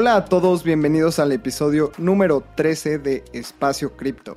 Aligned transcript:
Hola 0.00 0.14
a 0.14 0.24
todos, 0.26 0.62
bienvenidos 0.62 1.18
al 1.18 1.32
episodio 1.32 1.90
número 1.98 2.44
13 2.54 3.00
de 3.00 3.24
Espacio 3.32 3.96
Cripto. 3.96 4.36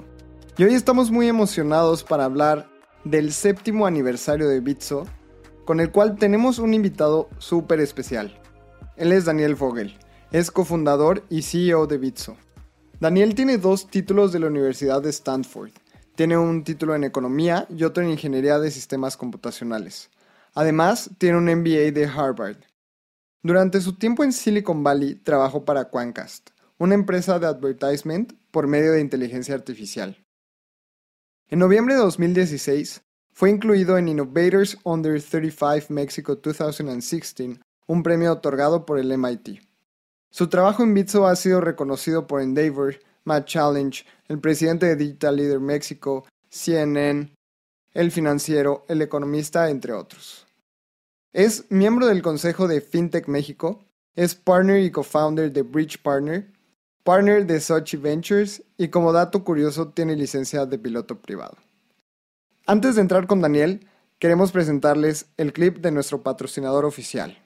Y 0.58 0.64
hoy 0.64 0.74
estamos 0.74 1.12
muy 1.12 1.28
emocionados 1.28 2.04
para 2.04 2.26
hablar 2.26 2.68
del 3.04 3.32
séptimo 3.32 3.86
aniversario 3.86 4.50
de 4.50 4.60
Bitso, 4.60 5.06
con 5.64 5.80
el 5.80 5.92
cual 5.92 6.18
tenemos 6.18 6.58
un 6.58 6.74
invitado 6.74 7.30
súper 7.38 7.80
especial. 7.80 8.42
Él 8.98 9.12
es 9.12 9.26
Daniel 9.26 9.54
Vogel, 9.54 9.96
es 10.32 10.50
cofundador 10.50 11.26
y 11.30 11.44
CEO 11.44 11.86
de 11.86 12.00
Bitso. 12.00 12.38
Daniel 13.00 13.36
tiene 13.36 13.60
dos 13.60 13.86
títulos 13.86 14.32
de 14.32 14.40
la 14.40 14.48
Universidad 14.48 15.04
de 15.04 15.12
Stanford. 15.12 15.70
Tiene 16.16 16.40
un 16.40 16.64
título 16.64 16.96
en 16.96 17.04
Economía 17.04 17.68
y 17.70 17.84
otro 17.84 18.02
en 18.02 18.10
Ingeniería 18.10 18.58
de 18.58 18.72
Sistemas 18.72 19.16
Computacionales. 19.16 20.10
Además, 20.56 21.12
tiene 21.20 21.38
un 21.38 21.46
MBA 21.46 21.92
de 21.92 22.10
Harvard. 22.12 22.71
Durante 23.44 23.82
su 23.82 23.94
tiempo 23.94 24.24
en 24.24 24.34
Silicon 24.34 24.84
Valley 24.84 25.16
trabajó 25.16 25.66
para 25.66 25.86
Quancast, 25.86 26.52
una 26.78 26.94
empresa 26.94 27.40
de 27.40 27.48
advertisement 27.48 28.34
por 28.52 28.68
medio 28.68 28.92
de 28.92 29.02
inteligencia 29.02 29.56
artificial. 29.56 30.24
En 31.50 31.58
noviembre 31.58 31.96
de 31.96 32.02
2016, 32.02 33.02
fue 33.34 33.50
incluido 33.50 33.98
en 33.98 34.10
Innovators 34.10 34.78
Under 34.84 35.20
35 35.20 35.88
Mexico 35.90 36.36
2016, 36.36 37.60
un 37.88 38.04
premio 38.04 38.32
otorgado 38.32 38.86
por 38.86 39.00
el 39.00 39.18
MIT. 39.18 39.60
Su 40.30 40.48
trabajo 40.48 40.84
en 40.84 40.94
Bitso 40.94 41.26
ha 41.26 41.36
sido 41.36 41.62
reconocido 41.62 42.28
por 42.28 42.42
Endeavor, 42.42 43.00
Matt 43.24 43.48
Challenge, 43.48 44.06
el 44.28 44.40
presidente 44.40 44.86
de 44.86 44.96
Digital 44.96 45.36
Leader 45.36 45.60
México, 45.60 46.28
CNN, 46.48 47.34
El 47.92 48.12
Financiero, 48.12 48.86
El 48.88 49.02
Economista, 49.02 49.70
entre 49.72 49.94
otros. 49.94 50.41
Es 51.34 51.64
miembro 51.70 52.08
del 52.08 52.22
Consejo 52.22 52.68
de 52.68 52.82
FinTech 52.82 53.30
México, 53.30 53.86
es 54.16 54.36
partner 54.36 54.82
y 54.82 54.92
co-founder 54.92 55.54
de 55.54 55.62
Bridge 55.62 56.02
Partner, 56.02 56.52
partner 57.06 57.46
de 57.46 57.62
Sochi 57.62 57.96
Ventures 57.96 58.64
y 58.78 58.90
como 58.90 59.14
dato 59.14 59.46
curioso 59.46 59.88
tiene 59.88 60.18
licencia 60.18 60.66
de 60.66 60.78
piloto 60.78 61.22
privado. 61.22 61.56
Antes 62.68 62.96
de 62.96 63.02
entrar 63.02 63.28
con 63.28 63.40
Daniel, 63.40 63.88
queremos 64.20 64.52
presentarles 64.52 65.28
el 65.38 65.54
clip 65.54 65.78
de 65.78 65.92
nuestro 65.92 66.22
patrocinador 66.22 66.84
oficial. 66.84 67.42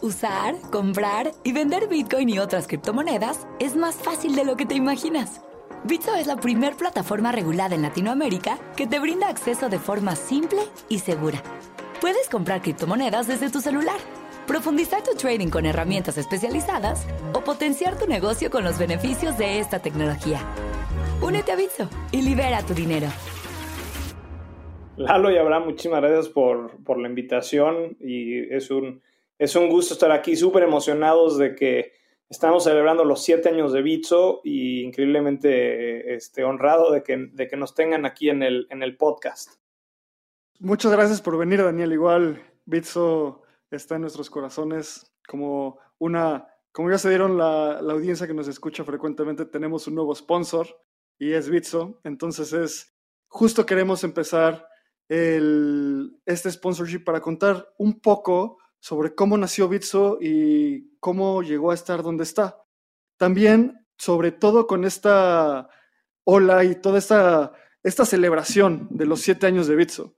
Usar, 0.00 0.58
comprar 0.72 1.32
y 1.44 1.52
vender 1.52 1.88
Bitcoin 1.88 2.30
y 2.30 2.38
otras 2.38 2.66
criptomonedas 2.66 3.46
es 3.60 3.76
más 3.76 3.96
fácil 3.96 4.34
de 4.34 4.46
lo 4.46 4.56
que 4.56 4.64
te 4.64 4.76
imaginas. 4.76 5.42
Bitso 5.84 6.14
es 6.14 6.26
la 6.26 6.36
primer 6.36 6.74
plataforma 6.74 7.32
regulada 7.32 7.74
en 7.74 7.82
Latinoamérica 7.82 8.58
que 8.76 8.86
te 8.86 8.98
brinda 8.98 9.28
acceso 9.28 9.68
de 9.68 9.78
forma 9.78 10.16
simple 10.16 10.60
y 10.88 11.00
segura 11.00 11.42
Puedes 12.00 12.28
comprar 12.28 12.60
criptomonedas 12.60 13.26
desde 13.28 13.50
tu 13.50 13.60
celular, 13.60 13.96
profundizar 14.46 15.02
tu 15.02 15.14
trading 15.14 15.48
con 15.48 15.64
herramientas 15.64 16.18
especializadas 16.18 17.06
o 17.32 17.40
potenciar 17.40 17.98
tu 17.98 18.06
negocio 18.06 18.50
con 18.50 18.64
los 18.64 18.78
beneficios 18.78 19.38
de 19.38 19.58
esta 19.60 19.78
tecnología. 19.80 20.40
Únete 21.22 21.52
a 21.52 21.56
Bitso 21.56 21.88
y 22.12 22.22
libera 22.22 22.62
tu 22.62 22.74
dinero. 22.74 23.06
Lalo 24.96 25.30
y 25.30 25.38
Abraham, 25.38 25.66
muchísimas 25.66 26.02
gracias 26.02 26.28
por, 26.28 26.82
por 26.84 26.98
la 26.98 27.08
invitación 27.08 27.96
y 28.00 28.52
es 28.54 28.70
un, 28.70 29.00
es 29.38 29.56
un 29.56 29.68
gusto 29.68 29.94
estar 29.94 30.12
aquí, 30.12 30.36
súper 30.36 30.64
emocionados 30.64 31.38
de 31.38 31.54
que 31.54 31.92
estamos 32.28 32.64
celebrando 32.64 33.04
los 33.04 33.22
siete 33.22 33.48
años 33.48 33.72
de 33.72 33.82
Bitso 33.82 34.40
y 34.44 34.82
increíblemente 34.82 36.14
este, 36.14 36.44
honrado 36.44 36.92
de 36.92 37.02
que, 37.02 37.16
de 37.16 37.48
que 37.48 37.56
nos 37.56 37.74
tengan 37.74 38.04
aquí 38.04 38.28
en 38.28 38.42
el, 38.42 38.66
en 38.70 38.82
el 38.82 38.96
podcast. 38.96 39.63
Muchas 40.60 40.92
gracias 40.92 41.20
por 41.20 41.36
venir, 41.36 41.62
Daniel. 41.62 41.92
Igual, 41.92 42.42
Bitso 42.64 43.42
está 43.70 43.96
en 43.96 44.02
nuestros 44.02 44.30
corazones 44.30 45.12
como 45.26 45.80
una, 45.98 46.48
como 46.70 46.90
ya 46.90 46.98
se 46.98 47.08
dieron 47.08 47.36
la, 47.36 47.78
audiencia 47.78 48.26
que 48.26 48.34
nos 48.34 48.46
escucha 48.46 48.84
frecuentemente, 48.84 49.46
tenemos 49.46 49.86
un 49.88 49.96
nuevo 49.96 50.14
sponsor 50.14 50.68
y 51.18 51.32
es 51.32 51.50
Bitso. 51.50 52.00
Entonces 52.04 52.52
es, 52.52 52.94
justo 53.26 53.66
queremos 53.66 54.04
empezar 54.04 54.68
este 55.08 56.50
sponsorship 56.50 57.04
para 57.04 57.20
contar 57.20 57.74
un 57.76 58.00
poco 58.00 58.58
sobre 58.78 59.14
cómo 59.14 59.36
nació 59.36 59.68
Bitso 59.68 60.18
y 60.20 60.96
cómo 60.98 61.42
llegó 61.42 61.72
a 61.72 61.74
estar 61.74 62.02
donde 62.02 62.22
está. 62.22 62.62
También, 63.16 63.86
sobre 63.98 64.30
todo 64.30 64.66
con 64.66 64.84
esta 64.84 65.68
ola 66.24 66.64
y 66.64 66.76
toda 66.76 66.98
esta, 66.98 67.52
esta 67.82 68.04
celebración 68.04 68.88
de 68.90 69.06
los 69.06 69.20
siete 69.20 69.46
años 69.46 69.66
de 69.66 69.76
Bitso. 69.76 70.14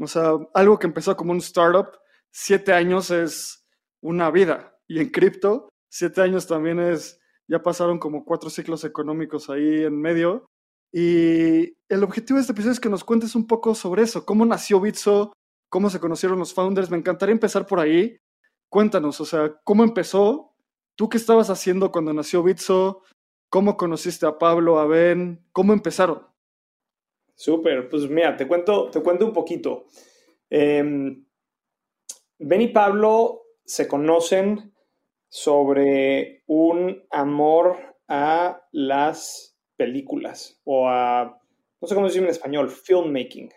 O 0.00 0.06
sea, 0.06 0.32
algo 0.54 0.78
que 0.78 0.86
empezó 0.86 1.16
como 1.16 1.32
un 1.32 1.38
startup, 1.38 1.98
siete 2.30 2.72
años 2.72 3.10
es 3.10 3.66
una 4.00 4.30
vida. 4.30 4.76
Y 4.88 5.00
en 5.00 5.10
cripto, 5.10 5.68
siete 5.90 6.22
años 6.22 6.46
también 6.46 6.80
es, 6.80 7.20
ya 7.46 7.62
pasaron 7.62 7.98
como 7.98 8.24
cuatro 8.24 8.48
ciclos 8.48 8.84
económicos 8.84 9.50
ahí 9.50 9.84
en 9.84 10.00
medio. 10.00 10.46
Y 10.92 11.76
el 11.88 12.02
objetivo 12.02 12.36
de 12.36 12.42
este 12.42 12.52
episodio 12.52 12.72
es 12.72 12.80
que 12.80 12.88
nos 12.88 13.04
cuentes 13.04 13.34
un 13.34 13.46
poco 13.46 13.74
sobre 13.74 14.02
eso, 14.02 14.24
cómo 14.24 14.44
nació 14.46 14.80
Bitso, 14.80 15.32
cómo 15.68 15.90
se 15.90 16.00
conocieron 16.00 16.38
los 16.38 16.54
founders. 16.54 16.90
Me 16.90 16.96
encantaría 16.96 17.32
empezar 17.32 17.66
por 17.66 17.78
ahí. 17.78 18.16
Cuéntanos, 18.70 19.20
o 19.20 19.24
sea, 19.24 19.60
cómo 19.64 19.84
empezó, 19.84 20.54
tú 20.96 21.08
qué 21.08 21.16
estabas 21.18 21.50
haciendo 21.50 21.92
cuando 21.92 22.12
nació 22.12 22.42
Bitso, 22.42 23.02
cómo 23.50 23.76
conociste 23.76 24.26
a 24.26 24.38
Pablo, 24.38 24.78
a 24.78 24.86
Ben, 24.86 25.44
cómo 25.52 25.72
empezaron. 25.72 26.29
Súper, 27.40 27.88
pues 27.88 28.06
mira, 28.10 28.36
te 28.36 28.46
cuento, 28.46 28.90
te 28.90 29.00
cuento 29.00 29.24
un 29.24 29.32
poquito. 29.32 29.86
Em, 30.50 31.24
ben 32.38 32.60
y 32.60 32.68
Pablo 32.68 33.44
se 33.64 33.88
conocen 33.88 34.74
sobre 35.26 36.42
un 36.46 37.02
amor 37.10 37.78
a 38.08 38.60
las 38.72 39.58
películas 39.74 40.60
o 40.64 40.86
a, 40.90 41.40
no 41.80 41.88
sé 41.88 41.94
cómo 41.94 42.08
decirlo 42.08 42.28
en 42.28 42.32
español, 42.32 42.68
filmmaking, 42.68 43.48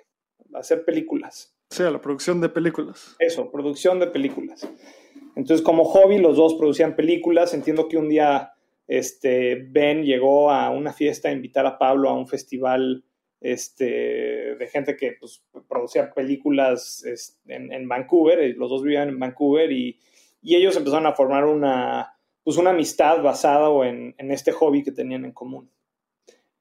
hacer 0.54 0.86
películas. 0.86 1.54
Sí, 1.70 1.84
a 1.84 1.92
la 1.92 2.00
producción 2.00 2.40
de 2.40 2.48
películas. 2.48 3.18
Eso, 3.20 3.52
producción 3.52 4.00
de 4.00 4.08
películas. 4.08 4.66
Entonces, 5.36 5.62
como 5.62 5.84
hobby, 5.84 6.20
los 6.20 6.38
dos 6.38 6.54
producían 6.54 6.96
películas. 6.96 7.54
Entiendo 7.54 7.90
que 7.90 7.98
un 7.98 8.08
día 8.08 8.54
este, 8.88 9.68
Ben 9.72 10.04
llegó 10.04 10.52
a 10.52 10.70
una 10.70 10.94
fiesta 10.94 11.28
a 11.28 11.34
invitar 11.34 11.66
a 11.66 11.78
Pablo 11.78 12.10
a 12.10 12.14
un 12.14 12.30
festival 12.30 13.04
este, 13.44 14.56
de 14.56 14.68
gente 14.72 14.96
que 14.96 15.18
pues, 15.20 15.44
producía 15.68 16.12
películas 16.14 17.04
en, 17.46 17.88
Vancouver, 17.88 18.42
y 18.42 18.54
los 18.54 18.70
dos 18.70 18.82
vivían 18.82 19.10
en 19.10 19.20
Vancouver 19.20 19.72
y, 19.72 20.00
ellos 20.42 20.76
empezaron 20.76 21.06
a 21.06 21.14
formar 21.14 21.46
una, 21.46 22.18
pues, 22.44 22.58
una 22.58 22.72
amistad 22.72 23.22
basada 23.22 23.70
en, 23.88 24.14
en, 24.18 24.32
este 24.32 24.52
hobby 24.52 24.84
que 24.84 24.92
tenían 24.92 25.24
en 25.24 25.32
común. 25.32 25.72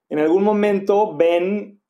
En 0.09 0.21
algún 0.21 0.45
momento 0.45 1.17
Ben 1.17 1.81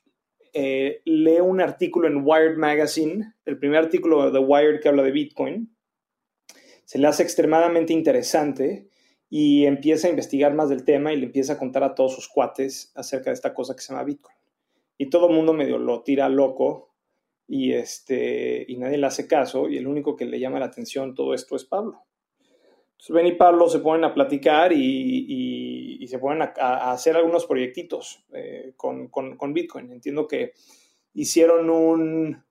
eh, 0.54 1.02
lee 1.04 1.40
un 1.40 1.60
artículo 1.60 2.08
en 2.08 2.22
Wired 2.24 2.56
Magazine, 2.56 3.34
el 3.44 3.58
primer 3.58 3.78
artículo 3.78 4.30
de 4.30 4.38
Wired 4.38 4.80
que 4.80 4.88
habla 4.88 5.02
de 5.02 5.10
Bitcoin, 5.10 5.74
se 6.84 6.98
le 6.98 7.06
hace 7.08 7.22
extremadamente 7.22 7.92
interesante 7.92 8.88
y 9.28 9.64
empieza 9.64 10.06
a 10.06 10.10
investigar 10.10 10.54
más 10.54 10.68
del 10.70 10.84
tema 10.84 11.12
y 11.12 11.16
le 11.16 11.26
empieza 11.26 11.54
a 11.54 11.58
contar 11.58 11.82
a 11.82 11.94
todos 11.94 12.14
sus 12.14 12.28
cuates 12.28 12.92
acerca 12.94 13.30
de 13.30 13.34
esta 13.34 13.52
cosa 13.52 13.74
que 13.74 13.82
se 13.82 13.92
llama 13.92 14.04
Bitcoin 14.04 14.41
y 14.98 15.10
todo 15.10 15.28
el 15.28 15.34
mundo 15.34 15.52
medio 15.52 15.78
lo 15.78 16.02
tira 16.02 16.28
loco 16.28 16.94
y, 17.46 17.72
este, 17.72 18.64
y 18.66 18.76
nadie 18.76 18.98
le 18.98 19.06
hace 19.06 19.26
caso 19.26 19.68
y 19.68 19.76
el 19.76 19.86
único 19.86 20.16
que 20.16 20.24
le 20.24 20.40
llama 20.40 20.58
la 20.58 20.66
atención 20.66 21.14
todo 21.14 21.34
esto 21.34 21.56
es 21.56 21.64
Pablo. 21.64 22.02
Entonces 22.92 23.14
Ben 23.14 23.26
y 23.26 23.36
Pablo 23.36 23.68
se 23.68 23.80
ponen 23.80 24.04
a 24.04 24.14
platicar 24.14 24.72
y, 24.72 26.06
se 26.06 26.18
ponen 26.18 26.42
a, 26.42 26.92
hacer 26.92 27.16
algunos 27.16 27.46
proyectitos 27.46 28.24
eh, 28.32 28.74
con, 28.76 29.08
con, 29.08 29.36
con, 29.36 29.52
Bitcoin. 29.52 29.90
Entiendo 29.90 30.28
que 30.28 30.52
hicieron 31.14 31.68
un, 31.68 32.44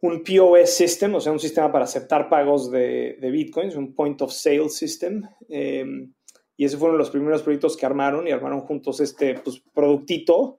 un 0.00 0.24
POS 0.24 0.70
system, 0.70 1.14
o 1.14 1.20
sea, 1.20 1.32
un 1.32 1.38
sistema 1.38 1.70
para 1.70 1.84
aceptar 1.84 2.28
pagos 2.28 2.70
de, 2.70 3.18
de 3.20 3.30
Bitcoins, 3.30 3.76
un 3.76 3.94
point 3.94 4.20
of 4.22 4.32
sale 4.32 4.68
system. 4.68 5.22
Eh, 5.48 5.84
y 6.56 6.64
esos 6.64 6.80
fueron 6.80 6.98
los 6.98 7.10
primeros 7.10 7.42
proyectos 7.42 7.76
que 7.76 7.86
armaron 7.86 8.26
y 8.26 8.32
armaron 8.32 8.60
juntos 8.60 9.00
este 9.00 9.34
pues, 9.34 9.62
productito 9.72 10.58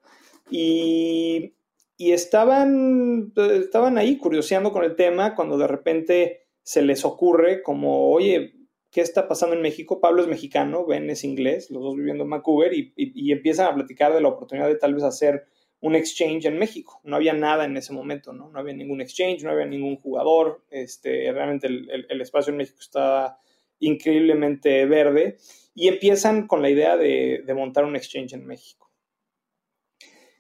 y, 0.52 1.54
estaban, 1.98 3.34
estaban 3.36 3.98
ahí 3.98 4.18
curioseando 4.18 4.72
con 4.72 4.84
el 4.84 4.96
tema 4.96 5.36
cuando 5.36 5.58
de 5.58 5.68
repente 5.68 6.48
se 6.64 6.82
les 6.82 7.06
ocurre 7.06 7.64
como, 7.64 8.12
oye, 8.12 8.54
qué 8.92 9.02
está 9.02 9.28
pasando 9.28 9.56
en 9.56 9.62
México. 9.62 10.02
Pablo 10.02 10.22
es 10.22 10.28
mexicano, 10.28 10.86
Ben 10.86 11.10
es 11.10 11.24
inglés, 11.24 11.72
los 11.72 11.82
dos 11.82 11.96
viviendo 11.96 12.26
en 12.26 12.30
Vancouver 12.30 12.74
y, 12.74 13.32
empiezan 13.32 13.68
a 13.68 13.76
platicar 13.76 14.14
de 14.14 14.22
la 14.22 14.28
oportunidad 14.28 14.68
de 14.68 14.76
tal 14.76 14.94
vez 14.94 15.04
hacer 15.04 15.46
un 15.80 15.96
exchange 15.96 16.46
en 16.46 16.60
México. 16.60 17.00
No 17.04 17.16
había 17.16 17.34
nada 17.34 17.66
en 17.66 17.76
ese 17.78 17.94
momento, 17.94 18.34
¿no? 18.34 18.50
No 18.50 18.60
había 18.60 18.74
ningún 18.74 19.02
exchange, 19.02 19.44
no 19.44 19.52
había 19.52 19.66
ningún 19.66 19.96
jugador. 19.96 20.64
Este, 20.70 21.32
realmente 21.32 21.68
el, 21.68 22.22
espacio 22.22 22.52
en 22.52 22.58
México 22.58 22.80
estaba 22.82 23.40
increíblemente 23.80 24.86
verde 24.86 25.38
y 25.74 25.88
empiezan 25.88 26.46
con 26.46 26.62
la 26.62 26.70
idea 26.70 26.98
de, 26.98 27.42
de 27.44 27.54
montar 27.56 27.86
un 27.86 27.96
exchange 27.96 28.34
en 28.34 28.46
México. 28.46 28.91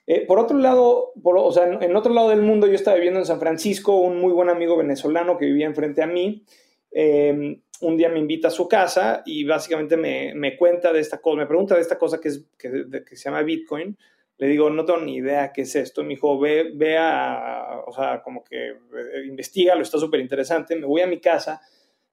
Eh, 0.07 0.25
por 0.25 0.39
otro 0.39 0.57
lado, 0.57 1.13
o 1.23 1.51
sea, 1.51 1.65
en, 1.65 1.95
otro 1.95 2.13
lado 2.13 2.29
del 2.29 2.41
mundo, 2.41 2.67
yo 2.67 2.73
estaba 2.73 2.95
viviendo 2.95 3.19
en 3.19 3.25
San 3.25 3.39
Francisco, 3.39 3.95
un 3.99 4.19
muy 4.19 4.33
buen 4.33 4.49
amigo 4.49 4.77
venezolano 4.77 5.37
que 5.37 5.45
vivía 5.45 5.67
enfrente 5.67 6.01
a 6.01 6.07
mí. 6.07 6.43
Em, 6.91 7.61
un 7.81 7.97
día 7.97 8.09
me 8.09 8.19
invita 8.19 8.49
a 8.49 8.51
su 8.51 8.67
casa 8.67 9.23
y 9.25 9.43
básicamente 9.43 9.97
me, 9.97 10.33
me, 10.35 10.57
cuenta 10.57 10.91
de 10.91 10.99
esta 10.99 11.19
cosa, 11.19 11.37
me 11.37 11.47
pregunta 11.47 11.75
de 11.75 11.81
esta 11.81 11.97
cosa 11.97 12.19
que, 12.19 12.29
es, 12.29 12.45
que, 12.57 12.85
que, 13.07 13.15
se 13.15 13.25
llama 13.25 13.43
Bitcoin. 13.43 13.97
Le 14.37 14.47
digo, 14.47 14.69
no 14.69 14.85
tengo 14.85 14.99
ni 14.99 15.17
idea 15.17 15.51
qué 15.53 15.61
es 15.61 15.75
esto. 15.75 16.03
Me 16.03 16.09
dijo, 16.09 16.39
ve, 16.39 16.71
ve 16.73 16.97
a, 16.97 17.83
o 17.85 17.91
sea, 17.91 18.21
como 18.23 18.43
que 18.43 18.69
eh, 18.69 18.75
investiga, 19.27 19.75
lo 19.75 19.83
está 19.83 19.99
súper 19.99 20.19
interesante. 20.19 20.75
Me 20.75 20.87
voy 20.87 21.01
a 21.01 21.07
mi 21.07 21.19
casa. 21.19 21.61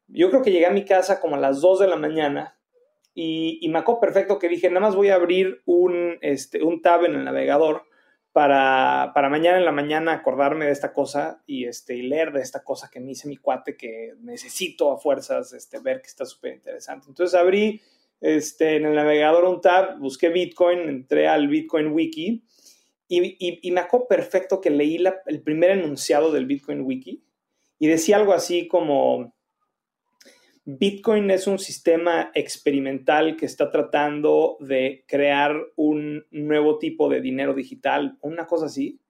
Yo 0.07 0.31
creo 0.31 0.43
que 0.43 0.53
llegué 0.53 0.67
a 0.67 0.71
mi 0.71 0.85
casa 0.85 1.21
como 1.21 1.37
a 1.37 1.41
las 1.41 1.61
2 1.61 1.81
de 1.81 1.89
la 1.89 1.97
mañana 1.97 2.58
y, 3.21 3.69
me 3.69 3.81
acuerdo 3.81 4.01
perfecto 4.01 4.39
que 4.39 4.49
dije, 4.49 4.69
nada 4.69 4.87
más 4.87 4.95
voy 4.95 5.09
a 5.09 5.17
abrir 5.17 5.61
un, 5.67 6.19
este, 6.21 6.63
un 6.63 6.81
tab 6.81 7.05
en 7.05 7.17
el 7.17 7.25
navegador 7.25 7.83
para, 8.31 9.11
para, 9.13 9.29
mañana 9.29 9.59
en 9.59 9.65
la 9.65 9.73
mañana 9.73 10.13
acordarme 10.13 10.67
de 10.67 10.71
esta 10.71 10.93
cosa 10.93 11.43
y, 11.45 11.65
este, 11.65 11.97
y 11.97 12.03
leer 12.03 12.31
de 12.31 12.43
esta 12.43 12.63
cosa 12.63 12.89
que 12.89 13.01
me 13.01 13.11
hice 13.11 13.27
mi 13.27 13.37
cuate 13.37 13.77
que 13.77 14.15
necesito 14.21 14.93
a 14.93 14.99
fuerzas 14.99 15.53
este, 15.53 15.81
ver 15.81 16.01
que 16.01 16.07
está 16.07 16.25
súper 16.27 16.55
interesante. 16.55 17.07
Entonces 17.09 17.37
abrí 17.37 17.83
este, 18.21 18.77
en 18.77 18.87
el 18.87 18.95
navegador 18.95 19.47
un 19.47 19.61
tab, 19.61 19.99
busqué 19.99 20.29
Bitcoin, 20.29 20.89
entré 20.89 21.27
al 21.27 21.49
Bitcoin 21.49 21.89
Wiki 21.89 22.45
y, 23.09 23.59
y, 23.67 23.71
me 23.73 23.81
acuerdo 23.81 24.07
perfecto 24.07 24.61
que 24.61 24.71
leí 24.71 24.97
la, 24.97 25.23
el 25.27 25.43
primer 25.43 25.71
enunciado 25.71 26.31
del 26.31 26.47
Bitcoin 26.47 26.83
Wiki 26.83 27.25
y 27.81 27.89
decía 27.89 28.15
algo 28.15 28.33
así 28.33 28.69
como 28.69 29.35
Bitcoin 30.71 31.31
es 31.31 31.47
un 31.47 31.59
sistema 31.59 32.31
experimental 32.35 33.39
que 33.39 33.47
está 33.47 33.71
tratando 33.71 34.59
de 34.61 35.03
crear 35.09 35.57
un 35.77 36.27
nuevo 36.31 36.77
tipo 36.77 37.09
de 37.09 37.23
dinero 37.23 37.55
digital, 37.55 38.19
una 38.21 38.47
cosa 38.47 38.67
así. 38.67 39.01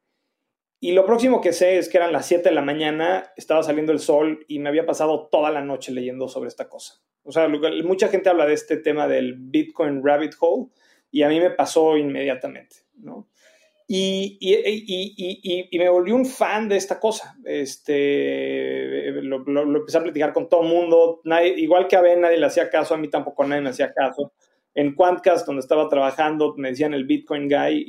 Y 0.79 0.93
lo 0.93 1.05
próximo 1.05 1.41
que 1.41 1.53
sé 1.53 1.79
es 1.79 1.89
que 1.89 1.97
eran 1.97 2.13
las 2.13 2.27
7 2.27 2.49
de 2.49 2.55
la 2.55 2.63
mañana, 2.63 3.33
estaba 3.37 3.65
saliendo 3.65 3.91
el 3.91 3.99
sol 3.99 4.45
y 4.47 4.61
me 4.61 4.69
había 4.69 4.87
pasado 4.87 5.27
toda 5.33 5.51
la 5.51 5.65
noche 5.65 5.91
leyendo 5.91 6.29
sobre 6.29 6.47
esta 6.47 6.69
cosa. 6.69 7.03
O 7.25 7.33
sea, 7.33 7.49
mucha 7.49 8.07
gente 8.07 8.29
habla 8.29 8.47
de 8.47 8.55
este 8.55 8.77
tema 8.77 9.09
del 9.09 9.35
Bitcoin 9.37 10.01
Rabbit 10.05 10.35
Hole 10.39 10.69
y 11.11 11.23
a 11.23 11.29
mí 11.29 11.41
me 11.41 11.51
pasó 11.51 11.97
inmediatamente, 11.97 12.77
¿no? 12.95 13.31
Y, 13.91 14.37
y, 14.39 15.79
me 15.79 15.89
volví 15.89 16.13
un 16.13 16.27
fan 16.27 16.69
de 16.69 16.77
esta 16.77 17.01
cosa. 17.01 17.35
Este, 17.43 19.11
lo, 19.23 19.43
empecé 19.77 19.97
a 19.97 20.03
platicar 20.03 20.35
con 20.35 20.47
todo 20.47 20.63
el 20.63 20.69
mundo. 20.69 21.23
igual 21.57 21.89
que 21.89 21.97
a 21.97 22.03
Ben, 22.03 22.21
nadie 22.21 22.37
le 22.37 22.45
hacía 22.45 22.69
caso, 22.69 22.93
a 22.93 22.99
mí 22.99 23.09
tampoco 23.09 23.45
nadie 23.45 23.63
me 23.63 23.71
hacía 23.71 23.95
caso. 23.95 24.33
En 24.75 24.95
Quantcast, 24.95 25.47
donde 25.47 25.61
estaba 25.61 25.89
trabajando, 25.89 26.55
me 26.59 26.69
decían 26.69 26.93
el 26.93 27.07
Bitcoin 27.07 27.49
Guy 27.49 27.85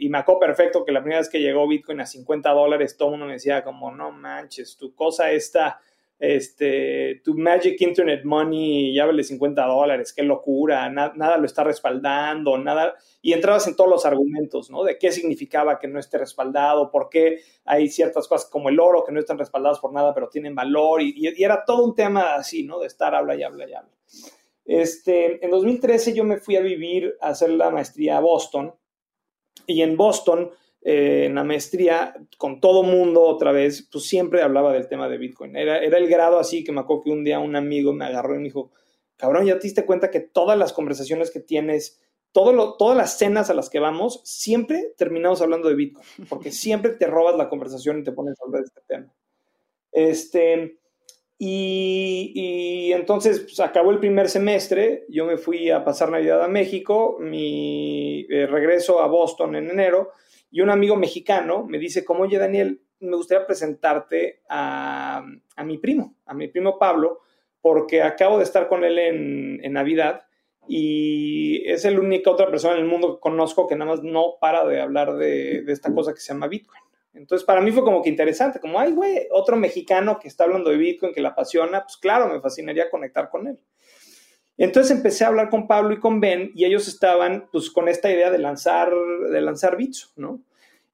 y, 0.00 0.08
me 0.08 0.18
acó 0.18 0.40
perfecto 0.40 0.84
que 0.84 0.90
la 0.90 1.00
primera 1.00 1.20
vez 1.20 1.30
que 1.30 1.40
llegó 1.40 1.68
Bitcoin 1.68 2.00
a 2.00 2.06
50 2.06 2.50
dólares, 2.50 2.96
todo 2.96 3.10
el 3.10 3.12
mundo 3.12 3.26
me 3.26 3.34
decía 3.34 3.62
como, 3.62 3.92
no 3.92 4.10
manches, 4.10 4.76
tu 4.76 4.96
cosa 4.96 5.30
está 5.30 5.80
este, 6.20 7.22
tu 7.24 7.34
Magic 7.34 7.80
Internet 7.80 8.24
Money 8.24 8.94
ya 8.94 9.06
vale 9.06 9.24
50 9.24 9.64
dólares, 9.64 10.12
qué 10.12 10.22
locura, 10.22 10.90
nada 10.90 11.38
lo 11.38 11.46
está 11.46 11.64
respaldando, 11.64 12.58
nada, 12.58 12.94
y 13.22 13.32
entrabas 13.32 13.66
en 13.66 13.74
todos 13.74 13.88
los 13.88 14.04
argumentos, 14.04 14.70
¿no? 14.70 14.84
De 14.84 14.98
qué 14.98 15.10
significaba 15.12 15.78
que 15.78 15.88
no 15.88 15.98
esté 15.98 16.18
respaldado, 16.18 16.90
por 16.90 17.08
qué 17.08 17.40
hay 17.64 17.88
ciertas 17.88 18.28
cosas 18.28 18.50
como 18.50 18.68
el 18.68 18.78
oro 18.78 19.02
que 19.02 19.12
no 19.12 19.18
están 19.18 19.38
respaldadas 19.38 19.78
por 19.78 19.94
nada, 19.94 20.12
pero 20.12 20.28
tienen 20.28 20.54
valor, 20.54 21.00
y, 21.00 21.26
era 21.42 21.64
todo 21.64 21.84
un 21.84 21.94
tema 21.94 22.34
así, 22.34 22.64
¿no? 22.64 22.78
De 22.80 22.86
estar 22.86 23.14
habla 23.14 23.34
y 23.34 23.42
habla 23.42 23.66
y 23.66 23.72
habla. 23.72 23.90
Este, 24.66 25.42
en 25.42 25.50
2013 25.50 26.12
yo 26.12 26.22
me 26.22 26.36
fui 26.36 26.56
a 26.56 26.60
vivir 26.60 27.16
a 27.22 27.30
hacer 27.30 27.48
la 27.48 27.70
maestría 27.70 28.18
a 28.18 28.20
Boston, 28.20 28.74
y 29.66 29.80
en 29.80 29.96
Boston 29.96 30.50
eh, 30.82 31.24
en 31.26 31.34
la 31.34 31.44
maestría 31.44 32.14
con 32.38 32.60
todo 32.60 32.82
mundo 32.82 33.22
otra 33.22 33.52
vez, 33.52 33.88
pues 33.92 34.04
siempre 34.06 34.42
hablaba 34.42 34.72
del 34.72 34.88
tema 34.88 35.08
de 35.08 35.18
Bitcoin. 35.18 35.56
Era, 35.56 35.78
era 35.78 35.98
el 35.98 36.08
grado 36.08 36.38
así 36.38 36.64
que 36.64 36.72
me 36.72 36.80
acuerdo 36.80 37.04
que 37.04 37.10
un 37.10 37.24
día 37.24 37.38
un 37.38 37.54
amigo 37.54 37.92
me 37.92 38.06
agarró 38.06 38.34
y 38.34 38.38
me 38.38 38.44
dijo, 38.44 38.70
cabrón, 39.16 39.44
ya 39.44 39.58
te 39.58 39.64
diste 39.64 39.84
cuenta 39.84 40.10
que 40.10 40.20
todas 40.20 40.58
las 40.58 40.72
conversaciones 40.72 41.30
que 41.30 41.40
tienes, 41.40 42.00
todo 42.32 42.54
lo, 42.54 42.76
todas 42.78 42.96
las 42.96 43.18
cenas 43.18 43.50
a 43.50 43.54
las 43.54 43.68
que 43.68 43.78
vamos, 43.78 44.22
siempre 44.24 44.94
terminamos 44.96 45.42
hablando 45.42 45.68
de 45.68 45.74
Bitcoin, 45.74 46.06
porque 46.28 46.50
siempre 46.52 46.92
te 46.92 47.06
robas 47.06 47.36
la 47.36 47.50
conversación 47.50 47.98
y 47.98 48.04
te 48.04 48.12
pones 48.12 48.40
a 48.40 48.44
hablar 48.46 48.62
de 48.62 48.66
este 48.66 48.80
tema. 48.88 49.12
Este, 49.92 50.78
y, 51.36 52.32
y, 52.34 52.92
entonces 52.92 53.40
pues, 53.40 53.60
acabó 53.60 53.90
el 53.90 53.98
primer 53.98 54.30
semestre, 54.30 55.04
yo 55.08 55.26
me 55.26 55.36
fui 55.36 55.70
a 55.70 55.84
pasar 55.84 56.10
Navidad 56.10 56.42
a 56.42 56.48
México, 56.48 57.18
mi 57.20 58.26
eh, 58.30 58.46
regreso 58.46 59.00
a 59.00 59.06
Boston 59.06 59.56
en 59.56 59.70
enero, 59.70 60.12
y 60.50 60.60
un 60.60 60.70
amigo 60.70 60.96
mexicano 60.96 61.64
me 61.64 61.78
dice, 61.78 62.04
como, 62.04 62.24
oye, 62.24 62.38
Daniel, 62.38 62.82
me 63.00 63.16
gustaría 63.16 63.46
presentarte 63.46 64.42
a, 64.48 65.24
mi 65.64 65.78
primo, 65.78 66.16
a 66.26 66.34
mi 66.34 66.48
primo 66.48 66.78
Pablo, 66.78 67.20
porque 67.60 68.02
acabo 68.02 68.38
de 68.38 68.44
estar 68.44 68.68
con 68.68 68.84
él 68.84 68.98
en, 68.98 69.72
Navidad 69.72 70.22
y 70.68 71.62
es 71.70 71.84
la 71.84 71.98
única 71.98 72.30
otra 72.30 72.50
persona 72.50 72.74
en 72.74 72.80
el 72.80 72.86
mundo 72.86 73.14
que 73.14 73.20
conozco 73.20 73.66
que 73.66 73.76
nada 73.76 73.92
más 73.92 74.02
no 74.02 74.36
para 74.40 74.66
de 74.66 74.80
hablar 74.80 75.14
de, 75.14 75.62
de 75.62 75.72
esta 75.72 75.92
cosa 75.94 76.12
que 76.12 76.20
se 76.20 76.32
llama 76.32 76.48
Bitcoin. 76.48 76.82
Entonces, 77.12 77.44
para 77.44 77.60
mí 77.60 77.72
fue 77.72 77.82
como 77.82 78.02
que 78.02 78.08
interesante, 78.08 78.60
como, 78.60 78.78
ay, 78.78 78.92
güey, 78.92 79.26
otro 79.32 79.56
mexicano 79.56 80.18
que 80.20 80.28
está 80.28 80.44
hablando 80.44 80.70
de 80.70 80.76
Bitcoin, 80.76 81.12
que 81.12 81.20
le 81.20 81.28
apasiona, 81.28 81.82
pues 81.82 81.96
claro, 81.96 82.32
me 82.32 82.40
fascinaría 82.40 82.88
conectar 82.88 83.30
con 83.30 83.48
él. 83.48 83.58
Entonces 84.56 84.94
empecé 84.94 85.24
a 85.24 85.28
hablar 85.28 85.48
con 85.48 85.66
Pablo 85.66 85.94
y 85.94 86.00
con 86.00 86.20
Ben 86.20 86.52
y 86.54 86.64
ellos 86.64 86.86
estaban 86.88 87.48
pues 87.50 87.70
con 87.70 87.88
esta 87.88 88.10
idea 88.10 88.30
de 88.30 88.38
lanzar, 88.38 88.92
de 89.30 89.40
lanzar 89.40 89.76
Bitso, 89.76 90.08
¿no? 90.16 90.40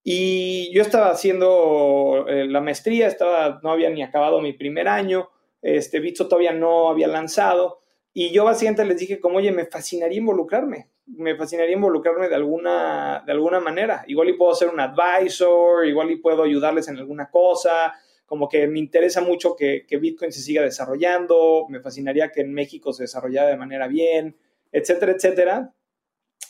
Y 0.05 0.73
yo 0.73 0.83
estaba 0.83 1.11
haciendo 1.11 2.27
eh, 2.29 2.47
la 2.47 2.61
maestría, 2.61 3.09
estaba, 3.09 3.59
no 3.63 3.73
había 3.73 3.91
ni 3.91 4.05
acabado 4.05 4.41
mi 4.41 4.53
primer 4.53 4.87
año, 4.87 5.31
este 5.63 5.99
Bitso 5.99 6.29
todavía 6.29 6.53
no 6.53 6.89
había 6.89 7.09
lanzado 7.09 7.81
y 8.19 8.31
yo 8.31 8.45
básicamente 8.45 8.85
les 8.85 8.99
dije 8.99 9.21
como, 9.21 9.39
oye, 9.39 9.53
me 9.53 9.67
fascinaría 9.67 10.19
involucrarme, 10.19 10.89
me 11.07 11.37
fascinaría 11.37 11.75
involucrarme 11.75 12.31
de 12.31 12.35
alguna, 12.35 13.23
de 13.27 13.33
alguna 13.33 13.61
manera. 13.61 14.05
Igual 14.07 14.31
y 14.31 14.33
puedo 14.33 14.55
ser 14.55 14.69
un 14.69 14.81
advisor, 14.81 15.85
igual 15.87 16.11
y 16.11 16.17
puedo 16.17 16.45
ayudarles 16.45 16.89
en 16.89 16.97
alguna 16.97 17.31
cosa, 17.31 17.93
como 18.27 18.49
que 18.49 18.67
me 18.67 18.81
interesa 18.81 19.21
mucho 19.21 19.55
que, 19.57 19.87
Bitcoin 19.89 20.33
se 20.33 20.41
siga 20.41 20.63
desarrollando, 20.63 21.67
me 21.69 21.81
fascinaría 21.81 22.33
que 22.33 22.41
en 22.43 22.53
México 22.53 22.93
se 22.93 23.05
desarrollara 23.05 23.49
de 23.49 23.57
manera 23.57 23.87
bien, 23.87 24.37
etcétera, 24.73 25.13
etcétera. 25.13 25.73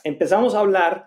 Empezamos 0.02 0.54
a 0.54 0.60
hablar 0.60 1.06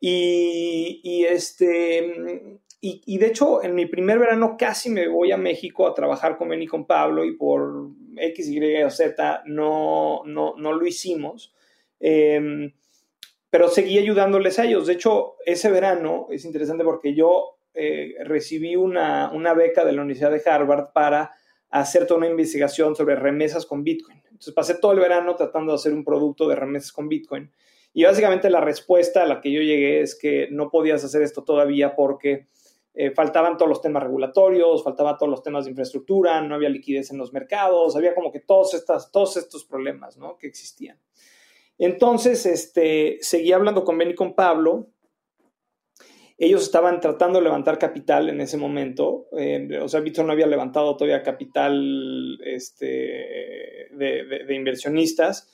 y, 0.00 1.24
este, 1.28 2.58
y, 2.80 3.18
de 3.18 3.26
hecho 3.26 3.62
en 3.62 3.74
mi 3.74 3.86
primer 3.86 4.18
verano 4.18 4.56
casi 4.58 4.88
me 4.88 5.06
voy 5.08 5.32
a 5.32 5.36
México 5.36 5.86
a 5.86 5.94
trabajar 5.94 6.38
con 6.38 6.48
Ben 6.48 6.62
y 6.62 6.66
con 6.66 6.86
Pablo 6.86 7.24
y 7.24 7.36
por 7.36 7.90
X, 8.16 8.48
Y 8.48 8.82
o 8.82 8.90
Z 8.90 9.42
no, 9.46 10.22
no, 10.24 10.54
no 10.56 10.72
lo 10.72 10.86
hicimos. 10.86 11.54
Em, 12.00 12.72
pero 13.50 13.68
seguí 13.68 13.98
ayudándoles 13.98 14.58
a 14.58 14.64
ellos. 14.64 14.86
De 14.86 14.94
hecho, 14.94 15.36
ese 15.44 15.70
verano 15.70 16.26
es 16.30 16.44
interesante 16.44 16.84
porque 16.84 17.14
yo 17.14 17.55
eh, 17.76 18.14
recibí 18.24 18.74
una, 18.74 19.30
beca 19.54 19.84
de 19.84 19.92
la 19.92 20.02
Universidad 20.02 20.30
de 20.30 20.42
Harvard 20.44 20.92
para 20.92 21.32
hacer 21.70 22.06
toda 22.06 22.18
una 22.18 22.28
investigación 22.28 22.96
sobre 22.96 23.16
remesas 23.16 23.66
con 23.66 23.84
Bitcoin. 23.84 24.22
Entonces 24.24 24.54
pasé 24.54 24.74
todo 24.74 24.92
el 24.92 25.00
verano 25.00 25.36
tratando 25.36 25.72
de 25.72 25.76
hacer 25.76 25.92
un 25.92 26.04
producto 26.04 26.48
de 26.48 26.56
remesas 26.56 26.92
con 26.92 27.08
Bitcoin. 27.08 27.50
Y 27.92 28.04
básicamente 28.04 28.50
la 28.50 28.60
respuesta 28.60 29.22
a 29.22 29.26
la 29.26 29.40
que 29.40 29.52
yo 29.52 29.60
llegué 29.60 30.00
es 30.00 30.18
que 30.18 30.48
no 30.50 30.70
podías 30.70 31.04
hacer 31.04 31.22
esto 31.22 31.44
todavía 31.44 31.94
porque 31.94 32.46
eh, 32.94 33.10
faltaban 33.10 33.58
todos 33.58 33.68
los 33.68 33.82
temas 33.82 34.02
regulatorios, 34.02 34.82
faltaban 34.82 35.18
todos 35.18 35.28
los 35.28 35.42
temas 35.42 35.66
de 35.66 35.70
infraestructura, 35.70 36.40
no 36.40 36.54
había 36.54 36.70
liquidez 36.70 37.10
en 37.10 37.18
los 37.18 37.32
mercados, 37.32 37.94
había 37.94 38.14
como 38.14 38.32
que 38.32 38.40
todos, 38.40 38.72
estas, 38.72 39.12
todos 39.12 39.36
estos 39.36 39.66
problemas 39.66 40.16
¿no? 40.16 40.38
que 40.38 40.46
existían. 40.46 40.98
Entonces, 41.78 42.46
este, 42.46 43.18
seguí 43.20 43.52
hablando 43.52 43.84
con 43.84 43.98
Ben 43.98 44.10
y 44.10 44.14
con 44.14 44.34
Pablo 44.34 44.88
ellos 46.38 46.62
estaban 46.62 47.00
tratando 47.00 47.38
de 47.38 47.44
levantar 47.44 47.78
capital 47.78 48.28
en 48.28 48.40
ese 48.40 48.58
momento, 48.58 49.26
eh, 49.38 49.78
o 49.80 49.88
sea, 49.88 50.00
Bitcoin 50.00 50.26
no 50.26 50.34
había 50.34 50.46
levantado 50.46 50.96
todavía 50.96 51.22
capital 51.22 52.38
este, 52.44 52.86
de, 53.92 54.54
inversionistas. 54.54 55.52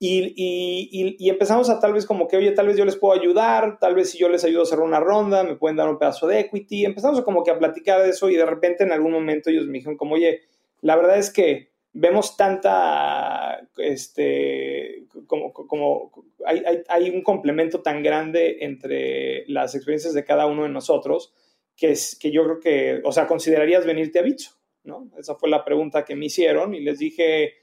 Y, 0.00 1.28
empezamos 1.28 1.70
a 1.70 1.80
tal 1.80 1.92
vez 1.92 2.06
como 2.06 2.28
que, 2.28 2.36
oye, 2.36 2.52
tal 2.52 2.68
vez 2.68 2.76
yo 2.76 2.84
les 2.84 2.96
puedo 2.96 3.18
ayudar, 3.20 3.78
tal 3.80 3.94
vez 3.94 4.10
si 4.10 4.18
yo 4.18 4.28
les 4.28 4.44
ayudo 4.44 4.60
a 4.60 4.62
hacer 4.64 4.80
una 4.80 5.00
ronda, 5.00 5.42
me 5.42 5.56
pueden 5.56 5.76
dar 5.76 5.88
un 5.88 5.98
pedazo 5.98 6.26
de 6.26 6.40
equity. 6.40 6.84
Empezamos 6.84 7.20
como 7.22 7.42
que 7.42 7.50
a 7.50 7.58
platicar 7.58 8.02
de 8.02 8.10
eso 8.10 8.30
y 8.30 8.36
de 8.36 8.46
repente 8.46 8.84
en 8.84 8.92
algún 8.92 9.12
momento 9.12 9.50
ellos 9.50 9.66
me 9.66 9.74
dijeron 9.74 9.96
como, 9.96 10.14
oye, 10.14 10.42
la 10.80 10.94
verdad 10.94 11.18
es 11.18 11.32
que 11.32 11.67
vemos 11.92 12.36
tanta, 12.36 13.68
este, 13.76 15.06
como, 15.26 15.52
como 15.52 16.12
hay, 16.44 16.62
hay, 16.88 17.10
un 17.10 17.22
complemento 17.22 17.80
tan 17.80 18.02
grande 18.02 18.58
entre 18.60 19.44
las 19.48 19.74
experiencias 19.74 20.14
de 20.14 20.24
cada 20.24 20.46
uno 20.46 20.64
de 20.64 20.68
nosotros 20.68 21.32
que, 21.76 21.92
es, 21.92 22.16
que 22.20 22.30
yo 22.30 22.44
creo 22.44 22.60
que, 22.60 23.00
o 23.04 23.12
sea, 23.12 23.26
considerarías 23.26 23.86
venirte 23.86 24.18
a 24.18 24.22
Bitso, 24.22 24.52
¿no? 24.84 25.10
Esa 25.18 25.34
fue 25.36 25.48
la 25.48 25.64
pregunta 25.64 26.04
que 26.04 26.16
me 26.16 26.26
hicieron 26.26 26.74
y 26.74 26.80
les 26.80 26.98
dije, 26.98 27.54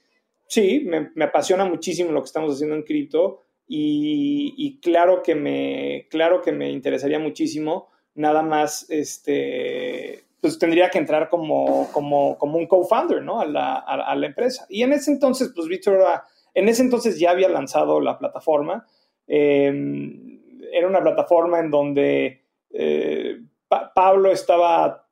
sí, 0.48 0.82
me, 0.86 1.12
me 1.15 1.25
apasiona 1.25 1.65
muchísimo 1.65 2.12
lo 2.12 2.22
que 2.22 2.27
estamos 2.27 2.53
haciendo 2.53 2.75
en 2.75 2.84
cripto 2.84 3.41
y, 3.67 4.53
y, 4.58 4.79
claro, 4.79 5.24
que 5.24 5.36
me, 5.36 6.08
claro 6.10 6.41
que 6.41 6.51
me 6.51 6.72
interesaría 6.72 7.20
muchísimo, 7.20 7.89
nada 8.13 8.41
más, 8.44 8.89
este, 8.89 10.25
pues 10.45 10.59
tendría 10.59 10.91
que 10.91 10.99
entrar 10.99 11.27
como, 11.27 11.89
como, 11.91 12.37
como 12.37 12.59
un 12.59 12.67
co-founder, 12.67 13.23
¿no? 13.23 13.39
A 13.39 13.45
la, 13.45 13.77
a, 13.77 14.15
la, 14.15 14.27
empresa. 14.27 14.67
Y 14.69 14.83
en 14.83 14.93
ese 14.93 15.09
entonces, 15.11 15.51
pues 15.55 15.67
Víctor, 15.67 16.05
en 16.53 16.69
ese 16.69 16.83
entonces 16.83 17.17
ya 17.17 17.31
había 17.31 17.49
lanzado 17.49 17.99
la 17.99 18.19
plataforma. 18.19 18.85
Em, 19.25 20.39
era 20.71 20.87
una 20.87 21.01
plataforma 21.01 21.59
en 21.61 21.71
donde 21.71 22.43
eh, 22.69 23.39
Pablo 23.67 24.31
estaba 24.31 25.07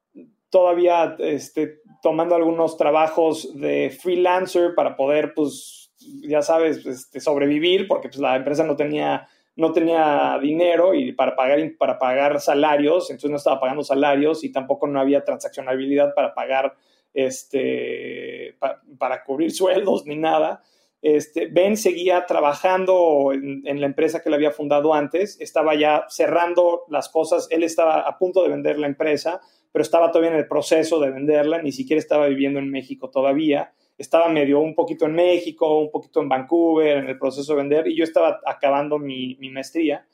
todavía 0.52 1.16
este, 1.18 1.80
tomando 2.04 2.36
algunos 2.36 2.78
trabajos 2.78 3.60
de 3.60 3.90
freelancer 3.90 4.76
para 4.76 4.96
poder, 4.96 5.34
pues, 5.34 5.92
ya 6.30 6.44
sabes, 6.44 6.86
este, 6.86 7.20
sobrevivir, 7.20 7.88
porque 7.88 8.10
pues, 8.10 8.20
la 8.20 8.36
empresa 8.36 8.64
no 8.64 8.76
tenía 8.76 9.28
no 9.56 9.72
tenía 9.72 10.38
dinero 10.42 10.94
y 10.94 11.12
para 11.12 11.36
pagar, 11.36 11.60
para 11.78 12.00
pagar 12.00 12.40
salarios, 12.40 13.10
entonces 13.10 13.30
no 13.30 13.38
estaba 13.38 13.60
pagando 13.60 13.84
salarios 13.84 14.44
y 14.44 14.52
tampoco 14.52 14.88
no 14.88 15.00
había 15.00 15.24
transaccionabilidad 15.24 16.14
para 16.16 16.34
pagar, 16.34 16.76
este, 17.14 18.58
para 18.98 19.24
cubrir 19.24 19.52
sueldos 19.56 20.06
ni 20.06 20.16
nada. 20.16 20.64
Este, 21.02 21.48
ben 21.48 21.76
seguía 21.76 22.26
trabajando 22.26 23.32
en, 23.34 23.62
en, 23.66 23.82
la 23.82 23.88
empresa 23.88 24.22
que 24.22 24.30
le 24.30 24.38
había 24.38 24.52
fundado 24.52 24.94
antes, 24.94 25.38
estaba 25.42 25.76
ya 25.76 26.06
cerrando 26.08 26.84
las 26.88 27.10
cosas, 27.10 27.50
él 27.52 27.64
estaba 27.64 28.00
a 28.00 28.18
punto 28.18 28.42
de 28.42 28.48
vender 28.48 28.80
la 28.80 28.88
empresa, 28.88 29.42
pero 29.74 29.82
estaba 29.82 30.12
todavía 30.12 30.32
en 30.32 30.38
el 30.38 30.48
proceso 30.48 31.02
de 31.02 31.12
venderla, 31.12 31.62
ni 31.62 31.74
siquiera 31.74 32.00
estaba 32.00 32.28
viviendo 32.28 32.60
en 32.60 32.72
México 32.72 33.10
todavía 33.10 33.74
estaba 33.98 34.30
medio 34.30 34.60
un 34.60 34.76
poquito 34.76 35.06
en 35.06 35.14
México, 35.14 35.80
un 35.80 35.92
poquito 35.92 36.22
en 36.22 36.30
Vancouver, 36.30 36.98
en 36.98 37.08
el 37.08 37.18
proceso 37.18 37.54
de 37.54 37.58
vender, 37.62 37.88
y 37.88 37.96
yo 37.96 38.04
estaba 38.04 38.40
acabando 38.46 38.98
mi, 38.98 39.38
maestría. 39.52 40.06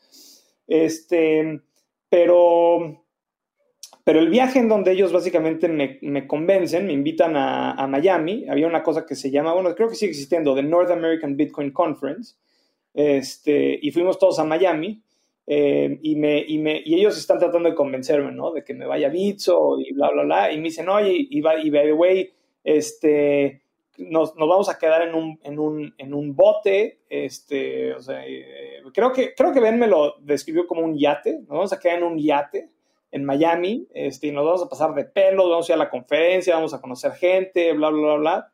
Este, 0.67 1.61
pero, 2.09 3.03
pero 4.03 4.19
el 4.19 4.29
viaje 4.29 4.59
en 4.59 4.67
donde 4.67 4.91
ellos 4.91 5.11
básicamente 5.11 5.67
me, 5.67 6.27
convencen, 6.27 6.87
me 6.87 6.93
invitan 6.93 7.35
a, 7.35 7.87
Miami, 7.87 8.45
había 8.49 8.67
una 8.67 8.83
cosa 8.83 9.05
que 9.05 9.15
se 9.15 9.31
llama, 9.31 9.53
bueno, 9.53 9.73
creo 9.75 9.89
que 9.89 9.95
sigue 9.95 10.11
existiendo, 10.11 10.55
the 10.55 10.63
North 10.63 10.91
American 10.91 11.35
Bitcoin 11.35 11.71
Conference, 11.71 12.35
este, 12.93 13.79
y 13.81 13.91
fuimos 13.91 14.19
todos 14.19 14.39
a 14.39 14.43
Miami. 14.43 15.01
Eh, 15.51 15.97
y, 16.03 16.15
me, 16.15 16.45
y, 16.47 16.59
me, 16.59 16.79
y, 16.85 16.93
ellos 16.93 17.17
están 17.17 17.39
tratando 17.39 17.69
de 17.69 17.73
convencerme, 17.73 18.31
¿no? 18.31 18.51
De 18.51 18.63
que 18.63 18.75
me 18.75 18.85
vaya 18.85 19.07
a 19.07 19.09
Bitso 19.09 19.79
y 19.79 19.93
bla, 19.93 20.11
bla, 20.11 20.21
bla. 20.21 20.51
Y 20.51 20.57
me 20.57 20.65
dicen, 20.65 20.87
oye, 20.89 21.11
y, 21.11 21.27
y 21.39 21.41
by 21.41 21.71
the 21.71 21.93
way, 21.93 22.31
este, 22.63 23.63
nos, 23.99 24.35
vamos 24.35 24.69
a 24.69 24.77
quedar 24.77 25.01
en 25.07 25.15
un, 25.15 25.39
en 25.43 25.59
un, 25.59 25.93
en 25.97 26.13
un 26.13 26.35
bote, 26.35 27.01
este, 27.09 27.91
eh, 27.91 28.81
creo, 28.93 29.11
que, 29.11 29.33
creo 29.33 29.51
que 29.53 29.59
Ben 29.59 29.77
me 29.77 29.87
lo 29.87 30.15
describió 30.21 30.67
como 30.67 30.81
un 30.81 30.97
yate, 30.97 31.39
nos 31.39 31.49
vamos 31.49 31.73
a 31.73 31.79
quedar 31.79 31.99
en 31.99 32.03
un 32.03 32.17
yate 32.17 32.69
en 33.11 33.25
Miami, 33.25 33.87
este, 33.93 34.27
y 34.27 34.31
nos 34.31 34.45
vamos 34.45 34.63
a 34.63 34.69
pasar 34.69 34.93
de 34.93 35.05
pelo, 35.05 35.49
vamos 35.49 35.69
a 35.69 35.73
ir 35.73 35.75
a 35.75 35.83
la 35.83 35.89
conferencia, 35.89 36.55
vamos 36.55 36.73
a 36.73 36.81
conocer 36.81 37.11
gente, 37.13 37.73
bla, 37.73 37.89
bla, 37.89 38.01
bla, 38.01 38.15
bla. 38.15 38.53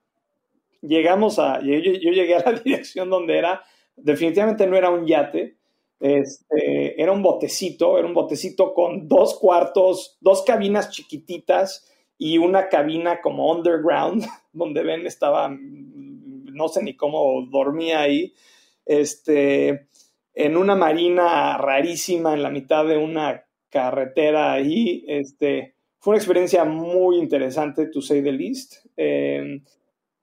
Llegamos 0.82 1.40
a, 1.40 1.60
yo, 1.62 1.74
yo 1.74 2.12
llegué 2.12 2.36
a 2.36 2.52
la 2.52 2.60
dirección 2.64 3.10
donde 3.10 3.38
era, 3.38 3.64
definitivamente 3.96 4.68
no 4.68 4.78
era 4.78 4.90
un 4.90 5.06
yate, 5.06 5.58
este, 6.00 7.02
era 7.02 7.12
un 7.12 7.22
botecito, 7.22 7.98
era 7.98 8.08
un 8.08 8.14
botecito 8.14 8.74
con 8.74 9.08
dos 9.08 9.40
cuartos, 9.40 10.18
dos 10.22 10.44
cabinas 10.44 10.92
chiquititas, 10.92 11.92
y 12.18 12.38
una 12.38 12.70
cabina 12.70 13.22
como 13.22 13.52
underground, 13.52 14.26
donde 14.54 14.84
Ben 14.84 15.06
estaba, 15.06 15.50
no 15.50 16.68
sé 16.68 16.84
ni 16.84 16.96
cómo 16.96 17.46
dormía 17.50 18.02
ahí, 18.02 18.34
este, 18.86 19.88
en 20.34 20.58
una 20.58 20.76
marina 20.76 21.58
rarísima 21.58 22.34
en 22.34 22.44
la 22.44 22.50
mitad 22.50 22.86
de 22.86 22.98
una 22.98 23.46
carretera 23.70 24.54
ahí. 24.54 25.04
Este, 25.08 25.76
fue 26.00 26.12
una 26.12 26.20
experiencia 26.20 26.64
muy 26.66 27.18
interesante, 27.18 27.88
to 27.88 28.02
say 28.02 28.22
the 28.22 28.32
least. 28.32 28.86
Em, 28.96 29.64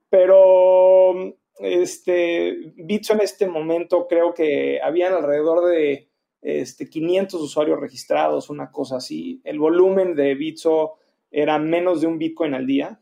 pero 0.08 1.36
este, 1.58 2.72
Bitso 2.76 3.14
en 3.14 3.20
este 3.20 3.46
momento 3.46 4.06
creo 4.06 4.34
que 4.34 4.80
habían 4.82 5.14
alrededor 5.14 5.68
de 5.68 6.08
este, 6.40 6.88
500 6.88 7.40
usuarios 7.40 7.80
registrados, 7.80 8.50
una 8.50 8.70
cosa 8.70 8.96
así. 8.96 9.40
El 9.44 9.58
volumen 9.58 10.14
de 10.14 10.34
Bitso 10.34 10.98
era 11.32 11.58
menos 11.58 12.02
de 12.02 12.06
un 12.06 12.18
Bitcoin 12.18 12.54
al 12.54 12.66
día. 12.66 13.00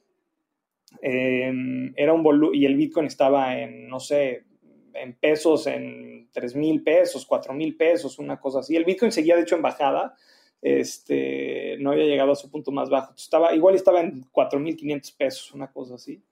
Em, 1.02 1.92
era 1.96 2.12
un 2.12 2.50
y 2.54 2.64
el 2.64 2.76
Bitcoin 2.76 3.06
estaba 3.06 3.58
en, 3.58 3.88
no 3.88 4.00
sé, 4.00 4.44
en 4.94 5.14
pesos, 5.14 5.66
en 5.66 6.28
3 6.32 6.56
mil 6.56 6.82
pesos, 6.82 7.26
4 7.26 7.52
mil 7.52 7.76
pesos, 7.76 8.18
una 8.18 8.40
cosa 8.40 8.60
así. 8.60 8.76
El 8.76 8.84
Bitcoin 8.84 9.12
seguía, 9.12 9.36
de 9.36 9.42
hecho, 9.42 9.56
en 9.56 9.62
bajada. 9.62 10.14
Este, 10.62 11.76
no 11.78 11.92
había 11.92 12.04
llegado 12.04 12.32
a 12.32 12.36
su 12.36 12.50
punto 12.50 12.70
más 12.70 12.90
bajo. 12.90 13.14
Estaba, 13.14 13.54
igual 13.54 13.74
estaba 13.74 14.00
en 14.00 14.24
4.500 14.30 15.16
pesos, 15.16 15.52
una 15.52 15.72
cosa 15.72 15.94
así. 15.96 16.22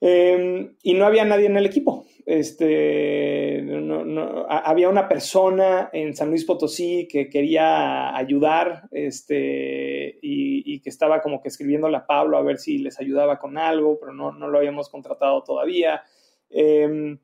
Em, 0.00 0.76
y 0.82 0.94
no 0.94 1.06
había 1.06 1.24
nadie 1.24 1.46
en 1.46 1.56
el 1.56 1.66
equipo. 1.66 2.06
Este, 2.30 3.62
no, 3.62 4.44
había 4.50 4.90
una 4.90 5.08
persona 5.08 5.88
en 5.94 6.14
San 6.14 6.28
Luis 6.28 6.44
Potosí 6.44 7.08
que 7.10 7.30
quería 7.30 8.14
ayudar 8.14 8.86
este, 8.90 10.18
y, 10.20 10.78
que 10.80 10.90
estaba 10.90 11.22
como 11.22 11.40
que 11.40 11.48
escribiéndole 11.48 11.96
a 11.96 12.06
Pablo 12.06 12.36
a 12.36 12.42
ver 12.42 12.58
si 12.58 12.80
les 12.80 13.00
ayudaba 13.00 13.38
con 13.38 13.56
algo, 13.56 13.98
pero 13.98 14.12
no, 14.12 14.30
lo 14.30 14.58
habíamos 14.58 14.90
contratado 14.90 15.42
todavía. 15.42 16.02
Em, 16.50 17.18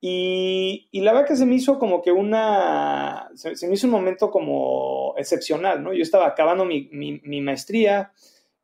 y, 0.00 0.88
la 0.94 1.12
verdad 1.12 1.28
que 1.28 1.36
se 1.36 1.46
me 1.46 1.54
hizo 1.54 1.78
como 1.78 2.02
que 2.02 2.10
una, 2.10 3.30
se, 3.36 3.68
me 3.68 3.74
hizo 3.74 3.86
un 3.86 3.92
momento 3.92 4.32
como 4.32 5.14
excepcional, 5.16 5.80
¿no? 5.80 5.92
Yo 5.92 6.02
estaba 6.02 6.26
acabando 6.26 6.64
mi, 6.64 6.88
mi, 6.90 7.20
mi 7.22 7.40
maestría, 7.40 8.10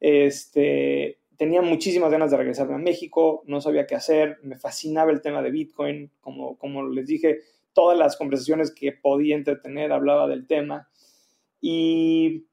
este, 0.00 1.20
tenía 1.36 1.62
muchísimas 1.62 2.10
ganas 2.10 2.30
de 2.30 2.36
regresarme 2.36 2.74
a 2.74 2.78
México, 2.78 3.42
no 3.46 3.60
sabía 3.60 3.86
qué 3.86 3.94
hacer, 3.94 4.38
me 4.42 4.56
fascinaba 4.56 5.10
el 5.10 5.20
tema 5.20 5.42
de 5.42 5.50
Bitcoin, 5.50 6.10
como, 6.20 6.56
como 6.58 6.86
les 6.88 7.06
dije, 7.06 7.40
todas 7.72 7.98
las 7.98 8.16
conversaciones 8.16 8.74
que 8.74 8.92
podía 8.92 9.36
entretener 9.36 9.92
hablaba 9.92 10.26
del 10.26 10.46
tema. 10.46 10.88
Y, 11.60 12.46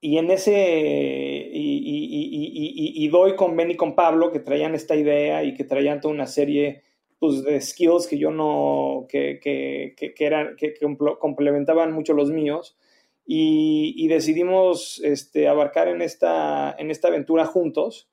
y 0.00 0.18
en 0.18 0.30
ese, 0.30 1.50
y, 1.52 3.04
y, 3.04 3.08
doy 3.08 3.36
con 3.36 3.56
Ben 3.56 3.70
y 3.70 3.76
con 3.76 3.94
Pablo, 3.94 4.32
que 4.32 4.40
traían 4.40 4.74
esta 4.74 4.96
idea 4.96 5.44
y 5.44 5.54
que 5.54 5.64
traían 5.64 6.00
toda 6.00 6.14
una 6.14 6.26
serie 6.26 6.82
pues, 7.18 7.42
de 7.44 7.60
skills 7.60 8.06
que 8.06 8.18
yo 8.18 8.30
no, 8.30 9.06
que, 9.08 9.40
que, 9.40 9.94
que, 9.96 10.24
eran, 10.24 10.56
que 10.56 10.74
complementaban 11.18 11.92
mucho 11.92 12.14
los 12.14 12.30
míos 12.30 12.76
y, 13.30 14.08
decidimos 14.08 15.02
este, 15.04 15.48
abarcar 15.48 15.88
en 15.88 16.00
esta, 16.00 16.74
en 16.78 16.90
esta 16.90 17.08
aventura 17.08 17.44
juntos. 17.44 18.08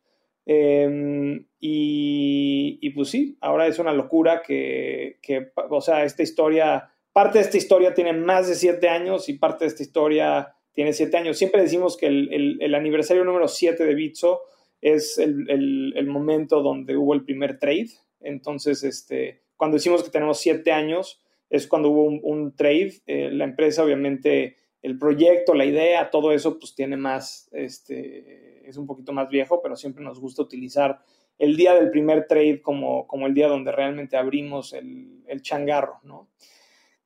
Em, 0.45 1.47
y, 1.57 2.89
pues 2.89 3.11
sí, 3.11 3.37
ahora 3.39 3.65
es 3.65 3.79
una 3.79 3.93
locura 3.93 4.41
que, 4.45 5.17
que, 5.21 5.53
o 5.69 5.79
sea, 5.79 6.03
esta 6.03 6.21
historia, 6.21 6.91
parte 7.13 7.37
de 7.37 7.45
esta 7.45 7.55
historia 7.55 7.93
tiene 7.93 8.11
más 8.11 8.49
de 8.49 8.55
siete 8.55 8.89
años 8.89 9.29
y 9.29 9.37
parte 9.39 9.63
de 9.63 9.69
esta 9.69 9.83
historia 9.83 10.53
tiene 10.73 10.91
siete 10.91 11.15
años. 11.15 11.37
Siempre 11.37 11.61
decimos 11.61 11.95
que 11.95 12.07
el, 12.07 12.57
el, 12.59 12.75
aniversario 12.75 13.23
número 13.23 13.47
siete 13.47 13.85
de 13.85 13.95
Bitso 13.95 14.41
es 14.81 15.17
el, 15.17 15.93
el, 15.95 16.07
momento 16.07 16.61
donde 16.61 16.97
hubo 16.97 17.13
el 17.13 17.23
primer 17.23 17.57
trade. 17.57 17.91
Entonces, 18.19 18.83
este, 18.83 19.43
cuando 19.55 19.75
decimos 19.75 20.03
que 20.03 20.09
tenemos 20.09 20.41
siete 20.41 20.73
años, 20.73 21.21
es 21.49 21.67
cuando 21.67 21.89
hubo 21.89 22.03
un, 22.03 22.53
trade. 22.53 22.95
Eh, 23.07 23.29
la 23.31 23.45
empresa 23.45 23.81
obviamente 23.81 24.57
el 24.85 24.99
proyecto, 24.99 25.55
la 25.55 25.65
idea, 25.65 26.11
todo 26.11 26.31
eso, 26.31 26.59
pues 26.59 26.75
tiene 26.75 26.95
más, 26.95 27.49
este, 27.51 28.69
es 28.69 28.77
un 28.77 28.85
poquito 28.85 29.13
más 29.13 29.29
viejo, 29.29 29.59
pero 29.59 29.75
siempre 29.75 30.03
nos 30.03 30.19
gusta 30.19 30.43
utilizar 30.43 30.99
el 31.39 31.57
día 31.57 31.73
del 31.73 31.89
primer 31.89 32.27
trade 32.27 32.61
como, 32.61 33.07
como 33.07 33.25
el 33.25 33.33
día 33.33 33.47
donde 33.47 33.71
realmente 33.71 34.15
abrimos 34.15 34.73
el, 34.73 35.23
el 35.27 35.41
changarro, 35.41 35.99
¿no? 36.03 36.29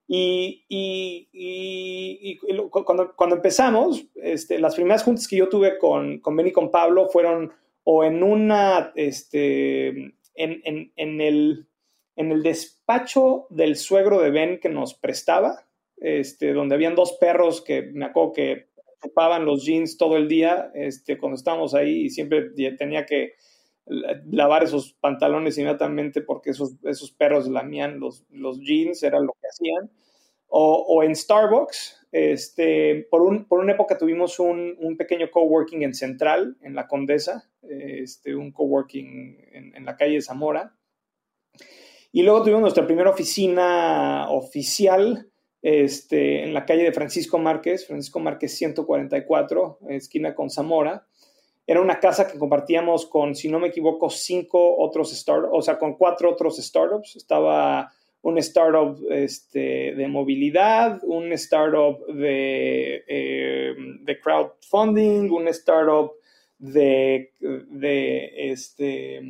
Y, 0.07 0.65
y, 0.67 2.37
cuando, 2.83 3.15
cuando, 3.15 3.37
empezamos, 3.37 4.05
este, 4.15 4.59
las 4.59 4.75
primeras 4.75 5.03
juntas 5.03 5.27
que 5.27 5.37
yo 5.37 5.47
tuve 5.47 5.77
con, 5.77 6.19
con 6.19 6.35
Ben 6.35 6.47
y 6.47 6.51
con 6.51 6.71
Pablo 6.71 7.07
fueron 7.07 7.53
o 7.85 8.03
en 8.03 8.23
una, 8.23 8.91
este, 8.95 9.87
en, 9.87 10.13
en, 10.35 10.91
en, 10.95 11.21
el, 11.21 11.67
en 12.17 12.31
el 12.31 12.43
despacho 12.43 13.47
del 13.49 13.77
suegro 13.77 14.19
de 14.19 14.31
Ben 14.31 14.59
que 14.59 14.69
nos 14.69 14.95
prestaba, 14.95 15.68
este, 16.01 16.53
donde 16.53 16.75
habían 16.75 16.95
dos 16.95 17.17
perros 17.19 17.61
que 17.61 17.83
me 17.83 18.05
acuerdo 18.05 18.33
que 18.33 18.69
ocupaban 18.97 19.45
los 19.45 19.65
jeans 19.65 19.97
todo 19.97 20.17
el 20.17 20.27
día, 20.27 20.71
este, 20.73 21.17
cuando 21.17 21.35
estábamos 21.35 21.73
ahí 21.73 22.09
siempre 22.09 22.51
tenía 22.77 23.05
que 23.05 23.33
lavar 23.85 24.63
esos 24.63 24.93
pantalones 24.93 25.57
inmediatamente 25.57 26.21
porque 26.21 26.51
esos, 26.51 26.75
esos 26.83 27.11
perros 27.11 27.47
lamían 27.47 27.99
los, 27.99 28.25
los 28.29 28.59
jeans, 28.59 29.01
era 29.03 29.19
lo 29.19 29.33
que 29.41 29.47
hacían. 29.47 29.91
O, 30.51 31.03
en 31.03 31.15
Starbucks, 31.15 32.07
este, 32.11 33.07
por, 33.11 33.21
un, 33.21 33.45
por 33.45 33.59
una 33.59 33.73
época 33.73 33.99
tuvimos 33.99 34.39
un, 34.39 34.75
un, 34.79 34.97
pequeño 34.97 35.29
coworking 35.29 35.83
en 35.83 35.93
Central, 35.93 36.57
en 36.61 36.73
la 36.73 36.87
Condesa, 36.87 37.47
este, 37.61 38.35
un 38.35 38.51
coworking 38.51 39.37
en, 39.51 39.75
en 39.75 39.85
la 39.85 39.95
calle 39.95 40.21
Zamora. 40.21 40.75
Y 42.11 42.23
luego 42.23 42.41
tuvimos 42.41 42.61
nuestra 42.61 42.87
primera 42.87 43.11
oficina 43.11 44.31
oficial 44.31 45.28
este, 45.61 46.43
en 46.43 46.53
la 46.53 46.65
calle 46.65 46.83
de 46.83 46.93
Francisco 46.93 47.37
Márquez, 47.37 47.85
Francisco 47.85 48.19
Márquez 48.19 48.55
144, 48.57 49.79
esquina 49.89 50.33
con 50.35 50.49
Zamora. 50.49 51.05
Era 51.67 51.81
una 51.81 51.99
casa 51.99 52.27
que 52.27 52.39
compartíamos 52.39 53.05
con, 53.05 53.35
si 53.35 53.49
no 53.49 53.59
me 53.59 53.67
equivoco, 53.67 54.09
cinco 54.09 54.77
otros 54.77 55.11
startups, 55.11 55.51
o 55.53 55.61
sea, 55.61 55.77
con 55.77 55.95
cuatro 55.95 56.31
otros 56.31 56.57
startups. 56.57 57.15
Estaba 57.15 57.91
un 58.21 58.37
startup 58.39 58.97
este, 59.11 59.93
de 59.95 60.07
movilidad, 60.07 60.99
un 61.03 61.31
startup 61.33 62.05
de, 62.07 63.03
eh, 63.07 63.75
de 64.01 64.19
crowdfunding, 64.19 65.29
un 65.29 65.47
startup 65.49 66.13
de, 66.57 67.33
de 67.39 68.51
este, 68.51 69.21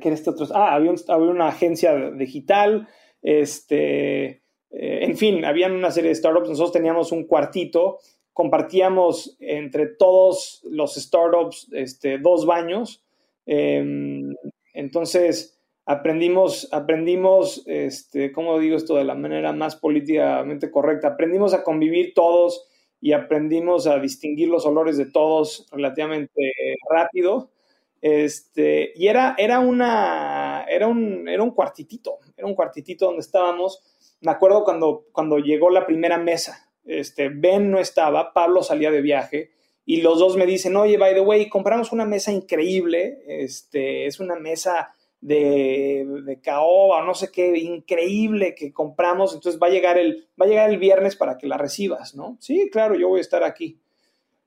¿qué 0.00 0.08
era 0.08 0.14
este 0.14 0.30
otro? 0.30 0.46
Ah, 0.54 0.74
había, 0.74 0.92
había 1.08 1.30
una 1.30 1.48
agencia 1.48 2.10
digital, 2.10 2.88
este, 3.22 4.24
eh, 4.26 4.40
en 4.70 5.16
fin, 5.16 5.44
habían 5.44 5.72
una 5.72 5.90
serie 5.90 6.10
de 6.10 6.14
startups, 6.14 6.48
nosotros 6.48 6.72
teníamos 6.72 7.12
un 7.12 7.24
cuartito, 7.24 7.98
compartíamos 8.32 9.36
entre 9.40 9.86
todos 9.86 10.62
los 10.64 10.94
startups 10.94 11.68
este, 11.72 12.18
dos 12.18 12.46
baños, 12.46 13.04
em, 13.46 14.34
entonces 14.72 15.58
aprendimos, 15.84 16.68
aprendimos, 16.72 17.62
este, 17.66 18.32
¿cómo 18.32 18.58
digo 18.58 18.76
esto 18.76 18.94
de 18.94 19.04
la 19.04 19.14
manera 19.14 19.52
más 19.52 19.76
políticamente 19.76 20.70
correcta? 20.70 21.08
Aprendimos 21.08 21.52
a 21.52 21.64
convivir 21.64 22.14
todos 22.14 22.68
y 23.00 23.12
aprendimos 23.12 23.86
a 23.86 23.98
distinguir 23.98 24.48
los 24.48 24.66
olores 24.66 24.96
de 24.96 25.06
todos 25.06 25.66
relativamente 25.72 26.52
rápido. 26.88 27.50
Este, 28.02 28.92
y 28.94 29.08
era, 29.08 29.34
era, 29.36 29.60
una, 29.60 30.64
era, 30.68 30.86
un, 30.86 31.28
era 31.28 31.42
un 31.42 31.50
cuartitito, 31.50 32.18
era 32.40 32.48
un 32.48 32.54
cuartitito 32.54 33.06
donde 33.06 33.20
estábamos. 33.20 33.82
Me 34.20 34.32
acuerdo 34.32 34.64
cuando, 34.64 35.06
cuando 35.12 35.38
llegó 35.38 35.70
la 35.70 35.86
primera 35.86 36.18
mesa. 36.18 36.68
Este, 36.84 37.28
ben 37.28 37.70
no 37.70 37.78
estaba, 37.78 38.32
Pablo 38.32 38.62
salía 38.62 38.90
de 38.90 39.02
viaje 39.02 39.50
y 39.84 40.02
los 40.02 40.18
dos 40.18 40.36
me 40.36 40.46
dicen, 40.46 40.76
oye, 40.76 40.96
by 40.96 41.14
the 41.14 41.20
way, 41.20 41.48
compramos 41.48 41.92
una 41.92 42.04
mesa 42.04 42.32
increíble, 42.32 43.18
este, 43.26 44.06
es 44.06 44.20
una 44.20 44.36
mesa 44.36 44.94
de, 45.20 46.06
de 46.24 46.40
caoba, 46.40 47.04
no 47.04 47.14
sé 47.14 47.30
qué, 47.30 47.56
increíble 47.58 48.54
que 48.54 48.72
compramos, 48.72 49.34
entonces 49.34 49.60
va 49.60 49.66
a, 49.66 49.70
llegar 49.70 49.98
el, 49.98 50.28
va 50.40 50.46
a 50.46 50.48
llegar 50.48 50.70
el 50.70 50.78
viernes 50.78 51.16
para 51.16 51.36
que 51.36 51.46
la 51.46 51.58
recibas, 51.58 52.14
¿no? 52.14 52.36
Sí, 52.40 52.70
claro, 52.70 52.94
yo 52.94 53.08
voy 53.08 53.18
a 53.18 53.22
estar 53.22 53.44
aquí. 53.44 53.80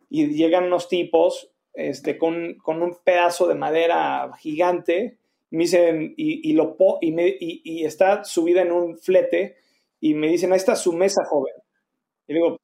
Y 0.09 0.27
llegan 0.27 0.65
unos 0.65 0.87
tipos 0.87 1.51
este, 1.73 2.17
con, 2.17 2.55
con 2.55 2.81
un 2.81 2.97
pedazo 3.03 3.47
de 3.47 3.55
madera 3.55 4.31
gigante 4.39 5.17
me 5.57 5.65
dicen, 5.65 6.13
y, 6.17 6.49
y 6.49 6.53
lo, 6.53 6.75
y, 7.01 7.11
me, 7.11 7.27
y, 7.27 7.61
y, 7.63 7.85
está 7.85 8.23
subida 8.23 8.63
en 8.63 8.71
un 8.71 8.97
flete, 8.97 9.57
y 9.99 10.15
me 10.15 10.27
dicen, 10.27 10.51
ahí 10.51 10.57
está 10.57 10.75
su 10.75 10.93
mesa, 10.93 11.23
joven. 11.29 11.53
Y 12.27 12.33
digo, 12.33 12.57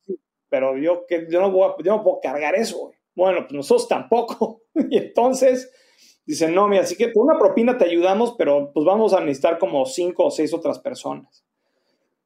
pero 0.49 0.77
yo, 0.77 1.05
que, 1.07 1.27
yo, 1.29 1.39
no, 1.39 1.51
voy 1.51 1.71
yo 1.83 1.97
no 1.97 2.03
puedo 2.03 2.19
cargar 2.19 2.55
eso. 2.55 2.91
Bueno, 3.13 3.41
pues 3.41 3.53
nosotros 3.53 3.87
tampoco. 3.87 4.63
y 4.89 4.97
entonces 4.97 5.71
dicen, 6.25 6.55
no, 6.55 6.67
mira, 6.67 6.81
así 6.81 6.95
que 6.95 7.09
por 7.09 7.25
una 7.25 7.37
propina 7.37 7.77
te 7.77 7.85
ayudamos, 7.85 8.33
pero 8.37 8.71
pues 8.73 8.85
vamos 8.85 9.13
a 9.13 9.19
necesitar 9.19 9.59
como 9.59 9.85
cinco 9.85 10.25
o 10.25 10.31
seis 10.31 10.51
otras 10.53 10.79
personas. 10.79 11.45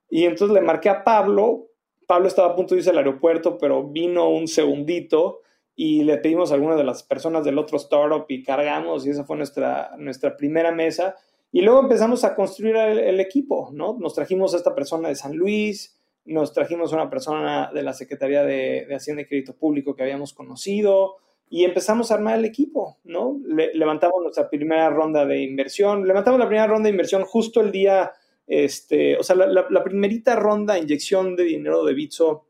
Y 0.10 0.24
entonces 0.24 0.54
le 0.54 0.62
marqué 0.62 0.90
a 0.90 1.04
Pablo. 1.04 1.68
Pablo 2.08 2.28
estaba 2.28 2.54
a 2.54 2.56
punto 2.56 2.74
de 2.74 2.80
irse 2.80 2.92
al 2.92 2.98
aeropuerto, 3.00 3.58
pero 3.58 3.84
vino 3.84 4.30
un 4.30 4.48
segundito 4.48 5.42
y 5.76 6.04
le 6.04 6.18
pedimos 6.18 6.52
a 6.52 6.56
algunas 6.56 6.78
de 6.78 6.84
las 6.84 7.04
personas 7.04 7.44
del 7.44 7.58
otro 7.58 7.78
startup 7.78 8.26
y 8.28 8.44
cargamos 8.44 9.06
y 9.06 9.10
esa 9.10 9.24
fue 9.24 9.38
nuestra, 9.38 9.92
nuestra 9.98 10.38
primera 10.38 10.72
mesa. 10.72 11.16
Y 11.52 11.62
luego 11.62 11.82
empezamos 11.82 12.24
a 12.24 12.36
construir 12.36 12.76
el, 12.76 13.20
equipo, 13.20 13.70
¿no? 13.74 13.98
Nos 14.00 14.16
trajimos 14.16 14.54
a 14.54 14.58
esta 14.58 14.74
persona 14.74 15.10
de 15.10 15.16
San 15.16 15.36
Luis, 15.36 16.00
nos 16.26 16.52
trajimos 16.52 16.92
a 16.92 16.96
una 16.96 17.10
persona 17.10 17.70
de 17.74 17.84
la 17.84 17.94
Secretaría 17.94 18.44
de, 18.44 18.88
Hacienda 18.96 19.22
y 19.22 19.26
Crédito 19.26 19.56
Público 19.56 19.96
que 19.96 20.04
habíamos 20.04 20.34
conocido 20.34 21.18
y 21.50 21.64
empezamos 21.64 22.10
a 22.10 22.16
armar 22.16 22.40
el 22.40 22.46
equipo, 22.46 22.98
¿no? 23.04 23.40
levantamos 23.46 24.16
nuestra 24.24 24.50
primera 24.50 24.90
ronda 24.90 25.26
de 25.26 25.44
inversión, 25.44 26.08
levantamos 26.08 26.40
la 26.40 26.48
primera 26.48 26.66
ronda 26.66 26.88
de 26.88 26.92
inversión 26.92 27.24
justo 27.26 27.62
el 27.62 27.72
día, 27.72 28.12
este, 28.48 29.18
o 29.18 29.22
sea, 29.22 29.36
la, 29.36 29.68
la, 29.70 29.84
primerita 29.84 30.36
ronda, 30.36 30.80
inyección 30.80 31.36
de 31.36 31.44
dinero 31.44 31.84
de 31.84 31.94
Bitso, 31.94 32.48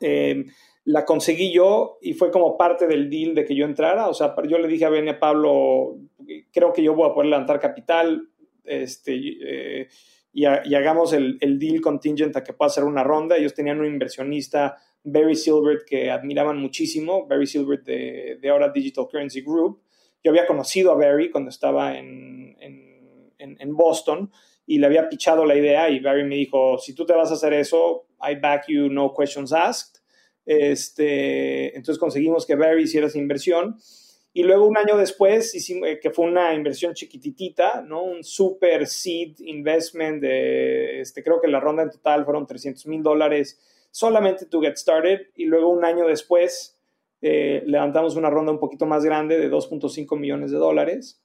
eh, 0.00 0.44
la 0.84 1.04
conseguí 1.04 1.52
yo 1.52 1.98
y 2.02 2.12
fue 2.12 2.30
como 2.30 2.58
parte 2.58 2.86
del 2.86 3.08
deal 3.08 3.34
de 3.34 3.44
que 3.44 3.54
yo 3.54 3.64
entrara. 3.64 4.08
O 4.08 4.14
sea, 4.14 4.34
yo 4.46 4.58
le 4.58 4.68
dije 4.68 4.84
a 4.84 4.90
Ben 4.90 5.06
y 5.06 5.10
a 5.10 5.18
Pablo, 5.18 5.96
creo 6.52 6.72
que 6.72 6.82
yo 6.82 6.94
voy 6.94 7.08
a 7.08 7.14
poder 7.14 7.30
levantar 7.30 7.58
capital 7.58 8.28
este, 8.64 9.14
eh, 9.14 9.88
y, 10.32 10.44
hagamos 10.44 11.12
el, 11.12 11.58
deal 11.58 11.80
contingent 11.80 12.36
a 12.36 12.44
que 12.44 12.52
pueda 12.52 12.68
hacer 12.68 12.84
una 12.84 13.02
ronda. 13.02 13.36
Ellos 13.36 13.54
tenían 13.54 13.80
un 13.80 13.86
inversionista, 13.86 14.76
Barry 15.02 15.36
Silbert, 15.36 15.84
que 15.86 16.10
admiraban 16.10 16.58
muchísimo, 16.58 17.26
Barry 17.26 17.46
Silbert 17.46 17.84
de, 17.84 18.48
ahora 18.50 18.70
Digital 18.70 19.06
Currency 19.10 19.42
Group. 19.42 19.80
Yo 20.22 20.30
había 20.30 20.46
conocido 20.46 20.92
a 20.92 20.96
Barry 20.96 21.30
cuando 21.30 21.50
estaba 21.50 21.96
en, 21.96 22.56
en, 22.60 23.26
en 23.38 23.76
Boston 23.76 24.30
y 24.66 24.78
le 24.78 24.86
había 24.86 25.08
pichado 25.08 25.44
la 25.44 25.54
idea 25.54 25.88
y 25.90 26.00
Barry 26.00 26.24
me 26.24 26.36
dijo, 26.36 26.78
si 26.78 26.94
tú 26.94 27.04
te 27.04 27.12
vas 27.12 27.30
a 27.30 27.34
hacer 27.34 27.52
eso, 27.52 28.06
I 28.20 28.34
back 28.36 28.64
you, 28.68 28.88
no 28.88 29.12
questions 29.14 29.52
asked. 29.52 29.93
Este, 30.46 31.76
entonces 31.76 31.98
conseguimos 31.98 32.46
que 32.46 32.54
Barry 32.54 32.84
hiciera 32.84 33.06
esa 33.06 33.18
inversión. 33.18 33.76
Y 34.32 34.42
luego 34.42 34.66
un 34.66 34.76
año 34.76 34.96
después, 34.96 35.54
eh, 35.54 36.00
que 36.02 36.10
fue 36.10 36.26
una 36.26 36.54
inversión 36.54 36.92
chiquititita, 36.92 37.82
¿no? 37.82 38.02
Un 38.02 38.24
super 38.24 38.86
seed 38.86 39.36
investment 39.38 40.20
de, 40.20 41.00
este, 41.00 41.22
creo 41.22 41.40
que 41.40 41.46
la 41.46 41.60
ronda 41.60 41.84
en 41.84 41.90
total 41.90 42.24
fueron 42.24 42.46
300 42.46 42.86
mil 42.86 43.02
dólares 43.02 43.60
solamente 43.92 44.46
to 44.46 44.60
get 44.60 44.76
started. 44.76 45.28
Y 45.36 45.44
luego 45.44 45.68
un 45.68 45.84
año 45.84 46.06
después 46.06 46.76
eh, 47.22 47.62
levantamos 47.66 48.16
una 48.16 48.28
ronda 48.28 48.50
un 48.50 48.58
poquito 48.58 48.86
más 48.86 49.04
grande 49.04 49.38
de 49.38 49.48
2.5 49.48 50.18
millones 50.18 50.50
de 50.50 50.58
dólares. 50.58 51.22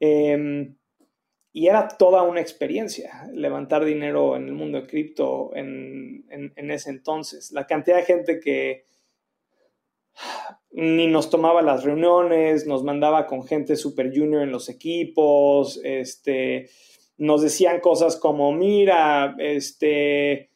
Eh, 0.00 0.74
y 1.56 1.68
era 1.68 1.86
toda 1.86 2.24
una 2.24 2.40
experiencia 2.40 3.30
levantar 3.32 3.84
dinero 3.84 4.34
en 4.34 4.48
el 4.48 4.54
mundo 4.54 4.80
de 4.80 4.88
cripto 4.88 5.52
en, 5.54 6.24
ese 6.56 6.90
entonces. 6.90 7.52
La 7.52 7.64
cantidad 7.64 7.96
de 7.96 8.02
gente 8.02 8.40
que 8.40 8.86
ni 10.72 11.06
nos 11.06 11.30
tomaba 11.30 11.62
las 11.62 11.84
reuniones, 11.84 12.66
nos 12.66 12.82
mandaba 12.82 13.28
con 13.28 13.46
gente 13.46 13.76
super 13.76 14.10
junior 14.12 14.42
en 14.42 14.50
los 14.50 14.68
equipos, 14.68 15.80
este, 15.84 16.70
nos 17.18 17.40
decían 17.40 17.78
cosas 17.78 18.16
como, 18.16 18.50
mira, 18.50 19.36
este, 19.38 20.50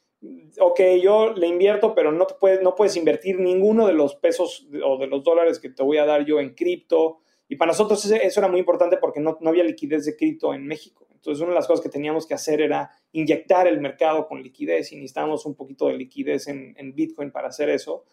ok, 0.58 0.80
yo 1.00 1.32
le 1.32 1.46
invierto, 1.46 1.94
pero 1.94 2.11
no, 2.11 2.26
puedes, 2.40 2.61
no 2.61 2.74
puedes 2.74 2.96
invertir 2.96 3.38
ninguno 3.38 3.87
de 3.87 3.92
los 3.92 4.16
pesos 4.16 4.66
o 4.84 4.98
de 4.98 5.06
los 5.06 5.22
dólares 5.22 5.61
que 5.61 5.70
te 5.70 5.84
voy 5.84 5.98
a 5.98 6.06
dar 6.06 6.24
yo 6.24 6.40
en 6.40 6.56
cripto. 6.56 7.20
Y 7.48 7.56
para 7.56 7.70
nosotros 7.70 8.04
eso 8.04 8.40
era 8.40 8.48
muy 8.48 8.61
importante 8.61 8.98
porque 8.98 9.20
no, 9.20 9.38
no 9.40 9.50
había 9.50 9.64
liquidez 9.64 10.04
de 10.04 10.16
cripto 10.16 10.52
en 10.54 10.66
México. 10.66 11.06
Entonces, 11.14 11.40
una 11.40 11.50
de 11.50 11.56
las 11.56 11.66
cosas 11.66 11.82
que 11.82 11.88
teníamos 11.88 12.26
que 12.26 12.34
hacer 12.34 12.61
era 12.61 12.90
inyectar 13.12 13.66
el 13.66 13.80
mercado 13.80 14.28
con 14.28 14.42
liquidez 14.42 14.92
y 14.92 14.96
necesitábamos 14.96 15.46
un 15.46 15.56
poquito 15.56 15.88
de 15.88 15.94
liquidez 15.94 16.46
en, 16.46 16.74
en 16.76 16.94
Bitcoin 16.94 17.32
para 17.32 17.48
hacer 17.48 17.70
eso. 17.70 18.04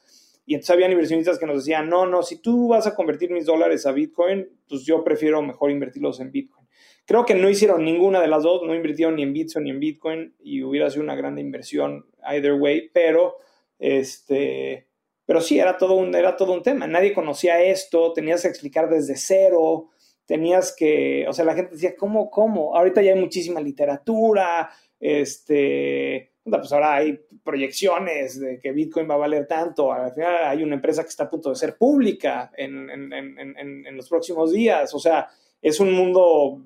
Y 0.45 0.54
entonces 0.54 0.71
había 0.71 0.89
inversionistas 0.89 1.39
que 1.39 1.45
nos 1.45 1.58
decían, 1.58 1.89
no, 1.89 2.06
no, 2.06 2.24
si 2.24 2.41
tú 2.41 2.67
vas 2.69 2.88
a 2.88 2.95
convertir 2.95 3.32
mis 3.32 3.45
dólares 3.45 3.86
a 3.86 3.91
Bitcoin, 3.91 4.48
pues 4.67 4.84
yo 4.84 5.04
prefiero 5.04 5.41
mejor 5.41 5.71
invertirlos 5.71 6.19
en 6.19 6.32
Bitcoin. 6.32 6.67
Creo 7.06 7.26
que 7.26 7.36
no 7.36 7.50
hicieron 7.50 7.84
ninguna 7.84 8.21
de 8.21 8.28
las 8.28 8.43
dos, 8.43 8.63
no 8.63 8.74
invirtieron 8.74 9.15
ni 9.15 9.24
en 9.24 9.34
Bitcoin 9.34 9.65
ni 9.65 9.71
en 9.71 9.80
Bitcoin 9.80 10.36
y 10.39 10.63
hubiera 10.63 10.89
sido 10.89 11.04
una 11.04 11.15
gran 11.15 11.38
inversión 11.38 12.06
either 12.32 12.54
way, 12.54 12.89
pero 12.93 13.38
este, 13.78 14.88
pero 15.26 15.42
sí, 15.42 15.60
era 15.60 15.78
todo, 15.78 15.96
un, 15.96 16.14
era 16.14 16.36
todo 16.36 16.54
un 16.54 16.62
tema. 16.62 16.88
Nadie 16.88 17.14
conocía 17.14 17.62
esto, 17.64 18.14
tenías 18.14 18.44
que 18.44 18.48
explicar 18.48 18.90
desde 18.90 19.16
cero, 19.16 19.90
tenías 20.26 20.76
que, 20.76 21.26
o 21.28 21.34
sea, 21.34 21.46
la 21.46 21.56
gente 21.56 21.74
decía, 21.74 21.96
¿cómo, 21.96 22.30
cómo? 22.30 22.76
Ahorita 22.76 23.02
ya 23.02 23.14
hay 23.14 23.20
muchísima 23.20 23.60
literatura, 23.60 24.70
este, 25.00 26.34
pues 26.44 26.72
ahora 26.72 26.96
hay 26.96 27.20
proyecciones 27.44 28.40
de 28.40 28.60
que 28.60 28.72
Bitcoin 28.72 29.10
va 29.10 29.16
a 29.16 29.20
valer 29.20 29.48
tanto, 29.48 29.92
al 29.92 30.14
final 30.14 30.46
hay 30.46 30.64
una 30.64 30.76
empresa 30.76 31.04
que 31.04 31.10
está 31.10 31.26
a 31.26 31.30
punto 31.30 31.50
de 31.50 31.56
ser 31.56 31.78
pública 31.78 32.52
en, 32.56 32.90
en, 32.90 33.14
en, 33.14 33.98
los 33.98 34.08
próximos 34.10 34.52
días, 34.52 34.94
o 34.94 35.00
sea, 35.00 35.28
es 35.62 35.80
un 35.80 35.92
mundo 35.92 36.62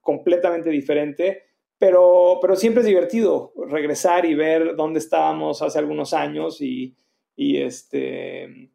completamente 0.00 0.70
diferente. 0.70 1.44
Pero, 1.78 2.38
pero 2.40 2.54
siempre 2.54 2.82
es 2.82 2.86
divertido 2.86 3.52
regresar 3.68 4.24
y 4.24 4.36
ver 4.36 4.76
dónde 4.76 5.00
estábamos 5.00 5.62
hace 5.62 5.80
algunos 5.80 6.14
años 6.14 6.60
y, 6.60 6.94
y, 7.36 7.62
este, 7.62 8.70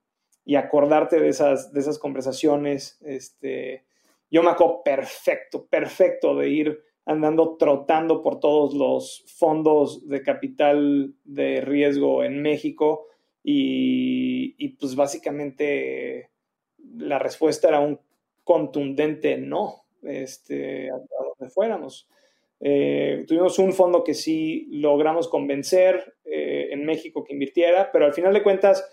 y 0.45 0.55
acordarte 0.55 1.19
de 1.19 1.29
esas, 1.29 1.73
de 1.73 1.79
esas 1.79 1.99
conversaciones. 1.99 2.99
Este, 3.01 3.85
yo 4.29 4.43
me 4.43 4.49
acuerdo 4.49 4.81
perfecto, 4.83 5.65
perfecto 5.67 6.35
de 6.35 6.49
ir 6.49 6.83
andando 7.05 7.55
trotando 7.55 8.21
por 8.21 8.39
todos 8.39 8.73
los 8.73 9.23
fondos 9.37 10.07
de 10.09 10.21
capital 10.21 11.13
de 11.23 11.61
riesgo 11.61 12.23
en 12.23 12.41
México 12.41 13.07
y, 13.43 14.67
pues 14.77 14.95
básicamente 14.95 16.31
la 16.97 17.17
respuesta 17.17 17.69
era 17.69 17.79
un 17.79 17.99
contundente 18.43 19.37
no, 19.37 19.85
este, 20.03 20.89
a, 20.89 20.95
donde 20.95 21.53
fuéramos. 21.53 22.09
Eh, 22.59 23.23
tuvimos 23.27 23.59
un 23.59 23.73
fondo 23.73 24.03
que 24.03 24.13
sí 24.13 24.67
logramos 24.71 25.27
convencer 25.27 26.15
eh, 26.25 26.69
en 26.71 26.85
México 26.85 27.23
que 27.23 27.33
invirtiera, 27.33 27.91
pero 27.91 28.05
al 28.05 28.13
final 28.13 28.33
de 28.33 28.43
cuentas, 28.43 28.89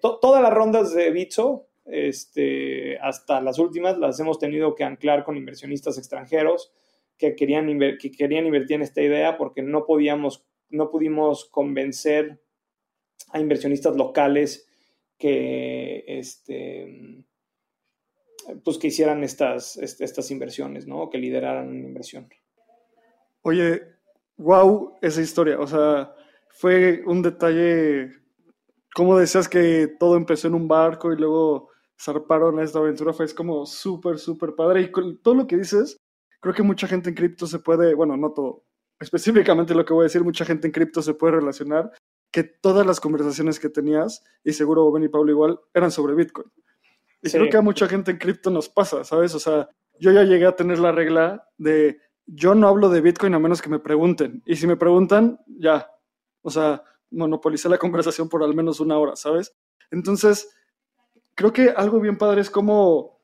todas 0.00 0.42
las 0.42 0.52
rondas 0.52 0.94
de 0.94 1.10
Bitso, 1.10 1.68
este, 1.84 2.98
hasta 2.98 3.40
las 3.40 3.58
últimas, 3.58 3.98
las 3.98 4.18
hemos 4.20 4.38
tenido 4.38 4.74
que 4.74 4.84
anclar 4.84 5.24
con 5.24 5.36
inversionistas 5.36 5.98
extranjeros 5.98 6.72
que 7.16 7.34
querían, 7.34 7.66
que 7.98 8.10
querían 8.10 8.46
invertir 8.46 8.76
en 8.76 8.82
esta 8.82 9.02
idea 9.02 9.36
porque 9.36 9.62
no 9.62 9.86
podíamos, 9.86 10.44
no 10.68 10.90
pudimos 10.90 11.46
convencer 11.46 12.40
a 13.30 13.40
inversionistas 13.40 13.96
locales 13.96 14.68
que, 15.18 16.04
este, 16.06 17.24
pues 18.64 18.78
que 18.78 18.88
hicieran 18.88 19.24
estas, 19.24 19.76
estas 19.76 20.30
inversiones, 20.30 20.86
¿no? 20.86 21.08
Que 21.08 21.18
lideraran 21.18 21.74
inversión. 21.74 22.28
Oye, 23.46 23.80
wow, 24.38 24.98
esa 25.00 25.22
historia. 25.22 25.60
O 25.60 25.68
sea, 25.68 26.12
fue 26.48 27.04
un 27.06 27.22
detalle, 27.22 28.10
como 28.92 29.16
decías 29.16 29.48
que 29.48 29.86
todo 30.00 30.16
empezó 30.16 30.48
en 30.48 30.56
un 30.56 30.66
barco 30.66 31.12
y 31.12 31.16
luego 31.16 31.70
zarparon 31.96 32.58
a 32.58 32.64
esta 32.64 32.80
aventura, 32.80 33.12
fue 33.12 33.32
como 33.36 33.64
súper, 33.64 34.18
súper 34.18 34.56
padre. 34.56 34.80
Y 34.80 34.90
con 34.90 35.22
todo 35.22 35.36
lo 35.36 35.46
que 35.46 35.56
dices, 35.56 35.96
creo 36.40 36.54
que 36.56 36.64
mucha 36.64 36.88
gente 36.88 37.10
en 37.10 37.14
cripto 37.14 37.46
se 37.46 37.60
puede, 37.60 37.94
bueno, 37.94 38.16
no 38.16 38.32
todo, 38.32 38.64
específicamente 38.98 39.76
lo 39.76 39.84
que 39.84 39.94
voy 39.94 40.02
a 40.02 40.10
decir, 40.10 40.24
mucha 40.24 40.44
gente 40.44 40.66
en 40.66 40.72
cripto 40.72 41.00
se 41.00 41.14
puede 41.14 41.36
relacionar 41.36 41.92
que 42.32 42.42
todas 42.42 42.84
las 42.84 42.98
conversaciones 42.98 43.60
que 43.60 43.68
tenías, 43.68 44.24
y 44.42 44.54
seguro 44.54 44.90
Ben 44.90 45.04
y 45.04 45.08
Pablo 45.08 45.30
igual, 45.30 45.60
eran 45.72 45.92
sobre 45.92 46.16
Bitcoin. 46.16 46.50
Y 47.22 47.30
creo 47.30 47.48
que 47.48 47.56
a 47.58 47.62
mucha 47.62 47.86
gente 47.86 48.10
en 48.10 48.18
cripto 48.18 48.50
nos 48.50 48.68
pasa, 48.68 49.04
¿sabes? 49.04 49.36
O 49.36 49.38
sea, 49.38 49.68
yo 50.00 50.10
ya 50.10 50.24
llegué 50.24 50.46
a 50.46 50.56
tener 50.56 50.80
la 50.80 50.90
regla 50.90 51.48
de 51.58 52.00
yo 52.26 52.54
no 52.54 52.68
hablo 52.68 52.88
de 52.88 53.00
Bitcoin 53.00 53.34
a 53.34 53.38
menos 53.38 53.62
que 53.62 53.68
me 53.68 53.78
pregunten. 53.78 54.42
Y 54.44 54.56
si 54.56 54.66
me 54.66 54.76
preguntan, 54.76 55.40
ya. 55.46 55.90
O 56.42 56.50
sea, 56.50 56.82
monopolicé 57.10 57.68
la 57.68 57.78
conversación 57.78 58.28
por 58.28 58.42
al 58.42 58.54
menos 58.54 58.80
una 58.80 58.98
hora, 58.98 59.16
¿sabes? 59.16 59.54
Entonces, 59.90 60.54
creo 61.34 61.52
que 61.52 61.70
algo 61.70 62.00
bien 62.00 62.18
padre 62.18 62.40
es 62.40 62.50
como 62.50 63.20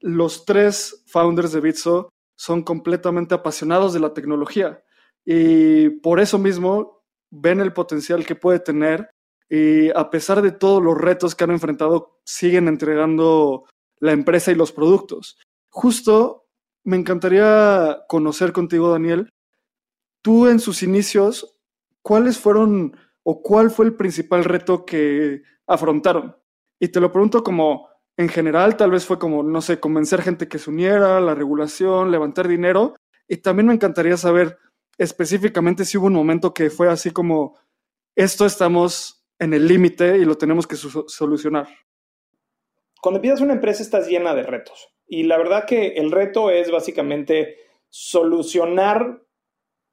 los 0.00 0.44
tres 0.44 1.04
founders 1.06 1.52
de 1.52 1.60
Bitso 1.60 2.12
son 2.36 2.62
completamente 2.62 3.34
apasionados 3.34 3.92
de 3.92 4.00
la 4.00 4.14
tecnología. 4.14 4.82
Y 5.24 5.90
por 5.90 6.20
eso 6.20 6.38
mismo 6.38 7.02
ven 7.30 7.60
el 7.60 7.72
potencial 7.72 8.24
que 8.24 8.34
puede 8.34 8.60
tener 8.60 9.10
y 9.48 9.90
a 9.90 10.08
pesar 10.10 10.40
de 10.42 10.52
todos 10.52 10.82
los 10.82 10.96
retos 10.96 11.34
que 11.34 11.44
han 11.44 11.50
enfrentado, 11.50 12.20
siguen 12.24 12.68
entregando 12.68 13.64
la 13.98 14.12
empresa 14.12 14.52
y 14.52 14.54
los 14.54 14.70
productos. 14.70 15.36
Justo 15.68 16.46
me 16.84 16.96
encantaría 16.96 18.00
conocer 18.08 18.52
contigo, 18.52 18.90
Daniel, 18.90 19.32
tú 20.22 20.48
en 20.48 20.60
sus 20.60 20.82
inicios, 20.82 21.56
¿cuáles 22.02 22.38
fueron 22.38 22.96
o 23.22 23.42
cuál 23.42 23.70
fue 23.70 23.86
el 23.86 23.94
principal 23.94 24.44
reto 24.44 24.84
que 24.84 25.42
afrontaron? 25.66 26.36
Y 26.78 26.88
te 26.88 27.00
lo 27.00 27.12
pregunto 27.12 27.42
como 27.42 27.88
en 28.16 28.28
general, 28.28 28.76
tal 28.76 28.90
vez 28.90 29.06
fue 29.06 29.18
como, 29.18 29.42
no 29.42 29.60
sé, 29.62 29.80
convencer 29.80 30.22
gente 30.22 30.48
que 30.48 30.58
se 30.58 30.70
uniera, 30.70 31.20
la 31.20 31.34
regulación, 31.34 32.10
levantar 32.10 32.48
dinero. 32.48 32.94
Y 33.26 33.38
también 33.38 33.68
me 33.68 33.74
encantaría 33.74 34.16
saber 34.16 34.58
específicamente 34.98 35.84
si 35.84 35.96
hubo 35.96 36.06
un 36.06 36.14
momento 36.14 36.52
que 36.52 36.68
fue 36.68 36.88
así 36.88 37.10
como, 37.10 37.58
esto 38.14 38.44
estamos 38.44 39.24
en 39.38 39.54
el 39.54 39.66
límite 39.66 40.18
y 40.18 40.24
lo 40.24 40.36
tenemos 40.36 40.66
que 40.66 40.76
solucionar. 40.76 41.68
Cuando 43.00 43.16
empiezas 43.16 43.40
una 43.40 43.54
empresa 43.54 43.82
estás 43.82 44.06
llena 44.06 44.34
de 44.34 44.42
retos. 44.42 44.92
Y 45.10 45.24
la 45.24 45.38
verdad 45.38 45.64
que 45.66 45.88
el 45.88 46.12
reto 46.12 46.50
es 46.50 46.70
básicamente 46.70 47.56
solucionar 47.88 49.20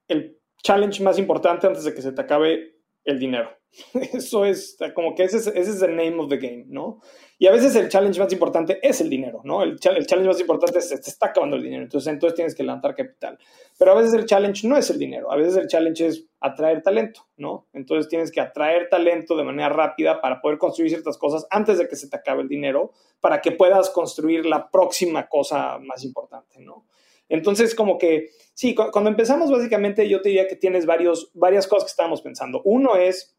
el 0.08 0.40
challenge 0.62 1.02
más 1.02 1.18
importante 1.18 1.66
antes 1.66 1.84
de 1.84 1.96
que 1.96 2.04
se 2.04 2.12
te 2.12 2.22
acabe 2.22 2.76
el 3.04 3.18
dinero. 3.18 3.50
Eso 4.14 4.46
es 4.46 4.78
como 4.94 5.16
que 5.16 5.24
ese 5.24 5.38
es, 5.38 5.48
ese 5.48 5.72
es 5.72 5.82
el 5.82 5.96
name 5.96 6.20
of 6.20 6.30
the 6.30 6.38
game, 6.38 6.66
¿no? 6.68 7.02
Y 7.40 7.48
a 7.48 7.52
veces 7.52 7.76
el 7.76 7.90
challenge 7.90 8.20
más 8.20 8.32
importante 8.32 8.80
es 8.82 9.02
el 9.02 9.10
dinero, 9.10 9.42
¿no? 9.44 9.64
El, 9.64 9.72
el 9.72 10.06
challenge 10.06 10.28
más 10.28 10.40
importante 10.40 10.78
es, 10.78 10.90
te 10.90 11.10
está 11.10 11.28
acabando 11.28 11.56
el 11.56 11.64
dinero, 11.64 11.82
entonces, 11.82 12.14
entonces 12.14 12.36
tienes 12.36 12.54
que 12.54 12.64
levantar 12.64 12.96
capital. 12.96 13.40
Pero 13.78 13.92
a 13.92 13.96
veces 13.96 14.14
el 14.14 14.26
challenge 14.26 14.68
no 14.68 14.78
es 14.78 14.90
el 14.92 15.00
dinero, 15.00 15.32
a 15.32 15.36
veces 15.36 15.58
el 15.58 15.68
challenge 15.68 16.06
es 16.06 16.27
atraer 16.40 16.84
talento, 16.84 17.22
¿no? 17.38 17.68
Entonces 17.74 18.08
tienes 18.08 18.32
que 18.32 18.42
atraer 18.42 18.90
talento 18.90 19.36
de 19.36 19.44
manera 19.44 19.70
rápida 19.70 20.22
para 20.22 20.40
poder 20.40 20.58
construir 20.58 20.92
ciertas 20.92 21.18
cosas 21.18 21.48
antes 21.50 21.78
de 21.78 21.88
que 21.88 21.96
se 21.96 22.10
te 22.10 22.16
acabe 22.16 22.44
el 22.44 22.48
dinero, 22.48 22.92
para 23.20 23.42
que 23.42 23.52
puedas 23.52 23.90
construir 23.90 24.46
la 24.46 24.70
próxima 24.70 25.28
cosa 25.28 25.80
más 25.80 26.04
importante, 26.04 26.60
¿no? 26.60 26.86
Entonces, 27.30 27.76
como 27.76 27.98
que, 27.98 28.30
sí, 28.54 28.74
cuando 28.74 29.10
empezamos, 29.10 29.52
básicamente 29.52 30.08
yo 30.08 30.22
te 30.22 30.30
diría 30.30 30.48
que 30.48 30.56
tienes 30.56 30.86
varios, 30.86 31.32
varias 31.34 31.68
cosas 31.68 31.86
que 31.86 31.92
estábamos 31.92 32.22
pensando. 32.22 32.62
Uno 32.64 32.96
es, 32.96 33.38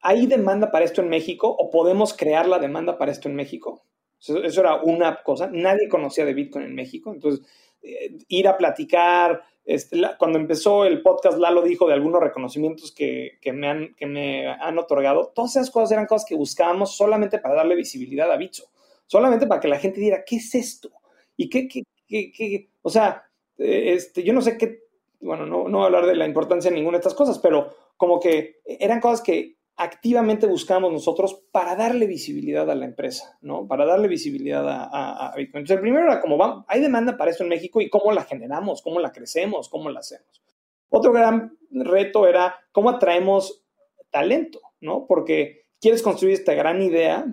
¿hay 0.00 0.26
demanda 0.26 0.70
para 0.70 0.84
esto 0.84 1.02
en 1.02 1.08
México 1.08 1.48
o 1.48 1.70
podemos 1.70 2.14
crear 2.14 2.48
la 2.48 2.58
demanda 2.58 2.98
para 2.98 3.12
esto 3.12 3.28
en 3.28 3.36
México? 3.36 3.84
Eso, 4.18 4.60
era 4.60 4.82
una 4.82 5.22
cosa. 5.22 5.48
Nadie 5.52 5.88
conocía 5.88 6.24
de 6.24 6.34
Bitcoin 6.34 6.64
en 6.64 6.74
México. 6.74 7.12
Entonces, 7.12 7.46
eh, 7.82 8.16
ir 8.28 8.48
a 8.48 8.56
platicar. 8.56 9.42
Este, 9.66 10.00
cuando 10.16 10.38
empezó 10.38 10.84
el 10.84 11.02
podcast, 11.02 11.38
Lalo 11.38 11.60
dijo 11.60 11.88
de 11.88 11.94
algunos 11.94 12.22
reconocimientos 12.22 12.92
que, 12.92 13.38
me 13.52 13.68
han, 13.68 14.78
otorgado. 14.78 15.32
Todas 15.34 15.56
esas 15.56 15.70
cosas 15.72 15.90
eran 15.90 16.06
cosas 16.06 16.26
que 16.26 16.36
buscábamos 16.36 16.96
solamente 16.96 17.40
para 17.40 17.56
darle 17.56 17.74
visibilidad 17.74 18.30
a 18.30 18.36
Bitso. 18.36 18.70
Solamente 19.06 19.48
para 19.48 19.60
que 19.60 19.68
la 19.68 19.80
gente 19.80 20.00
diera, 20.00 20.24
¿qué 20.24 20.36
es 20.36 20.54
esto? 20.54 20.90
Y 21.36 21.48
qué, 21.48 21.66
qué, 21.66 21.82
qué, 22.08 22.70
o 22.82 22.90
sea, 22.90 23.24
eh, 23.58 23.94
este, 23.94 24.22
yo 24.22 24.32
no 24.32 24.40
sé 24.40 24.56
qué, 24.56 24.84
bueno, 25.20 25.46
no, 25.46 25.68
no 25.68 25.78
voy 25.78 25.82
a 25.82 25.86
hablar 25.86 26.06
de 26.06 26.14
la 26.14 26.26
importancia 26.26 26.70
de 26.70 26.76
ninguna 26.76 26.98
de 26.98 27.00
estas 27.00 27.14
cosas, 27.14 27.40
pero 27.40 27.74
como 27.96 28.20
que 28.20 28.60
eran 28.64 29.00
cosas 29.00 29.20
que 29.20 29.55
activamente 29.76 30.46
buscamos 30.46 30.90
nosotros 30.90 31.44
para 31.52 31.76
darle 31.76 32.06
visibilidad 32.06 32.68
a 32.70 32.74
la 32.74 32.86
empresa, 32.86 33.38
¿no? 33.42 33.66
Para 33.66 33.84
darle 33.84 34.08
visibilidad 34.08 34.64
a, 34.66 35.32
Bitcoin. 35.36 35.60
Entonces, 35.60 35.76
el 35.76 35.82
primero 35.82 36.06
era 36.06 36.20
como, 36.20 36.64
hay 36.66 36.80
demanda 36.80 37.16
para 37.16 37.30
esto 37.30 37.42
en 37.42 37.50
México 37.50 37.80
y 37.80 37.90
cómo 37.90 38.12
la 38.12 38.24
generamos, 38.24 38.80
cómo 38.80 39.00
la 39.00 39.12
crecemos, 39.12 39.68
cómo 39.68 39.90
la 39.90 40.00
hacemos. 40.00 40.42
Otro 40.88 41.12
gran 41.12 41.58
reto 41.70 42.26
era 42.26 42.56
cómo 42.72 42.90
atraemos 42.90 43.64
talento, 44.10 44.60
¿no? 44.80 45.06
Porque 45.06 45.66
quieres 45.78 46.02
construir 46.02 46.34
esta 46.34 46.54
gran 46.54 46.80
idea, 46.80 47.26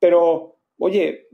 pero, 0.00 0.56
oye, 0.78 1.28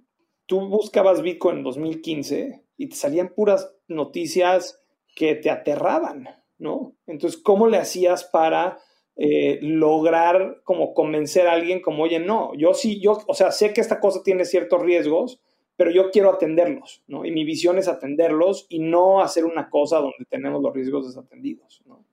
tú 0.45 0.69
buscabas 0.69 1.23
Bitcoin 1.23 1.59
en 1.59 1.65
2015 1.65 2.65
y 2.77 2.89
te 2.89 2.97
salían 2.97 3.33
puras 3.35 3.75
noticias 3.89 4.83
que 5.15 5.35
te 5.35 5.51
aterraban, 5.51 6.29
¿no? 6.59 6.95
Entonces, 7.07 7.41
¿cómo 7.41 7.69
le 7.69 7.79
hacías 7.79 8.25
para 8.25 8.79
eh, 9.17 9.59
lograr 9.63 10.61
como 10.63 10.93
convencer 10.93 11.47
a 11.47 11.53
alguien 11.53 11.81
como, 11.81 12.03
oye, 12.03 12.19
no, 12.19 12.55
yo 12.55 12.75
sí, 12.75 13.01
yo, 13.01 13.19
o 13.27 13.35
sea, 13.35 13.51
sé 13.51 13.73
que 13.73 13.81
esta 13.81 13.99
cosa 13.99 14.23
tiene 14.23 14.45
ciertos 14.45 14.83
riesgos, 14.83 15.41
pero 15.77 15.91
yo 15.91 16.11
quiero 16.11 16.31
atenderlos, 16.31 17.03
¿no? 17.07 17.25
Y 17.25 17.31
mi 17.31 17.45
visión 17.45 17.79
es 17.79 17.89
atenderlos 17.89 18.67
y 18.69 18.79
no 18.79 19.23
hacer 19.23 19.45
una 19.45 19.71
cosa 19.71 19.99
donde 19.99 20.25
tenemos 20.29 20.63
los 20.63 20.75
riesgos 20.75 21.07
desatendidos, 21.07 21.83
¿no? 21.87 22.05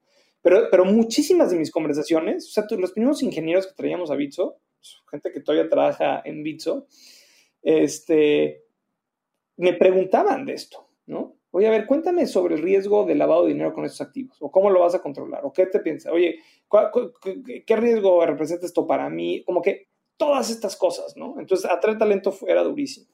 Pero, 0.41 0.67
pero 0.69 0.85
muchísimas 0.85 1.51
de 1.51 1.57
mis 1.57 1.71
conversaciones, 1.71 2.47
o 2.47 2.51
sea, 2.51 2.65
los 2.77 2.91
primeros 2.91 3.23
ingenieros 3.23 3.67
que 3.67 3.73
traíamos 3.73 4.11
a 4.11 4.15
Bitso, 4.15 4.57
gente 5.09 5.31
que 5.31 5.39
todavía 5.39 5.69
trabaja 5.69 6.21
en 6.25 6.43
Bitso, 6.43 6.87
este, 7.61 8.63
me 9.57 9.73
preguntaban 9.73 10.45
de 10.45 10.53
esto, 10.53 10.87
¿no? 11.05 11.35
Oye, 11.55 11.67
a 11.67 11.69
ver, 11.69 11.85
cuéntame 11.85 12.25
sobre 12.25 12.55
el 12.55 12.63
riesgo 12.63 13.05
de 13.05 13.13
lavado 13.13 13.43
de 13.43 13.53
dinero 13.53 13.73
con 13.73 13.85
estos 13.85 14.01
activos, 14.01 14.35
o 14.39 14.49
cómo 14.49 14.71
lo 14.71 14.79
vas 14.79 14.95
a 14.95 15.03
controlar, 15.03 15.45
o 15.45 15.53
qué 15.53 15.67
te 15.67 15.81
piensas. 15.81 16.11
Oye, 16.11 16.39
¿qué 17.67 17.75
riesgo 17.75 18.25
representa 18.25 18.65
esto 18.65 18.87
para 18.87 19.07
mí? 19.07 19.43
Como 19.43 19.61
que 19.61 19.87
todas 20.17 20.49
estas 20.49 20.75
cosas, 20.75 21.15
¿no? 21.15 21.39
Entonces, 21.39 21.69
atraer 21.69 21.99
talento 21.99 22.33
era 22.47 22.63
durísimo. 22.63 23.05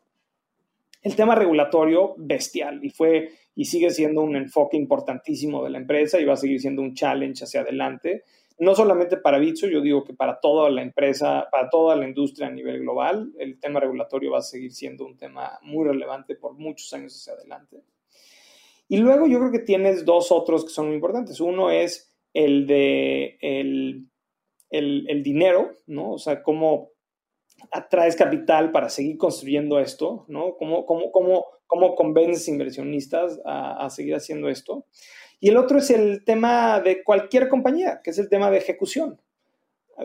El 1.02 1.17
tema 1.17 1.36
regulatorio, 1.36 2.15
bestial, 2.17 2.80
y 2.82 2.91
fue 2.91 3.30
y 3.56 3.65
sigue 3.65 3.89
siendo 3.89 4.21
un 4.21 4.38
enfoque 4.38 4.78
importantísimo 4.78 5.62
de 5.62 5.71
la 5.71 5.80
empresa 5.80 6.17
y 6.17 6.23
va 6.23 6.36
a 6.36 6.38
seguir 6.38 6.62
siendo 6.62 6.82
un 6.82 6.93
challenge 6.93 7.43
hacia 7.43 7.60
adelante. 7.60 8.23
No 8.58 8.73
solamente 8.73 9.17
para 9.17 9.38
Bitso, 9.38 9.67
yo 9.67 9.82
digo 9.82 10.06
que 10.06 10.13
para 10.13 10.39
toda 10.39 10.69
la 10.69 10.82
empresa, 10.82 11.49
para 11.52 11.69
toda 11.69 11.97
la 11.97 12.08
industria 12.08 12.47
a 12.47 12.52
nivel 12.52 12.80
global, 12.80 13.34
el 13.38 13.60
tema 13.60 13.82
regulatorio 13.82 14.32
va 14.32 14.38
a 14.38 14.43
seguir 14.43 14.71
siendo 14.71 15.06
un 15.06 15.17
tema 15.17 15.60
muy 15.62 15.86
relevante 15.86 16.36
por 16.36 16.54
muchos 16.54 16.93
años 16.93 17.13
hacia 17.17 17.34
adelante. 17.34 17.84
Y 18.91 18.97
luego 18.97 19.28
yo 19.28 19.38
creo 19.38 19.52
que 19.52 19.60
tienes 19.60 20.04
dos 20.04 20.32
otros 20.32 20.65
que 20.65 20.71
son 20.71 20.88
muy 20.88 20.95
importantes. 20.95 21.39
Uno 21.39 21.69
es 21.69 22.12
el 22.34 22.65
de 22.65 23.38
el, 23.39 24.10
el, 24.71 25.23
dinero, 25.23 25.78
¿no? 25.86 26.13
O 26.13 26.17
sea, 26.17 26.41
cómo 26.41 26.89
atraes 27.71 28.15
capital 28.15 28.71
para 28.71 28.89
seguir 28.89 29.17
construyendo 29.17 29.80
esto, 29.80 30.25
¿no? 30.28 30.56
¿Cómo, 30.58 30.88
cómo, 30.88 31.12
cómo, 31.12 31.45
cómo 31.67 31.93
convences 31.93 32.47
inversionistas 32.47 33.39
a, 33.45 33.86
a, 33.86 33.89
seguir 33.91 34.15
haciendo 34.15 34.49
esto? 34.49 34.88
Y 35.39 35.49
el 35.49 35.58
otro 35.58 35.78
es 35.78 35.91
el 35.91 36.23
tema 36.25 36.80
de 36.82 37.04
cualquier 37.04 37.47
compañía, 37.47 38.02
que 38.04 38.10
es 38.10 38.17
el 38.17 38.28
tema 38.28 38.49
de 38.49 38.58
ejecución. 38.58 39.21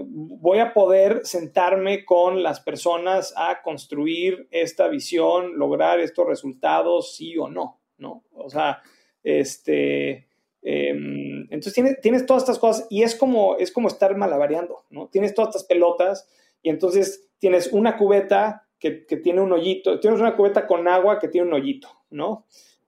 Voy 0.07 0.59
a 0.59 0.75
poder 0.75 1.21
sentarme 1.25 2.05
con 2.05 2.43
las 2.43 2.61
personas 2.61 3.33
a 3.35 3.63
construir 3.63 4.47
esta 4.51 4.89
visión, 4.89 5.57
lograr 5.57 6.01
estos 6.01 6.27
resultados, 6.27 7.15
sí 7.17 7.39
o 7.39 7.49
no, 7.49 7.81
¿no? 8.05 8.23
O 8.35 8.51
sea, 8.51 8.83
este, 9.23 10.29
em, 10.63 11.43
entonces 11.45 11.73
tienes, 11.73 12.01
tienes, 12.01 12.27
todas 12.27 12.43
estas 12.43 12.59
cosas 12.59 12.87
y 12.91 13.03
es 13.03 13.17
como, 13.17 13.57
es 13.57 13.73
como 13.73 13.89
estar 13.89 14.17
malabareando, 14.17 14.85
¿no? 14.91 15.09
Tienes 15.09 15.35
todas 15.35 15.49
estas 15.49 15.65
pelotas 15.65 16.29
y 16.63 16.71
entonces 16.71 17.29
tienes 17.39 17.73
una 17.73 17.97
cubeta 17.97 18.67
que, 18.79 19.07
que, 19.07 19.17
tiene 19.17 19.41
un 19.41 19.53
hoyito, 19.53 19.99
tienes 19.99 20.21
una 20.21 20.37
cubeta 20.37 20.67
con 20.67 20.87
agua 20.87 21.19
que 21.19 21.29
tiene 21.29 21.49
un 21.49 21.55
hoyito, 21.55 21.89
¿no? 22.11 22.45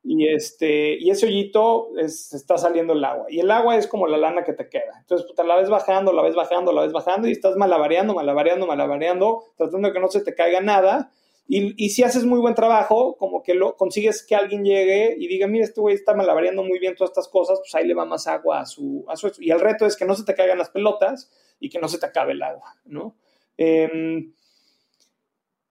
Y, 0.08 0.28
este, 0.28 0.96
y 1.00 1.10
ese 1.10 1.26
hoyito 1.26 1.88
es, 1.98 2.32
está 2.32 2.56
saliendo 2.58 2.92
el 2.92 3.04
agua. 3.04 3.26
Y 3.28 3.40
el 3.40 3.50
agua 3.50 3.76
es 3.76 3.88
como 3.88 4.06
la 4.06 4.16
lana 4.16 4.44
que 4.44 4.52
te 4.52 4.68
queda. 4.68 5.00
Entonces, 5.00 5.26
puta, 5.26 5.42
la 5.42 5.56
ves 5.56 5.68
bajando, 5.68 6.12
la 6.12 6.22
ves 6.22 6.36
bajando, 6.36 6.72
la 6.72 6.82
ves 6.82 6.92
bajando 6.92 7.26
y 7.26 7.32
estás 7.32 7.56
malabareando, 7.56 8.14
malabareando, 8.14 8.68
malabareando, 8.68 9.42
tratando 9.56 9.88
de 9.88 9.94
que 9.94 9.98
no 9.98 10.06
se 10.06 10.20
te 10.20 10.34
caiga 10.36 10.60
nada 10.60 11.10
y, 11.48 11.90
si 11.90 12.02
haces 12.02 12.24
muy 12.24 12.40
buen 12.40 12.56
trabajo, 12.56 13.16
como 13.16 13.42
que 13.42 13.54
lo 13.54 13.76
consigues 13.76 14.26
que 14.26 14.34
alguien 14.34 14.64
llegue 14.64 15.14
y 15.16 15.28
diga, 15.28 15.46
mira, 15.46 15.64
este 15.64 15.80
güey 15.80 15.94
está 15.94 16.12
malabareando 16.12 16.64
muy 16.64 16.80
bien 16.80 16.96
todas 16.96 17.10
estas 17.10 17.28
cosas, 17.28 17.60
pues 17.60 17.72
ahí 17.76 17.86
le 17.86 17.94
va 17.94 18.04
más 18.04 18.26
agua 18.26 18.60
a 18.60 18.66
su, 18.66 19.04
a 19.08 19.16
su... 19.16 19.30
Y 19.38 19.52
el 19.52 19.60
reto 19.60 19.86
es 19.86 19.96
que 19.96 20.04
no 20.04 20.14
se 20.16 20.24
te 20.24 20.34
caigan 20.34 20.58
las 20.58 20.70
pelotas 20.70 21.30
y 21.60 21.68
que 21.68 21.78
no 21.78 21.86
se 21.86 21.98
te 21.98 22.06
acabe 22.06 22.32
el 22.32 22.42
agua, 22.42 22.74
¿no? 22.86 23.14
Em, 23.56 24.32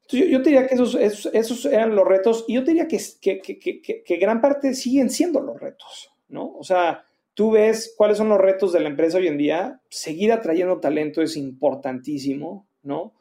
yo, 0.07 0.25
yo, 0.25 0.39
diría 0.39 0.65
que 0.65 0.75
esos, 0.75 0.95
esos, 0.95 1.65
eran 1.65 1.93
los 1.93 2.07
retos 2.07 2.45
y 2.47 2.53
yo 2.53 2.61
diría 2.61 2.87
que, 2.87 2.99
que, 3.19 3.41
que, 3.41 4.03
que, 4.03 4.15
gran 4.17 4.39
parte 4.39 4.73
siguen 4.75 5.09
siendo 5.09 5.41
los 5.41 5.59
retos, 5.59 6.13
¿no? 6.29 6.55
O 6.55 6.63
sea, 6.63 7.03
tú 7.33 7.51
ves 7.51 7.93
cuáles 7.97 8.17
son 8.17 8.29
los 8.29 8.39
retos 8.39 8.71
de 8.71 8.79
la 8.79 8.87
empresa 8.87 9.17
hoy 9.17 9.27
en 9.27 9.37
día, 9.37 9.81
seguir 9.89 10.31
atrayendo 10.31 10.79
talento 10.79 11.21
es 11.21 11.35
importantísimo, 11.35 12.65
¿no? 12.81 13.13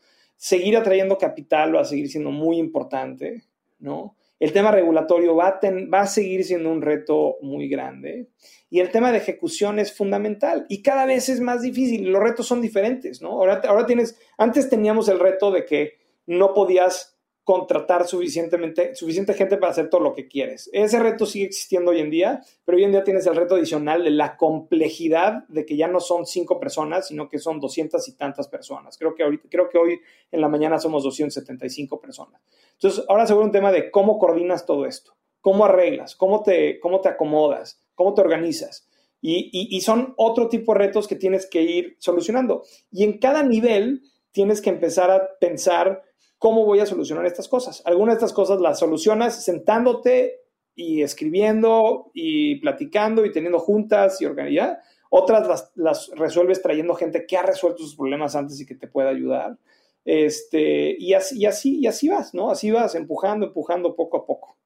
Seguir 0.44 0.76
atrayendo 0.76 1.16
capital 1.16 1.74
va 1.74 1.80
a 1.80 1.86
seguir 1.86 2.10
siendo 2.10 2.30
muy 2.30 2.58
importante, 2.58 3.44
¿no? 3.78 4.14
El 4.38 4.52
tema 4.52 4.70
regulatorio 4.70 5.34
va 5.34 5.58
a, 5.90 6.06
seguir 6.06 6.44
siendo 6.44 6.70
un 6.70 6.82
reto 6.82 7.36
muy 7.40 7.66
grande 7.66 8.28
y 8.68 8.80
el 8.80 8.90
tema 8.90 9.10
de 9.10 9.16
ejecución 9.16 9.78
es 9.78 9.96
fundamental 9.96 10.66
y 10.68 10.82
cada 10.82 11.06
vez 11.06 11.30
es 11.30 11.40
más 11.40 11.62
difícil. 11.62 12.10
Los 12.10 12.22
retos 12.22 12.46
son 12.46 12.60
diferentes, 12.60 13.22
¿no? 13.22 13.40
Ahora 13.40 13.86
tienes, 13.86 14.20
antes 14.36 14.68
teníamos 14.68 15.08
el 15.08 15.18
reto 15.18 15.50
de 15.50 15.64
que 15.64 15.94
no 16.26 16.52
podías 16.52 17.13
contratar 17.44 18.08
suficientemente, 18.08 18.94
suficiente 18.94 19.34
gente 19.34 19.58
para 19.58 19.72
hacer 19.72 19.90
todo 19.90 20.00
lo 20.00 20.14
que 20.14 20.26
quieres. 20.26 20.70
Ese 20.72 20.98
reto 20.98 21.26
sigue 21.26 21.44
existiendo 21.44 21.90
hoy 21.90 22.00
en 22.00 22.10
día, 22.10 22.42
pero 22.64 22.78
hoy 22.78 22.84
en 22.84 22.92
día 22.92 23.04
tienes 23.04 23.26
el 23.26 23.36
reto 23.36 23.54
adicional 23.54 24.02
de 24.02 24.10
la 24.10 24.38
complejidad 24.38 25.46
de 25.48 25.66
que 25.66 25.76
ya 25.76 25.86
no 25.86 26.00
son 26.00 26.24
cinco 26.24 26.58
personas, 26.58 27.08
sino 27.08 27.28
que 27.28 27.38
son 27.38 27.60
doscientas 27.60 28.08
y 28.08 28.16
tantas 28.16 28.48
personas. 28.48 28.96
Creo 28.96 29.14
que, 29.14 29.22
ahorita, 29.22 29.48
creo 29.50 29.68
que 29.68 29.76
hoy 29.76 30.00
en 30.32 30.40
la 30.40 30.48
mañana 30.48 30.78
somos 30.78 31.04
275 31.04 32.00
personas. 32.00 32.40
Entonces, 32.72 33.04
ahora 33.08 33.26
se 33.26 33.34
vuelve 33.34 33.48
un 33.48 33.52
tema 33.52 33.70
de 33.70 33.90
cómo 33.90 34.18
coordinas 34.18 34.64
todo 34.64 34.86
esto, 34.86 35.14
cómo 35.42 35.66
arreglas, 35.66 36.16
cómo 36.16 36.42
te, 36.42 36.80
cómo 36.80 37.02
te 37.02 37.10
acomodas, 37.10 37.78
cómo 37.94 38.14
te 38.14 38.22
organizas. 38.22 38.88
Y, 39.20 39.50
y, 39.52 39.76
y 39.76 39.80
son 39.82 40.14
otro 40.16 40.48
tipo 40.48 40.72
de 40.72 40.78
retos 40.78 41.06
que 41.06 41.16
tienes 41.16 41.46
que 41.46 41.60
ir 41.60 41.96
solucionando. 41.98 42.62
Y 42.90 43.04
en 43.04 43.18
cada 43.18 43.42
nivel 43.42 44.02
tienes 44.32 44.62
que 44.62 44.70
empezar 44.70 45.10
a 45.10 45.38
pensar 45.38 46.02
¿Cómo 46.38 46.64
voy 46.64 46.80
a 46.80 46.86
solucionar 46.86 47.26
estas 47.26 47.48
cosas? 47.48 47.82
Algunas 47.84 48.14
de 48.14 48.18
estas 48.18 48.32
cosas 48.32 48.60
las 48.60 48.78
solucionas 48.78 49.44
sentándote 49.44 50.40
y 50.74 51.02
escribiendo 51.02 52.10
y 52.12 52.56
platicando 52.56 53.24
y 53.24 53.32
teniendo 53.32 53.58
juntas 53.58 54.20
y 54.20 54.26
organizar. 54.26 54.80
Otras 55.10 55.70
las, 55.76 56.10
resuelves 56.16 56.60
trayendo 56.60 56.94
gente 56.94 57.26
que 57.26 57.36
ha 57.36 57.42
resuelto 57.42 57.82
sus 57.82 57.96
problemas 57.96 58.34
antes 58.34 58.60
y 58.60 58.66
que 58.66 58.74
te 58.74 58.88
pueda 58.88 59.10
ayudar. 59.10 59.56
Este, 60.04 60.96
y, 60.98 61.14
así, 61.14 61.38
y, 61.38 61.46
así, 61.46 61.78
y 61.78 61.86
así 61.86 62.08
vas, 62.08 62.34
¿no? 62.34 62.50
Así 62.50 62.70
vas 62.70 62.94
empujando, 62.94 63.46
empujando 63.46 63.94
poco 63.94 64.18
a 64.18 64.26
poco. 64.26 64.58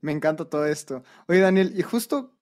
Me 0.00 0.12
encanta 0.12 0.48
todo 0.48 0.66
esto. 0.66 1.02
Oye, 1.28 1.40
Daniel, 1.40 1.72
y 1.76 1.82
justo 1.82 2.32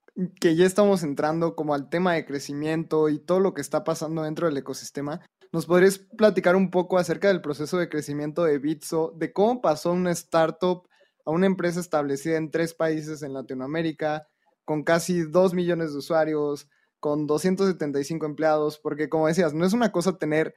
que 0.40 0.56
ya 0.56 0.66
estamos 0.66 1.02
entrando 1.02 1.54
como 1.54 1.74
al 1.74 1.88
tema 1.88 2.14
de 2.14 2.24
crecimiento 2.24 3.08
y 3.08 3.18
todo 3.18 3.40
lo 3.40 3.54
que 3.54 3.61
está 3.61 3.84
pasando 3.84 4.22
dentro 4.22 4.46
del 4.46 4.56
ecosistema, 4.56 5.20
¿Nos 5.50 5.64
podrías 5.64 5.98
platicar 5.98 6.56
un 6.56 6.70
poco 6.70 6.98
acerca 6.98 7.28
del 7.28 7.40
proceso 7.40 7.78
de 7.78 7.88
crecimiento 7.88 8.44
de 8.44 8.58
Bitso, 8.58 9.14
de 9.16 9.32
cómo 9.32 9.62
pasó 9.62 9.92
una 9.92 10.11
startup 10.11 10.87
a 11.24 11.30
una 11.30 11.46
empresa 11.46 11.80
establecida 11.80 12.37
en 12.37 12.50
tres 12.50 12.74
países 12.74 13.22
en 13.22 13.32
Latinoamérica, 13.32 14.28
con 14.66 14.82
casi 14.82 15.22
dos 15.22 15.54
millones 15.54 15.92
de 15.92 15.98
usuarios, 15.98 16.68
con 17.00 17.26
275 17.26 18.26
empleados? 18.26 18.78
Porque 18.78 19.08
como 19.08 19.26
decías, 19.26 19.54
no 19.54 19.64
es 19.64 19.72
una 19.72 19.90
cosa 19.90 20.18
tener 20.18 20.54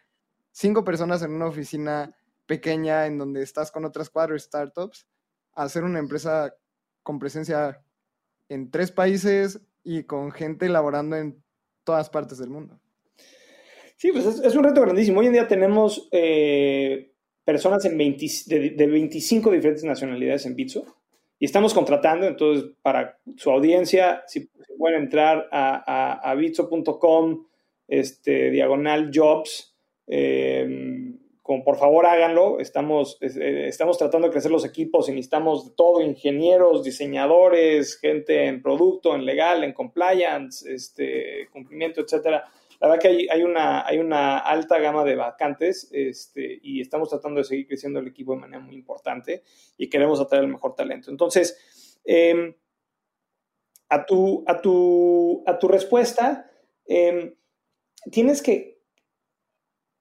cinco 0.51 0.83
personas 0.83 1.21
en 1.21 1.31
una 1.31 1.45
oficina 1.45 2.13
pequeña 2.45 3.05
en 3.05 3.17
donde 3.17 3.43
estás 3.43 3.71
con 3.71 3.85
otras 3.85 4.09
cuatro 4.09 4.37
startups, 4.37 5.07
hacer 5.53 5.85
una 5.85 5.99
empresa 5.99 6.53
con 7.01 7.17
presencia 7.17 7.81
en 8.49 8.71
tres 8.71 8.91
países 8.91 9.61
y 9.85 10.03
con 10.03 10.31
gente 10.31 10.67
laborando 10.67 11.15
en 11.15 11.41
todas 11.85 12.09
partes 12.09 12.39
del 12.39 12.49
mundo. 12.49 12.81
Sí, 14.01 14.11
pues 14.11 14.25
es, 14.25 14.55
un 14.55 14.63
reto 14.63 14.81
grandísimo. 14.81 15.19
Hoy 15.19 15.27
en 15.27 15.33
día 15.33 15.47
tenemos 15.47 16.09
eh, 16.11 17.11
personas 17.43 17.85
en 17.85 17.99
de, 17.99 18.87
25 18.87 19.51
diferentes 19.51 19.83
nacionalidades 19.83 20.47
en 20.47 20.55
Bitso 20.55 20.83
y 21.37 21.45
estamos 21.45 21.71
contratando, 21.71 22.25
entonces, 22.25 22.71
para 22.81 23.19
su 23.37 23.51
audiencia, 23.51 24.23
si, 24.25 24.49
pueden 24.79 25.03
entrar 25.03 25.47
a, 25.51 26.31
a, 26.31 26.33
bitso.com, 26.33 27.45
este, 27.87 28.49
diagonal 28.49 29.11
jobs, 29.13 29.77
eh, 30.07 31.13
por 31.43 31.77
favor 31.77 32.07
háganlo, 32.07 32.59
estamos, 32.59 33.19
eh, 33.21 33.67
estamos 33.67 33.99
tratando 33.99 34.29
de 34.29 34.31
crecer 34.31 34.49
los 34.49 34.65
equipos 34.65 35.09
y 35.09 35.11
necesitamos 35.11 35.67
de 35.69 35.75
todo, 35.75 36.01
ingenieros, 36.01 36.83
diseñadores, 36.83 37.99
gente 37.99 38.47
en 38.47 38.63
producto, 38.63 39.13
en 39.13 39.25
legal, 39.25 39.63
en 39.63 39.73
compliance, 39.73 40.73
este, 40.73 41.49
cumplimiento, 41.51 42.01
etcétera 42.01 42.51
la 42.81 42.87
verdad 42.87 43.01
que 43.03 43.27
hay, 43.29 43.43
una, 43.43 43.85
hay 43.85 43.99
una 43.99 44.39
alta 44.39 44.79
gama 44.79 45.03
de 45.03 45.15
vacantes 45.15 45.87
este, 45.91 46.59
y 46.63 46.81
estamos 46.81 47.09
tratando 47.09 47.37
de 47.37 47.43
seguir 47.43 47.67
creciendo 47.67 47.99
el 47.99 48.07
equipo 48.07 48.33
de 48.33 48.39
manera 48.39 48.59
muy 48.59 48.73
importante 48.73 49.43
y 49.77 49.87
queremos 49.87 50.19
atraer 50.19 50.45
el 50.45 50.49
mejor 50.49 50.73
talento. 50.73 51.11
Entonces, 51.11 51.99
em, 52.03 52.55
a, 53.87 54.03
tu, 54.03 54.43
a, 54.47 54.59
tu, 54.61 55.43
a 55.45 55.59
tu 55.59 55.67
respuesta, 55.67 56.49
em, 56.87 57.35
tienes 58.11 58.41
que, 58.41 58.81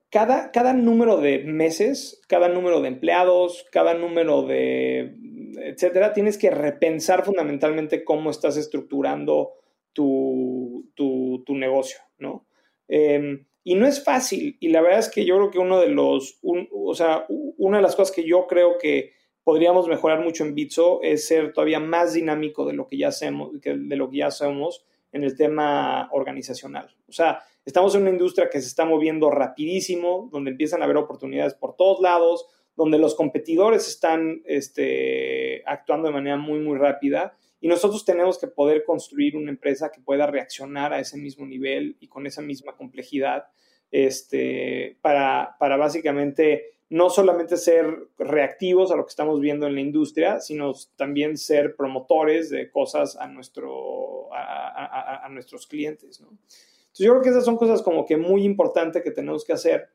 cada, 0.08 0.50
cada 0.50 0.72
número 0.72 1.18
de 1.18 1.40
meses, 1.40 2.22
cada 2.28 2.48
número 2.48 2.80
de 2.80 2.88
empleados, 2.88 3.66
cada 3.70 3.92
número 3.92 4.40
de, 4.40 5.16
etcétera, 5.58 6.14
tienes 6.14 6.38
que 6.38 6.48
repensar 6.48 7.26
fundamentalmente 7.26 8.04
cómo 8.04 8.30
estás 8.30 8.56
estructurando 8.56 9.52
tu, 9.92 10.90
tu, 10.94 11.42
tu 11.44 11.54
negocio, 11.54 11.98
¿no? 12.16 12.46
Em, 12.92 13.46
y 13.62 13.76
no 13.76 13.86
es 13.86 14.02
fácil, 14.02 14.56
y 14.58 14.68
la 14.70 14.80
verdad 14.80 14.98
es 14.98 15.08
que 15.08 15.24
yo 15.24 15.36
creo 15.36 15.50
que 15.52 15.58
uno 15.60 15.78
de 15.78 15.88
los, 15.88 16.40
o 16.42 16.94
sea, 16.94 17.24
una 17.28 17.76
de 17.76 17.82
las 17.82 17.94
cosas 17.94 18.14
que 18.14 18.26
yo 18.26 18.48
creo 18.48 18.78
que 18.78 19.12
podríamos 19.44 19.86
mejorar 19.86 20.24
mucho 20.24 20.44
en 20.44 20.56
Bitso 20.56 21.00
es 21.02 21.28
ser 21.28 21.52
todavía 21.52 21.78
más 21.78 22.14
dinámico 22.14 22.66
de 22.66 22.72
lo 22.72 22.88
que 22.88 22.98
ya 22.98 23.08
hacemos, 23.08 23.52
de 23.60 23.96
lo 23.96 24.10
que 24.10 24.16
ya 24.16 24.26
hacemos 24.26 24.84
en 25.12 25.22
el 25.22 25.36
tema 25.36 26.08
organizacional. 26.10 26.92
O 27.08 27.12
sea, 27.12 27.42
estamos 27.64 27.94
en 27.94 28.02
una 28.02 28.10
industria 28.10 28.50
que 28.50 28.60
se 28.60 28.66
está 28.66 28.84
moviendo 28.84 29.30
rapidísimo, 29.30 30.28
donde 30.32 30.50
empiezan 30.50 30.82
a 30.82 30.86
haber 30.86 30.96
oportunidades 30.96 31.54
por 31.54 31.76
todos 31.76 32.00
lados, 32.00 32.46
donde 32.74 32.98
los 32.98 33.14
competidores 33.14 33.86
están 33.86 34.42
este, 34.46 35.62
actuando 35.64 36.08
de 36.08 36.14
manera 36.14 36.36
muy, 36.36 36.58
muy 36.58 36.76
rápida 36.76 37.36
y 37.60 37.68
nosotros 37.68 38.04
tenemos 38.04 38.38
que 38.38 38.48
poder 38.48 38.84
construir 38.84 39.36
una 39.36 39.50
empresa 39.50 39.90
que 39.90 40.00
pueda 40.00 40.26
reaccionar 40.26 40.92
a 40.92 41.00
ese 41.00 41.18
mismo 41.18 41.46
nivel 41.46 41.96
y 42.00 42.08
con 42.08 42.26
esa 42.26 42.40
misma 42.40 42.74
complejidad 42.76 43.44
este, 43.90 44.96
para, 45.02 45.56
para 45.58 45.76
básicamente 45.76 46.78
no 46.88 47.08
solamente 47.08 47.56
ser 47.56 48.08
reactivos 48.18 48.90
a 48.90 48.96
lo 48.96 49.04
que 49.04 49.10
estamos 49.10 49.40
viendo 49.40 49.66
en 49.66 49.74
la 49.74 49.80
industria, 49.80 50.40
sino 50.40 50.72
también 50.96 51.36
ser 51.36 51.76
promotores 51.76 52.50
de 52.50 52.70
cosas 52.70 53.16
a, 53.16 53.28
nuestro, 53.28 54.32
a, 54.34 55.24
a, 55.24 55.28
nuestros 55.28 55.68
clientes. 55.68 56.20
¿no? 56.20 56.30
Entonces 56.30 57.06
yo 57.06 57.12
creo 57.12 57.22
que 57.22 57.28
esas 57.28 57.44
son 57.44 57.56
cosas 57.56 57.82
como 57.82 58.04
que 58.04 58.16
muy 58.16 58.42
importantes 58.42 59.04
que 59.04 59.12
tenemos 59.12 59.44
que 59.44 59.52
hacer. 59.52 59.90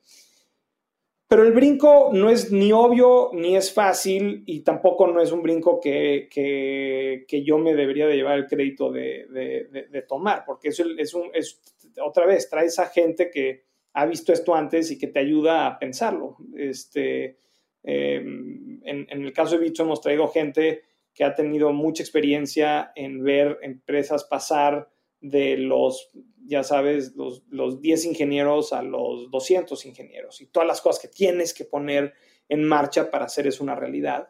Pero 1.35 1.47
el 1.47 1.53
brinco 1.53 2.11
no 2.13 2.29
es 2.29 2.49
ni 2.49 2.71
obvio 2.71 3.29
ni 3.33 3.57
es 3.57 3.73
fácil 3.73 4.43
y 4.45 4.61
tampoco 4.61 5.05
no 5.07 5.21
es 5.21 5.33
un 5.33 5.43
brinco 5.43 5.81
que, 5.81 6.29
que, 6.31 7.43
yo 7.43 7.57
me 7.57 7.75
debería 7.75 8.07
de 8.07 8.15
llevar 8.15 8.37
el 8.37 8.47
crédito 8.47 8.89
de, 8.89 10.05
tomar, 10.07 10.45
porque 10.45 10.69
es, 10.69 10.79
es, 10.97 11.13
un, 11.13 11.29
es, 11.33 11.59
otra 12.01 12.25
vez, 12.25 12.49
traes 12.49 12.79
a 12.79 12.85
gente 12.85 13.29
que 13.29 13.65
ha 13.91 14.05
visto 14.05 14.31
esto 14.31 14.55
antes 14.55 14.89
y 14.91 14.97
que 14.97 15.07
te 15.07 15.19
ayuda 15.19 15.67
a 15.67 15.77
pensarlo. 15.77 16.37
Este, 16.55 17.35
em, 17.83 18.79
en, 18.85 19.05
el 19.09 19.33
caso 19.33 19.57
de 19.57 19.65
Bitso 19.65 19.83
hemos 19.83 19.99
traído 19.99 20.29
gente 20.29 20.83
que 21.13 21.25
ha 21.25 21.35
tenido 21.35 21.73
mucha 21.73 22.01
experiencia 22.01 22.93
en 22.95 23.21
ver 23.21 23.59
empresas 23.61 24.23
pasar 24.23 24.89
de 25.19 25.57
los, 25.57 26.11
ya 26.47 26.63
sabes, 26.63 27.15
los, 27.15 27.43
los 27.49 27.81
10 27.81 28.05
ingenieros 28.05 28.73
a 28.73 28.81
los 28.81 29.29
200 29.31 29.85
ingenieros 29.85 30.41
y 30.41 30.47
todas 30.47 30.67
las 30.67 30.81
cosas 30.81 31.01
que 31.01 31.07
tienes 31.07 31.53
que 31.53 31.65
poner 31.65 32.13
en 32.49 32.63
marcha 32.63 33.09
para 33.09 33.25
hacer 33.25 33.47
eso 33.47 33.63
una 33.63 33.75
realidad. 33.75 34.29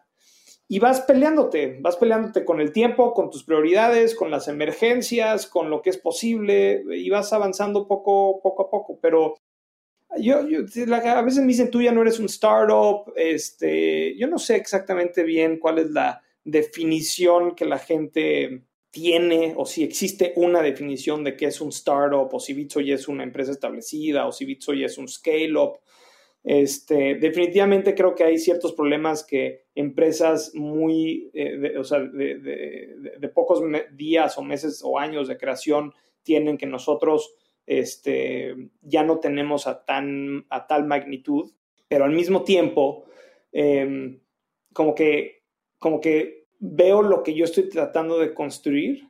Y 0.68 0.80
vas 0.80 1.02
peleándote, 1.02 1.78
vas 1.80 1.96
peleándote 1.96 2.44
con 2.44 2.60
el 2.60 2.72
tiempo, 2.72 3.14
con 3.14 3.30
tus 3.30 3.44
prioridades, 3.44 4.16
con 4.16 4.32
las 4.32 4.48
emergencias, 4.48 5.46
con 5.46 5.70
lo 5.70 5.82
que 5.82 5.92
es 5.92 5.98
posible 5.98 6.84
y 6.92 7.10
vas 7.10 7.32
avanzando 7.34 7.88
poco, 7.88 8.40
poco 8.42 8.64
a 8.64 8.70
poco. 8.72 9.00
Pero 9.00 9.36
yo, 10.18 10.40
a 10.40 11.22
veces 11.22 11.40
me 11.42 11.48
dicen, 11.48 11.70
tú 11.70 11.82
ya 11.82 11.92
no 11.92 12.02
eres 12.02 12.20
un 12.20 12.26
startup, 12.26 13.14
este, 13.16 14.18
yo 14.18 14.28
no 14.28 14.40
sé 14.40 14.56
exactamente 14.56 15.24
bien 15.24 15.60
cuál 15.60 15.78
es 15.80 15.92
la 15.92 16.24
definición 16.44 17.56
que 17.56 17.66
la 17.66 17.78
gente 17.78 18.64
tiene 18.96 19.54
o 19.58 19.66
si 19.66 19.84
existe 19.84 20.32
una 20.38 20.62
definición 20.62 21.26
de 21.26 21.36
qué 21.36 21.48
es 21.48 21.60
un 21.60 21.68
startup 21.68 22.34
o 22.34 22.40
si 22.40 22.54
Bitso 22.54 22.80
ya 22.80 22.96
es 22.96 23.10
una 23.10 23.24
empresa 23.24 23.52
establecida 23.52 24.26
o 24.26 24.32
si 24.32 24.46
Bitso 24.46 24.74
ya 24.74 24.86
es 24.86 24.98
un 24.98 25.10
scale-up. 25.10 25.80
Este, 26.46 27.16
definitivamente 27.16 27.94
creo 27.94 28.16
que 28.16 28.24
hay 28.24 28.38
ciertos 28.38 28.72
problemas 28.72 29.26
que 29.26 29.66
empresas 29.76 30.56
muy, 30.56 31.30
eh, 31.34 31.58
de, 31.58 31.78
o 31.78 31.84
sea, 31.84 32.00
de, 32.00 33.30
pocos 33.34 33.62
días 33.92 34.38
o 34.38 34.44
meses 34.44 34.82
o 34.82 34.98
años 34.98 35.28
de 35.28 35.38
creación 35.38 35.92
tienen 36.24 36.58
que 36.58 36.66
nosotros 36.66 37.36
este, 37.66 38.56
ya 38.82 39.04
no 39.04 39.20
tenemos 39.20 39.68
a, 39.68 39.84
tan, 39.84 40.46
a 40.50 40.68
tal 40.68 40.86
magnitud, 40.86 41.52
pero 41.90 42.06
al 42.06 42.14
mismo 42.14 42.46
tiempo, 42.46 43.04
em, 43.52 44.22
como, 44.72 44.96
que, 44.96 45.44
como 45.80 46.00
que 46.00 46.45
veo 46.60 47.02
lo 47.02 47.24
que 47.24 47.34
yo 47.34 47.46
estoy 47.46 47.70
tratando 47.70 48.20
de 48.20 48.34
construir 48.34 49.10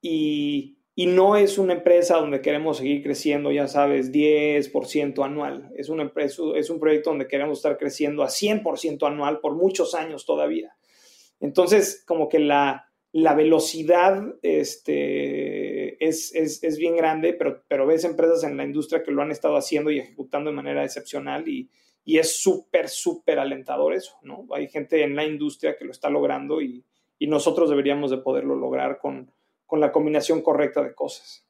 y, 0.00 0.70
no 0.96 1.36
es 1.36 1.58
una 1.58 1.72
empresa 1.72 2.18
donde 2.18 2.40
queremos 2.40 2.76
seguir 2.76 3.02
creciendo, 3.02 3.50
ya 3.50 3.66
sabes, 3.66 4.12
10% 4.12 5.24
anual. 5.24 5.72
Es, 5.76 5.88
una 5.88 6.04
empresa, 6.04 6.42
es 6.54 6.70
un 6.70 6.78
proyecto 6.78 7.10
donde 7.10 7.26
queremos 7.26 7.58
estar 7.58 7.76
creciendo 7.78 8.22
a 8.22 8.28
100% 8.28 9.04
anual 9.04 9.40
por 9.40 9.56
muchos 9.56 9.94
años 9.94 10.24
todavía. 10.24 10.76
Entonces, 11.40 12.04
como 12.06 12.28
que 12.28 12.38
la, 12.38 12.92
la 13.10 13.34
velocidad 13.34 14.22
este, 14.42 16.04
es, 16.04 16.32
es, 16.34 16.78
bien 16.78 16.96
grande, 16.96 17.32
pero, 17.32 17.64
pero 17.66 17.86
ves 17.86 18.04
empresas 18.04 18.44
en 18.44 18.56
la 18.56 18.64
industria 18.64 19.02
que 19.02 19.10
lo 19.10 19.22
han 19.22 19.32
estado 19.32 19.56
haciendo 19.56 19.90
y 19.90 19.98
ejecutando 19.98 20.50
de 20.50 20.56
manera 20.56 20.84
excepcional 20.84 21.48
y, 21.48 21.70
y 22.04 22.18
es 22.18 22.42
súper, 22.42 22.88
súper 22.88 23.38
alentador 23.38 23.94
eso, 23.94 24.18
¿no? 24.22 24.46
Hay 24.52 24.68
gente 24.68 25.02
en 25.02 25.16
la 25.16 25.24
industria 25.24 25.76
que 25.76 25.84
lo 25.84 25.90
está 25.90 26.10
logrando 26.10 26.60
y, 26.60 26.84
y 27.18 27.26
nosotros 27.26 27.70
deberíamos 27.70 28.10
de 28.10 28.18
poderlo 28.18 28.54
lograr 28.54 28.98
con, 28.98 29.30
con 29.66 29.80
la 29.80 29.92
combinación 29.92 30.42
correcta 30.42 30.82
de 30.82 30.94
cosas. 30.94 31.46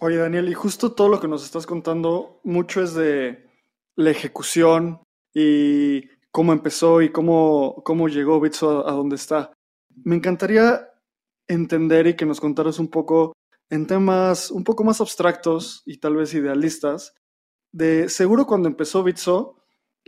Oye, 0.00 0.16
Daniel, 0.16 0.48
y 0.48 0.54
justo 0.54 0.92
todo 0.92 1.08
lo 1.08 1.20
que 1.20 1.28
nos 1.28 1.44
estás 1.44 1.66
contando, 1.66 2.40
mucho 2.44 2.82
es 2.82 2.94
de 2.94 3.46
la 3.96 4.10
ejecución 4.10 5.00
y 5.34 6.08
cómo 6.30 6.52
empezó 6.52 7.02
y 7.02 7.10
cómo, 7.10 7.82
cómo 7.84 8.08
llegó 8.08 8.40
Bitso 8.40 8.86
a 8.86 8.92
donde 8.92 9.16
está. 9.16 9.52
Me 10.04 10.16
encantaría 10.16 10.88
entender 11.48 12.06
y 12.06 12.14
que 12.14 12.26
nos 12.26 12.40
contaras 12.40 12.78
un 12.78 12.88
poco 12.88 13.32
en 13.70 13.86
temas 13.86 14.50
un 14.50 14.64
poco 14.64 14.84
más 14.84 15.00
abstractos 15.00 15.82
y 15.84 15.98
tal 15.98 16.16
vez 16.16 16.32
idealistas, 16.34 17.14
de 17.72 18.08
seguro 18.08 18.46
cuando 18.46 18.68
empezó 18.68 19.02
Bitso, 19.02 19.57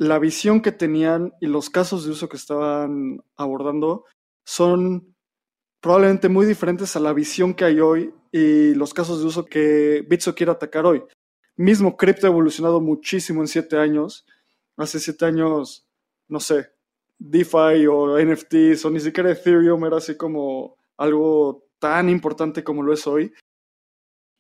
la 0.01 0.19
visión 0.19 0.63
que 0.63 0.73
tenían 0.73 1.35
y 1.43 1.47
los 1.47 1.69
casos 1.69 2.07
de 2.07 2.11
uso 2.13 2.27
que 2.31 2.39
estaban 2.39 3.23
abordando 3.37 4.07
son 4.47 5.15
probablemente 5.83 6.31
muy 6.31 6.47
diferentes 6.47 6.97
a 6.97 7.01
la 7.01 7.13
visión 7.13 7.53
que 7.53 7.67
hay 7.67 7.81
hoy 7.81 8.15
y 8.33 8.73
los 8.75 8.95
casos 8.95 9.21
de 9.21 9.27
uso 9.27 9.45
que 9.45 10.03
Bitso 10.09 10.35
quiere 10.35 10.53
atacar 10.53 10.87
hoy. 10.87 11.03
Mismo 11.55 11.99
cripto 11.99 12.27
ha 12.27 12.31
evolucionado 12.31 12.81
muchísimo 12.81 13.43
en 13.43 13.49
siete 13.49 13.77
años. 13.77 14.25
Hace 14.79 15.01
siete 15.01 15.27
años, 15.27 15.87
no 16.29 16.41
sé, 16.41 16.71
DeFi 17.19 17.87
o 17.87 18.19
NFTs 18.19 18.87
o 18.87 18.91
ni 18.91 19.01
siquiera 19.01 19.31
Ethereum 19.31 19.85
era 19.85 19.99
así 19.99 20.17
como 20.17 20.79
algo 20.97 21.67
tan 21.79 22.09
importante 22.09 22.65
como 22.65 22.83
lo 22.83 22.95
es 22.95 23.07
hoy. 23.07 23.35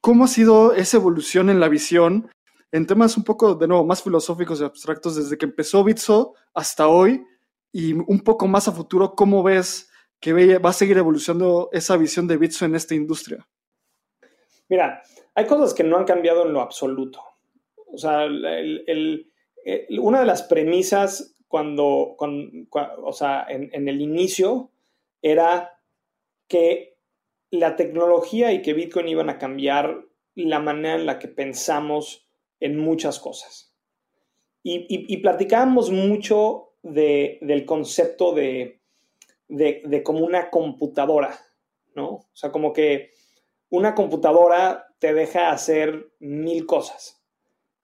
¿Cómo 0.00 0.24
ha 0.24 0.28
sido 0.28 0.72
esa 0.72 0.96
evolución 0.96 1.50
en 1.50 1.60
la 1.60 1.68
visión 1.68 2.30
en 2.72 2.86
temas 2.86 3.16
un 3.16 3.24
poco, 3.24 3.54
de 3.54 3.66
nuevo, 3.66 3.84
más 3.84 4.02
filosóficos 4.02 4.60
y 4.60 4.64
abstractos 4.64 5.16
desde 5.16 5.36
que 5.36 5.46
empezó 5.46 5.82
Bitso 5.82 6.34
hasta 6.54 6.88
hoy 6.88 7.24
y 7.72 7.92
un 7.92 8.20
poco 8.20 8.46
más 8.46 8.68
a 8.68 8.72
futuro, 8.72 9.14
¿cómo 9.14 9.42
ves 9.42 9.90
que 10.20 10.58
va 10.58 10.70
a 10.70 10.74
seguir 10.74 10.98
evolucionando 10.98 11.70
esa 11.72 11.96
visión 11.96 12.26
de 12.26 12.36
Bitso 12.36 12.64
en 12.64 12.74
esta 12.74 12.94
industria? 12.94 13.46
Mira, 14.68 15.02
hay 15.34 15.46
cosas 15.46 15.74
que 15.74 15.82
no 15.82 15.96
han 15.96 16.04
cambiado 16.04 16.46
en 16.46 16.52
lo 16.52 16.60
absoluto. 16.60 17.20
O 17.92 17.98
sea, 17.98 18.26
una 19.98 20.20
de 20.20 20.26
las 20.26 20.42
premisas 20.42 21.34
cuando, 21.48 22.16
o 22.16 23.12
sea, 23.12 23.46
en, 23.48 23.88
el 23.88 24.00
inicio 24.00 24.70
era 25.22 25.80
que 26.46 26.98
la 27.50 27.74
tecnología 27.74 28.52
y 28.52 28.62
que 28.62 28.74
Bitcoin 28.74 29.08
iban 29.08 29.30
a 29.30 29.38
cambiar 29.38 30.04
la 30.36 30.60
manera 30.60 30.94
en 30.94 31.06
la 31.06 31.18
que 31.18 31.26
pensamos 31.26 32.29
en 32.60 32.78
muchas 32.78 33.18
cosas. 33.18 33.74
Y, 34.62 35.16
platicábamos 35.18 35.90
mucho 35.90 36.74
del 36.82 37.64
concepto 37.64 38.34
de, 38.34 38.80
de, 39.48 40.02
como 40.02 40.20
una 40.20 40.50
computadora, 40.50 41.38
¿no? 41.94 42.08
O 42.08 42.28
sea, 42.32 42.52
como 42.52 42.72
que 42.72 43.12
una 43.70 43.94
computadora 43.94 44.86
te 44.98 45.14
deja 45.14 45.50
hacer 45.50 46.12
mil 46.20 46.66
cosas, 46.66 47.24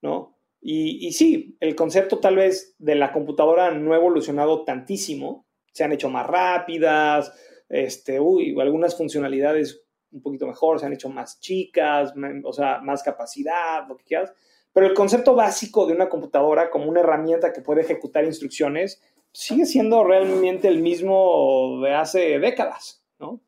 ¿no? 0.02 0.36
Y, 0.60 1.12
sí, 1.12 1.56
el 1.60 1.74
concepto 1.74 2.18
tal 2.18 2.36
vez 2.36 2.74
de 2.78 2.96
la 2.96 3.12
computadora 3.12 3.70
no 3.70 3.94
ha 3.94 3.96
evolucionado 3.96 4.64
tantísimo, 4.64 5.46
se 5.72 5.84
han 5.84 5.92
hecho 5.92 6.10
más 6.10 6.26
rápidas, 6.26 7.32
este, 7.68 8.20
uy, 8.20 8.54
algunas 8.60 8.96
funcionalidades 8.96 9.82
un 10.10 10.22
poquito 10.22 10.46
mejor, 10.46 10.80
se 10.80 10.86
han 10.86 10.92
hecho 10.92 11.08
más 11.08 11.40
chicas, 11.40 12.12
o 12.44 12.52
sea, 12.52 12.80
más 12.80 13.02
capacidad, 13.02 13.86
lo 13.86 13.96
que 13.96 14.04
quieras. 14.04 14.32
Pero 14.76 14.88
el 14.88 14.92
concepto 14.92 15.34
básico 15.34 15.86
de 15.86 15.94
una 15.94 16.10
computadora 16.10 16.68
como 16.68 16.84
una 16.84 17.00
herramienta 17.00 17.50
que 17.50 17.62
puede 17.62 17.80
ejecutar 17.80 18.26
instrucciones 18.26 19.00
sigue 19.32 19.64
siendo 19.64 20.04
realmente 20.04 20.68
el 20.68 20.82
mismo 20.82 21.80
de 21.82 21.94
hace 21.94 22.38
décadas, 22.38 23.02
¿no? 23.18 23.40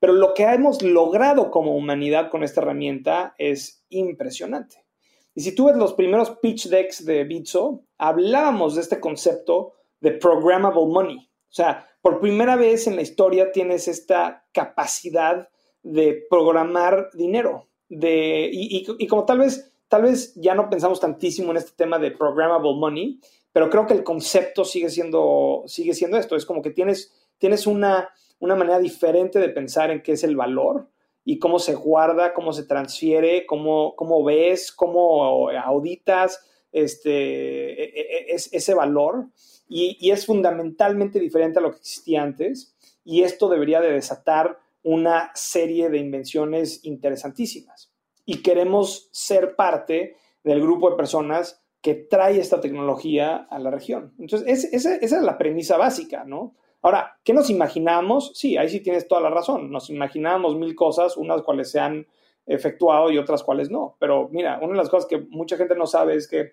Pero 0.00 0.14
lo 0.14 0.34
que 0.34 0.42
hemos 0.42 0.82
logrado 0.82 1.52
como 1.52 1.76
humanidad 1.76 2.28
con 2.28 2.42
esta 2.42 2.60
herramienta 2.60 3.36
es 3.38 3.84
impresionante. 3.88 4.84
Y 5.32 5.42
si 5.42 5.54
tú 5.54 5.66
ves 5.66 5.76
los 5.76 5.94
primeros 5.94 6.30
pitch 6.42 6.68
decks 6.68 7.04
de 7.04 7.22
Bitso, 7.22 7.84
hablábamos 7.96 8.74
de 8.74 8.80
este 8.80 8.98
concepto 8.98 9.74
de 10.00 10.10
programmable 10.10 10.86
money. 10.86 11.18
O 11.18 11.54
sea, 11.54 11.86
por 12.02 12.18
primera 12.18 12.56
vez 12.56 12.88
en 12.88 12.96
la 12.96 13.02
historia 13.02 13.52
tienes 13.52 13.86
esta 13.86 14.44
capacidad 14.52 15.50
de 15.84 16.26
programar 16.28 17.10
dinero. 17.14 17.68
De, 17.88 18.50
y, 18.52 19.06
como 19.06 19.24
tal 19.24 19.38
vez, 19.38 19.67
tal 19.88 20.02
vez 20.02 20.34
ya 20.36 20.54
no 20.54 20.70
pensamos 20.70 21.00
tantísimo 21.00 21.50
en 21.50 21.58
este 21.58 21.72
tema 21.76 21.98
de 21.98 22.10
programmable 22.10 22.74
money, 22.74 23.20
pero 23.52 23.70
creo 23.70 23.86
que 23.86 23.94
el 23.94 24.04
concepto 24.04 24.64
sigue 24.64 24.90
siendo, 24.90 25.64
sigue 25.66 25.94
siendo 25.94 26.18
esto. 26.18 26.36
Es 26.36 26.46
como 26.46 26.62
que 26.62 26.70
tienes, 26.70 27.12
tienes 27.38 27.66
una, 27.66 28.10
una 28.38 28.54
manera 28.54 28.78
diferente 28.78 29.38
de 29.38 29.48
pensar 29.48 29.90
en 29.90 30.02
qué 30.02 30.12
es 30.12 30.24
el 30.24 30.36
valor 30.36 30.88
y 31.24 31.38
cómo 31.38 31.58
se 31.58 31.74
guarda, 31.74 32.32
cómo 32.32 32.52
se 32.52 32.64
transfiere, 32.64 33.46
cómo, 33.46 33.94
cómo 33.96 34.24
ves, 34.24 34.72
cómo 34.72 35.50
auditas 35.50 36.40
este, 36.72 37.82
e, 37.82 37.84
e, 37.84 38.32
e, 38.32 38.34
ese 38.34 38.74
valor. 38.74 39.28
Y, 39.68 40.10
es 40.10 40.24
fundamentalmente 40.24 41.20
diferente 41.20 41.58
a 41.58 41.62
lo 41.62 41.70
que 41.70 41.78
existía 41.78 42.22
antes. 42.22 42.74
Y 43.04 43.22
esto 43.22 43.48
debería 43.48 43.80
de 43.80 43.92
desatar 43.92 44.58
una 44.82 45.30
serie 45.34 45.90
de 45.90 45.98
invenciones 45.98 46.84
interesantísimas. 46.84 47.87
Y 48.28 48.42
queremos 48.42 49.08
ser 49.10 49.56
parte 49.56 50.16
del 50.44 50.60
grupo 50.60 50.90
de 50.90 50.96
personas 50.96 51.64
que 51.80 51.94
trae 51.94 52.38
esta 52.38 52.60
tecnología 52.60 53.46
a 53.48 53.58
la 53.58 53.70
región. 53.70 54.12
Entonces, 54.18 54.68
esa 54.70 54.96
es 54.96 55.12
la 55.12 55.38
premisa 55.38 55.78
básica, 55.78 56.24
¿no? 56.24 56.54
Ahora, 56.82 57.18
¿qué 57.24 57.32
nos 57.32 57.48
imaginamos? 57.48 58.32
Sí, 58.34 58.58
ahí 58.58 58.68
sí 58.68 58.80
tienes 58.80 59.08
toda 59.08 59.22
la 59.22 59.30
razón. 59.30 59.70
Nos 59.70 59.88
imaginamos 59.88 60.56
mil 60.56 60.74
cosas, 60.74 61.16
unas 61.16 61.40
cuales 61.40 61.70
se 61.70 61.80
han 61.80 62.06
efectuado 62.44 63.10
y 63.10 63.16
otras 63.16 63.42
cuales 63.42 63.70
no. 63.70 63.96
Pero 63.98 64.28
mira, 64.30 64.58
una 64.58 64.72
de 64.72 64.76
las 64.76 64.90
cosas 64.90 65.08
que 65.08 65.18
mucha 65.30 65.56
gente 65.56 65.74
no 65.74 65.86
sabe 65.86 66.14
es 66.14 66.28
que 66.28 66.52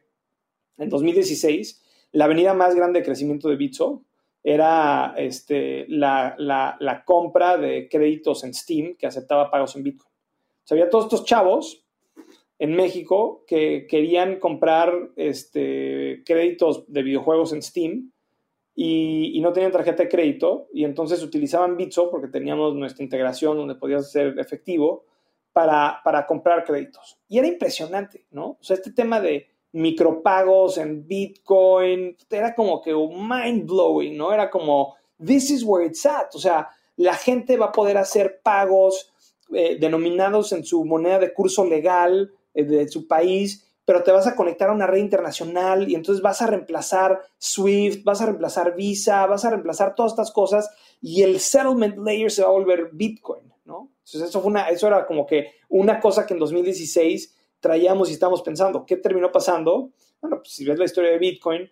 en 0.77 0.87
2016 0.87 1.83
la 2.13 2.23
avenida 2.23 2.53
más 2.53 2.73
grande 2.73 2.99
de 2.99 3.05
crecimiento 3.05 3.49
de 3.49 3.57
Bitso 3.57 4.05
era 4.41 5.13
este, 5.17 5.85
la, 5.89 6.35
la, 6.37 7.03
compra 7.03 7.57
de 7.57 7.89
créditos 7.89 8.45
en 8.45 8.53
Steam 8.53 8.95
que 8.95 9.07
aceptaba 9.07 9.51
pagos 9.51 9.75
en 9.75 9.83
Bitcoin. 9.83 10.14
Había 10.69 10.89
todos 10.89 11.05
estos 11.05 11.25
chavos 11.25 11.83
en 12.57 12.75
México 12.75 13.43
que 13.47 13.85
querían 13.87 14.39
comprar 14.39 14.93
este, 15.15 16.23
créditos 16.25 16.85
de 16.87 17.03
videojuegos 17.03 17.53
en 17.53 17.61
Steam 17.61 18.11
y, 18.75 19.39
no 19.41 19.53
tenían 19.53 19.71
tarjeta 19.71 20.03
de 20.03 20.09
crédito 20.09 20.67
y 20.73 20.83
entonces 20.83 21.21
utilizaban 21.21 21.77
Bitso 21.77 22.09
porque 22.09 22.27
teníamos 22.27 22.75
nuestra 22.75 23.03
integración 23.03 23.57
donde 23.57 23.75
podías 23.75 24.11
ser 24.11 24.39
efectivo 24.39 25.05
para 25.53 26.25
comprar 26.27 26.65
créditos. 26.65 27.17
Y 27.29 27.37
era 27.37 27.47
impresionante, 27.47 28.25
¿no? 28.31 28.57
O 28.59 28.63
sea, 28.63 28.75
este 28.75 28.91
tema 28.91 29.21
de 29.21 29.47
micropagos 29.75 30.77
en 30.77 31.05
Bitcoin 31.05 32.15
era 32.29 32.55
como 32.55 32.81
que 32.81 32.93
mind 32.93 33.67
blowing, 33.67 34.15
¿no? 34.15 34.31
Era 34.31 34.49
como, 34.49 34.95
this 35.23 35.51
is 35.51 35.63
where 35.63 35.85
it's 35.85 36.05
at. 36.05 36.33
O 36.33 36.39
sea, 36.39 36.69
la 36.95 37.15
gente 37.15 37.57
va 37.57 37.67
a 37.67 37.71
poder 37.73 37.97
hacer 37.97 38.39
pagos 38.41 39.13
eh, 39.53 39.77
denominados 39.79 40.51
en 40.51 40.65
su 40.65 40.83
moneda 40.85 41.19
de 41.19 41.33
curso 41.33 41.65
legal 41.65 42.31
eh, 42.53 42.63
de 42.63 42.87
su 42.87 43.07
país 43.07 43.65
pero 43.85 44.01
te 44.03 44.11
vas 44.11 44.25
a 44.25 44.35
conectar 44.35 44.69
a 44.69 44.73
una 44.73 44.87
red 44.87 44.99
internacional 44.99 45.89
y 45.89 45.95
entonces 45.95 46.21
vas 46.21 46.41
a 46.41 46.47
reemplazar 46.47 47.21
Swift, 47.37 48.03
vas 48.03 48.19
a 48.19 48.25
reemplazar 48.25 48.75
Visa, 48.75 49.25
vas 49.27 49.45
a 49.45 49.51
reemplazar 49.51 49.93
todas 49.93 50.11
estas 50.11 50.31
cosas 50.31 50.69
y 51.01 51.21
el 51.21 51.39
settlement 51.39 51.97
layer 51.99 52.31
se 52.31 52.41
va 52.41 52.49
a 52.49 52.51
volver 52.51 52.89
Bitcoin, 52.91 53.53
¿no? 53.63 53.91
Entonces 53.99 54.29
eso, 54.29 54.41
fue 54.41 54.49
una, 54.49 54.69
eso 54.69 54.87
era 54.87 55.05
como 55.05 55.25
que 55.27 55.51
una 55.69 55.99
cosa 55.99 56.25
que 56.25 56.33
en 56.33 56.39
2016 56.39 57.35
traíamos 57.59 58.09
y 58.09 58.13
estábamos 58.13 58.41
pensando. 58.41 58.85
¿Qué 58.85 58.97
terminó 58.97 59.31
pasando? 59.31 59.91
Bueno, 60.19 60.37
pues 60.37 60.49
si 60.49 60.65
ves 60.65 60.79
la 60.79 60.85
historia 60.85 61.11
de 61.11 61.19
Bitcoin, 61.19 61.69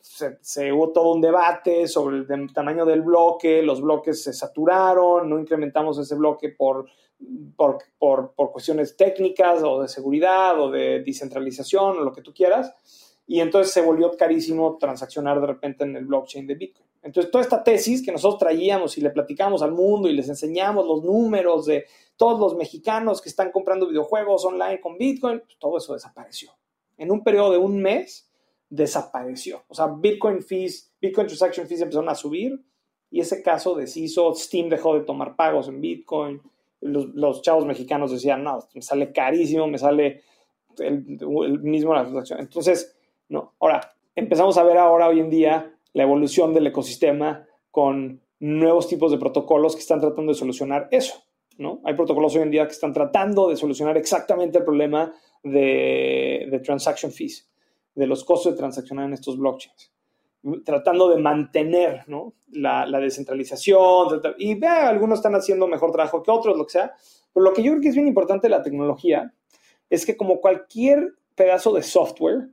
se, 0.00 0.38
se, 0.40 0.72
hubo 0.72 0.90
todo 0.90 1.12
un 1.12 1.20
debate 1.20 1.86
sobre 1.86 2.18
el 2.18 2.52
tamaño 2.52 2.84
del 2.84 3.02
bloque, 3.02 3.62
los 3.62 3.80
bloques 3.80 4.22
se 4.22 4.32
saturaron, 4.32 5.30
no 5.30 5.38
incrementamos 5.38 5.98
ese 5.98 6.16
bloque 6.16 6.48
por 6.48 6.86
por, 7.56 7.78
por, 7.98 8.32
por, 8.34 8.52
cuestiones 8.52 8.96
técnicas 8.96 9.62
o 9.62 9.82
de 9.82 9.88
seguridad 9.88 10.60
o 10.60 10.70
de 10.70 11.02
descentralización 11.02 11.98
o 11.98 12.04
lo 12.04 12.12
que 12.12 12.22
tú 12.22 12.32
quieras. 12.32 12.72
Y 13.26 13.40
entonces 13.40 13.72
se 13.72 13.82
volvió 13.82 14.10
carísimo 14.16 14.78
transaccionar 14.78 15.40
de 15.40 15.46
repente 15.46 15.84
en 15.84 15.96
el 15.96 16.06
blockchain 16.06 16.46
de 16.46 16.54
Bitcoin. 16.54 16.86
Entonces, 17.02 17.30
toda 17.30 17.44
esta 17.44 17.62
tesis 17.62 18.04
que 18.04 18.10
nosotros 18.10 18.38
traíamos 18.38 18.96
y 18.98 19.00
le 19.00 19.10
platicamos 19.10 19.62
al 19.62 19.72
mundo 19.72 20.08
y 20.08 20.14
les 20.14 20.28
enseñamos 20.28 20.86
los 20.86 21.04
números 21.04 21.66
de 21.66 21.86
todos 22.16 22.40
los 22.40 22.56
mexicanos 22.56 23.20
que 23.20 23.28
están 23.28 23.52
comprando 23.52 23.86
videojuegos 23.86 24.44
online 24.44 24.80
con 24.80 24.96
Bitcoin, 24.96 25.40
pues 25.40 25.58
todo 25.58 25.78
eso 25.78 25.92
desapareció. 25.94 26.50
En 26.96 27.12
un 27.12 27.22
periodo 27.22 27.52
de 27.52 27.58
un 27.58 27.80
mes, 27.80 28.27
desapareció. 28.68 29.64
O 29.68 29.74
sea, 29.74 29.86
Bitcoin 29.86 30.42
fees, 30.42 30.92
Bitcoin 31.00 31.26
transaction 31.26 31.66
fees 31.66 31.80
empezaron 31.80 32.08
a 32.08 32.14
subir 32.14 32.62
y 33.10 33.20
ese 33.20 33.42
caso 33.42 33.74
deshizo, 33.74 34.34
Steam 34.34 34.68
dejó 34.68 34.94
de 34.94 35.04
tomar 35.04 35.36
pagos 35.36 35.68
en 35.68 35.80
Bitcoin, 35.80 36.42
los, 36.80 37.42
chavos 37.42 37.66
mexicanos 37.66 38.12
decían, 38.12 38.44
no, 38.44 38.58
me 38.74 38.82
sale 38.82 39.12
carísimo, 39.12 39.66
me 39.66 39.78
sale 39.78 40.22
el, 40.78 41.02
mismo 41.60 41.94
la 41.94 42.02
transacción. 42.02 42.40
Entonces, 42.40 42.96
no. 43.28 43.54
Ahora, 43.60 43.80
empezamos 44.14 44.58
a 44.58 44.62
ver 44.62 44.78
ahora, 44.78 45.08
hoy 45.08 45.20
en 45.20 45.30
día, 45.30 45.74
la 45.92 46.02
evolución 46.02 46.54
del 46.54 46.66
ecosistema 46.66 47.46
con 47.70 48.20
nuevos 48.40 48.88
tipos 48.88 49.10
de 49.10 49.18
protocolos 49.18 49.74
que 49.74 49.80
están 49.80 50.00
tratando 50.00 50.32
de 50.32 50.38
solucionar 50.38 50.88
eso. 50.90 51.22
¿no? 51.56 51.80
Hay 51.84 51.94
protocolos 51.94 52.36
hoy 52.36 52.42
en 52.42 52.50
día 52.50 52.66
que 52.66 52.72
están 52.72 52.92
tratando 52.92 53.48
de 53.48 53.56
solucionar 53.56 53.96
exactamente 53.96 54.58
el 54.58 54.64
problema 54.64 55.12
de, 55.42 56.46
de 56.50 56.60
transaction 56.60 57.10
fees, 57.10 57.47
de 57.98 58.06
los 58.06 58.24
costos 58.24 58.52
de 58.52 58.58
transaccionar 58.58 59.06
en 59.06 59.14
estos 59.14 59.36
blockchains 59.36 59.92
tratando 60.64 61.08
de 61.08 61.20
mantener 61.20 62.04
la, 62.52 63.00
descentralización, 63.00 64.20
y 64.38 64.54
vea, 64.54 64.88
algunos 64.88 65.18
están 65.18 65.34
haciendo 65.34 65.66
mejor 65.66 65.92
trabajo 65.92 66.22
que 66.22 66.30
otros, 66.30 66.56
lo 66.56 66.64
que 66.64 66.72
sea, 66.72 66.94
pero 67.32 67.44
lo 67.44 67.52
que 67.52 67.62
yo 67.62 67.72
creo 67.72 67.82
que 67.82 67.88
es 67.88 67.94
bien 67.94 68.08
importante 68.08 68.46
de 68.46 68.50
la 68.50 68.62
tecnología 68.62 69.34
es 69.90 70.06
que 70.06 70.16
como 70.16 70.40
cualquier 70.40 71.14
pedazo 71.34 71.72
de 71.72 71.82
software, 71.82 72.48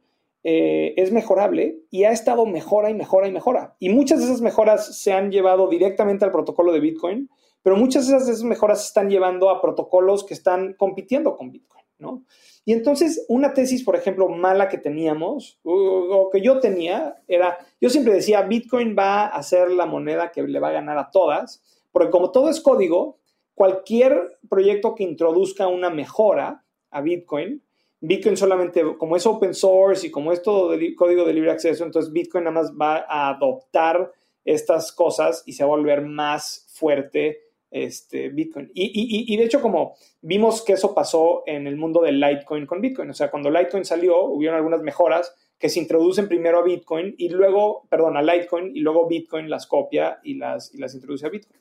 eh, 0.48 0.94
es 0.98 1.12
mejorable 1.12 1.80
y 1.90 2.04
ha 2.04 2.12
estado 2.12 2.46
mejora 2.46 2.92
y 2.92 2.94
mejora 2.94 3.28
y 3.28 3.32
mejora. 3.32 3.76
Y 3.80 3.90
muchas 3.90 4.20
de 4.20 4.26
esas 4.26 4.42
mejoras 4.42 5.02
se 5.02 5.12
han 5.12 5.32
llevado 5.32 5.68
directamente 5.68 6.24
al 6.24 6.32
protocolo 6.32 6.72
de 6.72 6.80
Bitcoin, 6.80 7.30
pero 7.64 7.76
muchas 7.76 8.08
de 8.08 8.18
esas 8.18 8.44
mejoras 8.44 8.82
se 8.82 8.88
están 8.88 9.10
llevando 9.10 9.50
a 9.50 9.60
protocolos 9.60 10.24
que 10.24 10.36
están 10.36 10.74
compitiendo 10.74 11.36
con 11.36 11.52
Bitcoin, 11.52 11.86
¿no? 11.98 12.24
Y 12.66 12.74
entonces, 12.74 13.24
una 13.30 13.54
tesis, 13.54 13.84
por 13.84 13.96
ejemplo, 13.96 14.28
mala 14.28 14.68
que 14.68 14.80
teníamos, 14.80 15.60
o 15.64 16.30
que 16.32 16.42
yo 16.42 16.60
tenía, 16.60 17.22
era, 17.28 17.60
yo 17.80 17.90
siempre 17.92 18.14
decía, 18.14 18.42
Bitcoin 18.42 18.96
va 18.98 19.28
a 19.28 19.44
ser 19.44 19.70
la 19.70 19.86
moneda 19.86 20.32
que 20.32 20.42
le 20.42 20.60
va 20.60 20.70
a 20.70 20.74
ganar 20.74 20.98
a 20.98 21.12
todas, 21.12 21.64
porque 21.92 22.10
como 22.10 22.32
todo 22.32 22.50
es 22.50 22.60
código, 22.60 23.20
cualquier 23.54 24.40
proyecto 24.50 24.96
que 24.96 25.04
introduzca 25.04 25.68
una 25.68 25.92
mejora 25.92 26.64
a 26.90 27.02
Bitcoin, 27.02 27.62
Bitcoin 28.02 28.36
solamente, 28.36 28.84
como 28.98 29.16
es 29.16 29.26
open 29.26 29.54
source 29.54 30.08
y 30.08 30.12
como 30.12 30.32
es 30.32 30.42
todo 30.42 30.76
código 30.98 31.24
de 31.24 31.34
libre 31.34 31.52
acceso, 31.52 31.84
entonces 31.84 32.12
Bitcoin 32.12 32.46
nada 32.46 32.62
más 32.62 32.74
va 32.74 33.06
a 33.08 33.30
adoptar 33.30 34.12
estas 34.44 34.92
cosas 34.92 35.44
y 35.46 35.54
se 35.54 35.64
va 35.64 35.74
a 35.74 35.78
volver 35.78 36.02
más 36.02 36.68
fuerte 36.74 37.45
este, 37.76 38.30
Bitcoin. 38.30 38.72
Y, 38.74 39.36
de 39.36 39.44
hecho, 39.44 39.62
como 39.62 39.96
vimos 40.22 40.64
que 40.64 40.74
eso 40.74 40.96
pasó 40.96 41.44
en 41.46 41.68
el 41.68 41.76
mundo 41.76 42.02
del 42.02 42.22
Litecoin 42.22 42.66
con 42.66 42.80
Bitcoin, 42.80 43.10
o 43.10 43.14
sea, 43.14 43.30
cuando 43.30 43.50
Litecoin 43.50 43.84
salió, 43.84 44.24
hubieron 44.24 44.56
algunas 44.56 44.82
mejoras 44.82 45.36
que 45.60 45.68
se 45.68 45.82
introducen 45.82 46.30
primero 46.30 46.60
a 46.60 46.64
Bitcoin 46.64 47.16
y 47.18 47.28
luego, 47.28 47.86
perdón, 47.90 48.16
a 48.16 48.22
Litecoin 48.22 48.74
y 48.74 48.80
luego 48.80 49.10
Bitcoin 49.10 49.50
las 49.50 49.68
copia 49.68 50.20
y 50.24 50.36
las, 50.36 50.74
y 50.74 50.78
las 50.78 50.96
introduce 50.96 51.26
a 51.26 51.30
Bitcoin. 51.30 51.60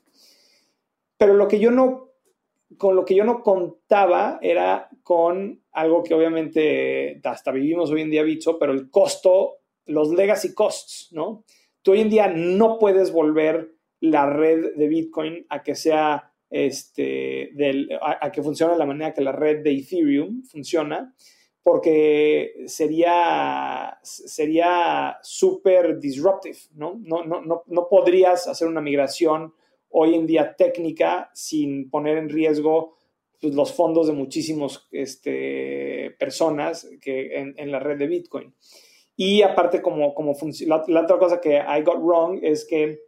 Pero 1.17 1.33
lo 1.33 1.49
que 1.49 1.59
yo 1.59 1.69
no, 1.69 2.11
con 2.77 2.95
lo 2.95 3.03
que 3.03 3.15
yo 3.15 3.25
no 3.25 3.43
contaba 3.43 4.39
era 4.41 4.87
con 5.03 5.63
algo 5.73 6.01
que 6.01 6.13
obviamente 6.13 7.19
hasta 7.25 7.51
vivimos 7.51 7.91
hoy 7.91 8.03
en 8.03 8.11
día 8.11 8.23
Bitso, 8.23 8.57
pero 8.57 8.71
el 8.71 8.89
costo, 8.89 9.57
los 9.85 10.11
legacy 10.11 10.53
costs, 10.53 11.09
¿no? 11.11 11.43
Tú 11.81 11.91
hoy 11.91 11.99
en 11.99 12.09
día 12.09 12.29
no 12.29 12.79
puedes 12.79 13.11
volver 13.11 13.74
la 14.11 14.29
red 14.29 14.75
de 14.75 14.87
Bitcoin 14.87 15.45
a 15.49 15.63
que 15.63 15.75
sea 15.75 16.31
este, 16.49 17.49
del, 17.53 17.89
a, 18.01 18.31
que 18.31 18.43
funcione 18.43 18.73
de 18.73 18.79
la 18.79 18.85
manera 18.85 19.13
que 19.13 19.21
la 19.21 19.31
red 19.31 19.63
de 19.63 19.71
Ethereum 19.71 20.43
funciona, 20.43 21.13
porque 21.63 22.53
sería 22.67 23.97
sería 24.03 25.17
súper 25.21 25.99
disruptive, 25.99 26.57
¿no? 26.75 26.99
No, 27.03 27.25
¿no? 27.25 27.41
no, 27.41 27.63
no, 27.65 27.87
podrías 27.89 28.47
hacer 28.47 28.67
una 28.67 28.81
migración 28.81 29.53
hoy 29.89 30.13
en 30.13 30.27
día 30.27 30.55
técnica 30.55 31.31
sin 31.33 31.89
poner 31.89 32.17
en 32.17 32.29
riesgo 32.29 32.95
pues, 33.41 33.55
los 33.55 33.73
fondos 33.73 34.07
de 34.07 34.13
muchísimas 34.13 34.87
este, 34.91 36.15
personas 36.19 36.89
que, 37.01 37.35
en, 37.37 37.71
la 37.71 37.79
red 37.79 37.97
de 37.97 38.07
Bitcoin. 38.07 38.53
Y 39.15 39.41
aparte, 39.41 39.81
como, 39.81 40.13
como 40.13 40.35
la, 40.67 40.83
la, 40.87 41.01
otra 41.01 41.17
cosa 41.17 41.39
que 41.39 41.55
I 41.55 41.81
got 41.83 41.99
wrong 41.99 42.39
es 42.43 42.65
que 42.65 43.04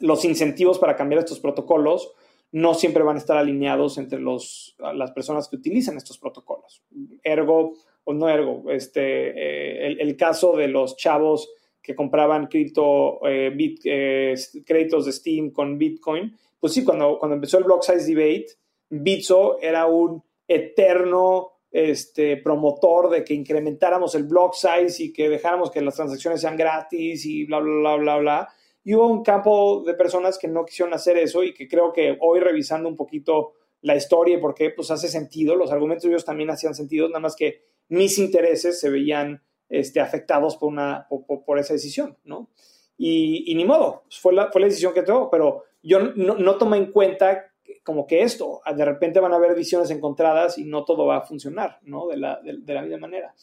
los 0.00 0.24
incentivos 0.24 0.78
para 0.78 0.96
cambiar 0.96 1.20
estos 1.20 1.40
protocolos 1.40 2.12
no 2.52 2.74
siempre 2.74 3.02
van 3.02 3.16
a 3.16 3.20
estar 3.20 3.36
alineados 3.36 3.98
entre 3.98 4.20
los, 4.20 4.76
las 4.94 5.12
personas 5.12 5.48
que 5.48 5.56
utilizan 5.56 5.96
estos 5.96 6.18
protocolos. 6.18 6.82
Ergo, 7.22 7.74
o 8.04 8.12
no 8.12 8.28
ergo, 8.28 8.64
este, 8.70 9.00
eh, 9.02 9.96
el, 10.00 10.16
caso 10.16 10.56
de 10.56 10.66
los 10.68 10.96
chavos 10.96 11.48
que 11.80 11.94
compraban 11.94 12.48
cripto, 12.48 13.20
eh, 13.26 13.56
eh, 13.84 14.34
créditos 14.66 15.06
de 15.06 15.12
Steam 15.12 15.50
con 15.50 15.78
Bitcoin, 15.78 16.36
pues 16.58 16.72
sí, 16.72 16.84
cuando, 16.84 17.18
cuando 17.18 17.36
empezó 17.36 17.58
el 17.58 17.64
block 17.64 17.82
size 17.82 18.14
debate, 18.14 18.48
Bitso 18.88 19.58
era 19.60 19.86
un 19.86 20.22
eterno 20.48 21.52
este, 21.70 22.36
promotor 22.38 23.08
de 23.10 23.24
que 23.24 23.34
incrementáramos 23.34 24.14
el 24.16 24.24
block 24.24 24.54
size 24.54 25.04
y 25.04 25.12
que 25.12 25.28
dejáramos 25.28 25.70
que 25.70 25.80
las 25.80 25.94
transacciones 25.94 26.40
sean 26.40 26.56
gratis 26.56 27.24
y 27.24 27.44
bla, 27.44 27.60
bla, 27.60 27.72
bla, 27.72 27.96
bla, 27.96 28.16
bla. 28.18 28.48
Y 28.82 28.94
hubo 28.94 29.06
un 29.06 29.22
campo 29.22 29.82
de 29.84 29.94
personas 29.94 30.38
que 30.38 30.48
no 30.48 30.64
quisieron 30.64 30.94
hacer 30.94 31.18
eso 31.18 31.42
y 31.42 31.52
que 31.52 31.68
creo 31.68 31.92
que 31.92 32.16
hoy 32.20 32.40
revisando 32.40 32.88
un 32.88 32.96
poquito 32.96 33.54
la 33.82 33.96
historia 33.96 34.36
y 34.36 34.40
por 34.40 34.54
qué, 34.54 34.70
pues 34.70 34.90
hace 34.90 35.08
sentido, 35.08 35.56
los 35.56 35.72
argumentos 35.72 36.04
de 36.04 36.10
ellos 36.10 36.24
también 36.24 36.50
hacían 36.50 36.74
sentido, 36.74 37.08
nada 37.08 37.20
más 37.20 37.36
que 37.36 37.64
mis 37.88 38.18
intereses 38.18 38.78
se 38.78 38.90
veían 38.90 39.42
este, 39.68 40.00
afectados 40.00 40.56
por, 40.56 40.68
una, 40.68 41.06
por, 41.08 41.58
esa 41.58 41.74
decisión, 41.74 42.18
¿no? 42.24 42.50
Y, 42.96 43.54
ni 43.54 43.64
modo, 43.64 44.04
fue 44.10 44.34
la, 44.34 44.52
fue 44.52 44.60
la 44.60 44.66
decisión 44.66 44.92
que 44.92 45.02
tuvo, 45.02 45.30
pero 45.30 45.64
yo 45.82 46.00
no, 46.00 46.34
no 46.34 46.58
tomé 46.58 46.76
en 46.76 46.92
cuenta 46.92 47.50
como 47.82 48.06
que 48.06 48.22
esto, 48.22 48.60
de 48.76 48.84
repente 48.84 49.20
van 49.20 49.32
a 49.32 49.36
haber 49.36 49.54
visiones 49.54 49.90
encontradas 49.90 50.58
y 50.58 50.64
no 50.64 50.84
todo 50.84 51.06
va 51.06 51.18
a 51.18 51.22
funcionar, 51.22 51.78
¿no? 51.82 52.08
De 52.08 52.16
la, 52.16 52.40
de 52.42 52.74
la 52.74 52.82
misma 52.82 52.98
manera. 52.98 53.34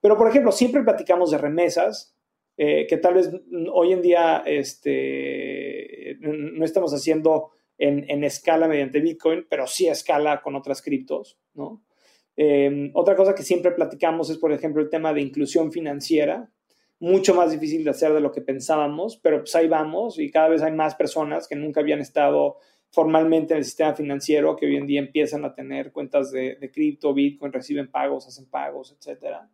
Pero, 0.00 0.16
por 0.16 0.28
ejemplo, 0.28 0.52
siempre 0.52 0.82
platicamos 0.82 1.30
de 1.30 1.38
remesas, 1.38 2.13
eh, 2.56 2.86
que 2.88 2.96
tal 2.98 3.14
vez 3.14 3.30
hoy 3.72 3.92
en 3.92 4.02
día 4.02 4.42
este, 4.46 6.16
no 6.20 6.64
estamos 6.64 6.92
haciendo 6.92 7.50
en, 7.78 8.24
escala 8.24 8.68
mediante 8.68 9.00
Bitcoin, 9.00 9.46
pero 9.48 9.66
sí 9.66 9.88
a 9.88 9.92
escala 9.92 10.40
con 10.42 10.54
otras 10.54 10.80
criptos, 10.80 11.38
¿no? 11.54 11.82
Em, 12.36 12.90
otra 12.94 13.14
cosa 13.14 13.34
que 13.34 13.42
siempre 13.42 13.72
platicamos 13.72 14.30
es, 14.30 14.38
por 14.38 14.52
ejemplo, 14.52 14.82
el 14.82 14.88
tema 14.88 15.12
de 15.12 15.20
inclusión 15.20 15.72
financiera, 15.72 16.50
mucho 17.00 17.34
más 17.34 17.50
difícil 17.50 17.84
de 17.84 17.90
hacer 17.90 18.12
de 18.12 18.20
lo 18.20 18.32
que 18.32 18.40
pensábamos, 18.40 19.16
pero 19.16 19.38
pues 19.38 19.54
ahí 19.56 19.68
vamos 19.68 20.18
y 20.18 20.30
cada 20.30 20.48
vez 20.48 20.62
hay 20.62 20.72
más 20.72 20.94
personas 20.94 21.46
que 21.48 21.56
nunca 21.56 21.80
habían 21.80 22.00
estado 22.00 22.56
formalmente 22.90 23.54
en 23.54 23.58
el 23.58 23.64
sistema 23.64 23.94
financiero, 23.94 24.54
que 24.54 24.66
hoy 24.66 24.76
en 24.76 24.86
día 24.86 25.00
empiezan 25.00 25.44
a 25.44 25.52
tener 25.52 25.90
cuentas 25.90 26.30
de, 26.30 26.56
de 26.56 26.70
cripto, 26.70 27.12
Bitcoin, 27.12 27.52
reciben 27.52 27.90
pagos, 27.90 28.28
hacen 28.28 28.48
pagos, 28.48 28.96
etcétera. 28.96 29.50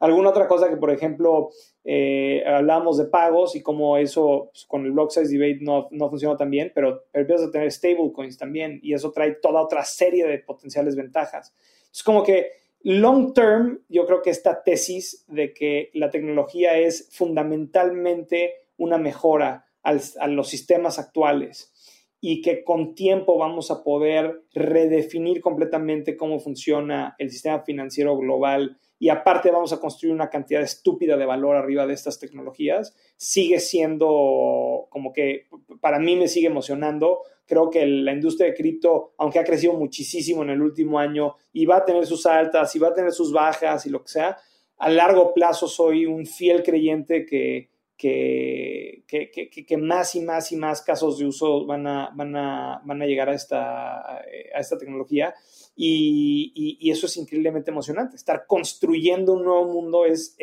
Alguna 0.00 0.30
otra 0.30 0.46
cosa 0.46 0.68
que, 0.68 0.76
por 0.76 0.90
ejemplo, 0.90 1.50
eh, 1.84 2.44
hablamos 2.46 2.98
de 2.98 3.06
pagos 3.06 3.56
y 3.56 3.62
cómo 3.62 3.96
eso 3.96 4.50
pues, 4.52 4.64
con 4.66 4.84
el 4.84 4.92
block 4.92 5.10
size 5.10 5.36
debate 5.36 5.58
no, 5.62 5.88
no 5.90 6.08
funciona 6.08 6.36
tan 6.36 6.50
bien, 6.50 6.70
pero, 6.74 7.04
pero 7.10 7.22
empiezas 7.22 7.48
a 7.48 7.50
tener 7.50 7.72
stablecoins 7.72 8.38
también 8.38 8.78
y 8.82 8.94
eso 8.94 9.10
trae 9.10 9.32
toda 9.42 9.60
otra 9.60 9.84
serie 9.84 10.26
de 10.26 10.38
potenciales 10.38 10.94
ventajas. 10.94 11.54
Es 11.92 12.02
como 12.02 12.22
que 12.22 12.50
long 12.82 13.32
term, 13.34 13.80
yo 13.88 14.06
creo 14.06 14.22
que 14.22 14.30
esta 14.30 14.62
tesis 14.62 15.24
de 15.26 15.52
que 15.52 15.90
la 15.94 16.10
tecnología 16.10 16.78
es 16.78 17.08
fundamentalmente 17.12 18.54
una 18.76 18.98
mejora 18.98 19.66
a 19.82 20.26
los 20.28 20.48
sistemas 20.48 20.98
actuales 20.98 21.72
y 22.20 22.42
que 22.42 22.64
con 22.64 22.94
tiempo 22.94 23.38
vamos 23.38 23.70
a 23.70 23.82
poder 23.82 24.42
redefinir 24.52 25.40
completamente 25.40 26.16
cómo 26.16 26.40
funciona 26.40 27.14
el 27.18 27.30
sistema 27.30 27.60
financiero 27.60 28.16
global 28.16 28.78
y 28.98 29.10
aparte 29.10 29.50
vamos 29.50 29.72
a 29.72 29.80
construir 29.80 30.14
una 30.14 30.28
cantidad 30.28 30.62
estúpida 30.62 31.16
de 31.16 31.26
valor 31.26 31.56
arriba 31.56 31.86
de 31.86 31.94
estas 31.94 32.18
tecnologías, 32.18 32.94
sigue 33.16 33.60
siendo 33.60 34.88
como 34.90 35.12
que 35.12 35.46
para 35.80 35.98
mí 35.98 36.16
me 36.16 36.28
sigue 36.28 36.48
emocionando. 36.48 37.22
Creo 37.46 37.70
que 37.70 37.86
la 37.86 38.12
industria 38.12 38.48
de 38.48 38.54
cripto, 38.54 39.14
aunque 39.18 39.38
ha 39.38 39.44
crecido 39.44 39.74
muchísimo 39.74 40.42
en 40.42 40.50
el 40.50 40.60
último 40.60 40.98
año 40.98 41.36
y 41.52 41.64
va 41.64 41.78
a 41.78 41.84
tener 41.84 42.06
sus 42.06 42.26
altas 42.26 42.74
y 42.74 42.78
va 42.78 42.88
a 42.88 42.94
tener 42.94 43.12
sus 43.12 43.32
bajas 43.32 43.86
y 43.86 43.90
lo 43.90 44.02
que 44.02 44.08
sea, 44.08 44.36
a 44.76 44.90
largo 44.90 45.32
plazo 45.32 45.68
soy 45.68 46.06
un 46.06 46.26
fiel 46.26 46.62
creyente 46.62 47.24
que, 47.24 47.70
que, 47.98 49.04
que, 49.06 49.76
más 49.76 50.14
y 50.14 50.20
más 50.20 50.52
y 50.52 50.56
más 50.56 50.82
casos 50.82 51.18
de 51.18 51.26
uso 51.26 51.66
van 51.66 51.86
a, 51.86 52.10
van 52.14 52.36
a, 52.36 52.80
van 52.84 53.02
a 53.02 53.06
llegar 53.06 53.28
a 53.28 53.34
esta, 53.34 54.18
a 54.18 54.60
esta 54.60 54.78
tecnología 54.78 55.34
y, 55.80 56.90
eso 56.90 57.06
es 57.06 57.16
increíblemente 57.16 57.70
emocionante. 57.70 58.16
Estar 58.16 58.46
construyendo 58.46 59.34
un 59.34 59.44
nuevo 59.44 59.66
mundo 59.66 60.04
es, 60.04 60.36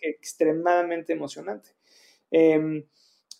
extremadamente 0.00 1.12
emocionante. 1.12 1.70
Em, 2.30 2.84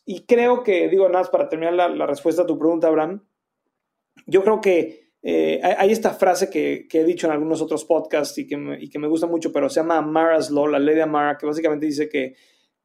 y 0.04 0.24
creo 0.24 0.62
que, 0.62 0.88
digo, 0.88 1.06
nada 1.08 1.20
más 1.20 1.28
para 1.28 1.48
terminar 1.48 1.74
la, 1.74 2.06
respuesta 2.06 2.42
a 2.42 2.46
tu 2.46 2.58
pregunta, 2.58 2.88
Abraham, 2.88 3.24
yo 4.26 4.42
creo 4.42 4.60
que 4.60 5.12
eh, 5.22 5.60
hay 5.62 5.92
esta 5.92 6.14
frase 6.14 6.50
que, 6.50 6.88
he 6.90 7.04
dicho 7.04 7.26
en 7.26 7.32
algunos 7.32 7.60
otros 7.62 7.84
podcasts 7.84 8.38
y 8.38 8.46
que, 8.46 8.56
me, 8.56 8.82
y 8.82 8.88
que 8.88 8.98
me 8.98 9.06
gusta 9.06 9.26
mucho, 9.26 9.52
pero 9.52 9.68
se 9.68 9.80
llama 9.80 10.00
Mara's 10.02 10.50
Law, 10.50 10.66
la 10.66 10.80
ley 10.80 10.96
de 10.96 11.02
Amara, 11.02 11.38
que 11.38 11.46
básicamente 11.46 11.86
dice 11.86 12.08
que 12.08 12.34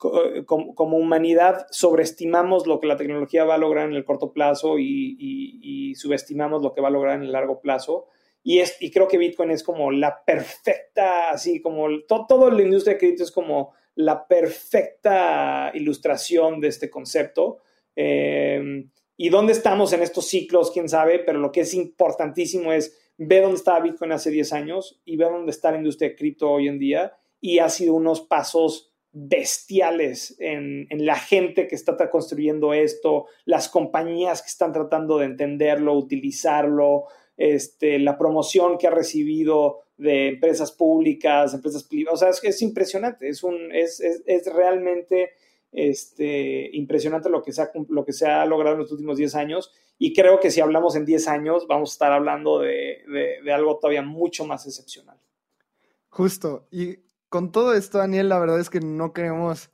eh, 0.04 0.46
como, 0.46 0.98
humanidad 0.98 1.66
sobreestimamos 1.72 2.68
lo 2.68 2.80
que 2.80 2.88
la 2.88 2.98
tecnología 2.98 3.46
va 3.46 3.56
a 3.56 3.60
lograr 3.60 3.90
en 3.90 3.96
el 3.96 4.06
corto 4.06 4.34
plazo 4.34 4.78
y, 4.80 5.94
subestimamos 5.96 6.64
lo 6.64 6.74
que 6.74 6.82
va 6.82 6.88
a 6.88 6.92
lograr 6.92 7.18
en 7.18 7.24
el 7.24 7.32
largo 7.32 7.62
plazo. 7.62 8.08
Y, 8.42 8.60
es, 8.60 8.76
y 8.82 8.92
creo 8.92 9.08
que 9.08 9.18
Bitcoin 9.18 9.52
es 9.52 9.64
como 9.64 9.92
la 9.92 10.24
perfecta, 10.26 11.30
así 11.30 11.62
como 11.62 11.88
todo, 12.08 12.26
todo 12.28 12.50
la 12.50 12.64
industria 12.64 12.96
de 12.96 13.00
crédito 13.00 13.24
es 13.24 13.32
como 13.32 13.74
la 13.96 14.28
perfecta 14.28 15.72
ilustración 15.74 16.60
de 16.60 16.68
este 16.68 16.90
concepto. 16.90 17.60
Em, 17.96 18.90
y 19.16 19.30
dónde 19.30 19.54
estamos 19.54 19.94
en 19.94 20.02
estos 20.02 20.26
ciclos, 20.28 20.72
quién 20.72 20.90
sabe, 20.90 21.20
pero 21.20 21.40
lo 21.40 21.52
que 21.52 21.62
es 21.62 21.74
importantísimo 21.74 22.74
es 22.74 22.98
ver 23.18 23.44
dónde 23.44 23.58
estaba 23.58 23.80
Bitcoin 23.80 24.12
hace 24.12 24.32
10 24.32 24.54
años 24.54 25.02
y 25.06 25.16
ver 25.18 25.30
dónde 25.30 25.52
está 25.52 25.72
la 25.72 25.78
industria 25.78 26.10
de 26.10 26.16
cripto 26.16 26.50
hoy 26.50 26.68
en 26.68 26.80
día. 26.80 27.14
Y 27.40 27.60
ha 27.60 27.70
sido 27.70 27.94
unos 27.94 28.22
pasos 28.22 28.93
bestiales 29.14 30.36
en, 30.40 30.88
la 30.90 31.16
gente 31.16 31.68
que 31.68 31.76
está 31.76 32.10
construyendo 32.10 32.74
esto, 32.74 33.28
las 33.46 33.70
compañías 33.70 34.42
que 34.42 34.50
están 34.50 34.74
tratando 34.74 35.20
de 35.20 35.28
entenderlo, 35.28 35.94
utilizarlo, 35.94 37.06
este, 37.38 38.00
la 38.00 38.18
promoción 38.18 38.78
que 38.78 38.88
ha 38.88 38.92
recibido 38.92 39.82
de 39.98 40.30
empresas 40.30 40.72
públicas, 40.72 41.54
empresas 41.54 41.84
privadas, 41.84 42.16
o 42.16 42.26
sea, 42.26 42.30
es, 42.30 42.44
es 42.44 42.62
impresionante, 42.64 43.30
es, 43.30 43.44
un, 43.44 43.72
es, 43.72 44.00
es, 44.00 44.52
realmente 44.52 45.34
este, 45.72 46.72
impresionante 46.74 47.30
lo 47.30 47.44
que, 47.44 47.54
se 47.54 47.62
ha, 47.62 47.72
lo 47.90 48.04
que 48.04 48.14
se 48.14 48.26
ha 48.26 48.44
logrado 48.48 48.76
en 48.76 48.82
los 48.82 48.92
últimos 48.92 49.18
10 49.18 49.36
años 49.36 49.72
y 50.00 50.14
creo 50.14 50.40
que 50.40 50.50
si 50.50 50.60
hablamos 50.60 50.96
en 50.96 51.06
10 51.06 51.28
años 51.28 51.68
vamos 51.68 51.92
a 51.92 51.94
estar 51.94 52.12
hablando 52.12 52.60
de, 52.60 53.04
de 53.44 53.54
algo 53.54 53.78
todavía 53.78 54.02
mucho 54.02 54.46
más 54.46 54.66
excepcional. 54.66 55.20
Justo, 56.10 56.68
y 56.72 56.98
con 57.34 57.52
todo 57.52 57.74
esto, 57.74 57.98
Daniel, 57.98 58.30
la 58.30 58.38
verdad 58.38 58.60
es 58.60 58.70
que 58.70 58.80
no 58.80 59.12
queremos, 59.12 59.72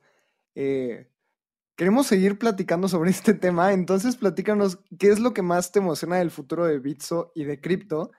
eh, 0.54 1.10
queremos 1.76 2.06
seguir 2.06 2.38
platicando 2.38 2.88
sobre 2.88 3.10
este 3.10 3.34
tema. 3.34 3.74
Entonces, 3.74 4.16
platícanos 4.16 4.78
qué 4.98 5.10
es 5.10 5.20
lo 5.20 5.34
que 5.34 5.42
más 5.42 5.70
te 5.70 5.78
emociona 5.78 6.16
del 6.16 6.30
futuro 6.30 6.64
de 6.64 6.78
Bitso 6.78 7.32
y 7.34 7.44
de 7.44 7.60
cripto 7.60 8.12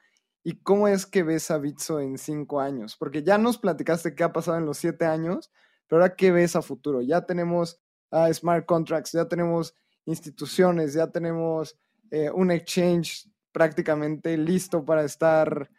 y 0.44 0.60
cómo 0.62 0.88
es 0.88 1.08
que 1.08 1.24
ves 1.24 1.50
a 1.50 1.58
Bitso 1.58 2.00
en 2.00 2.20
cinco 2.20 2.62
años. 2.62 2.96
Porque 2.96 3.24
ya 3.24 3.40
nos 3.40 3.58
platicaste 3.58 4.14
qué 4.14 4.24
ha 4.24 4.32
pasado 4.32 4.60
en 4.60 4.68
los 4.68 4.78
siete 4.78 5.06
años, 5.06 5.52
pero 5.88 6.04
ahora 6.04 6.16
qué 6.16 6.32
ves 6.32 6.56
a 6.56 6.62
futuro. 6.62 7.02
Ya 7.02 7.26
tenemos 7.26 7.82
smart 8.34 8.68
contracts, 8.68 9.12
ya 9.14 9.28
tenemos 9.28 9.74
instituciones, 10.06 10.94
ya 10.94 11.08
tenemos 11.08 11.80
eh, 12.12 12.30
un 12.30 12.52
exchange 12.52 13.28
prácticamente 13.52 14.38
listo 14.38 14.86
para 14.86 15.04
estar 15.04 15.72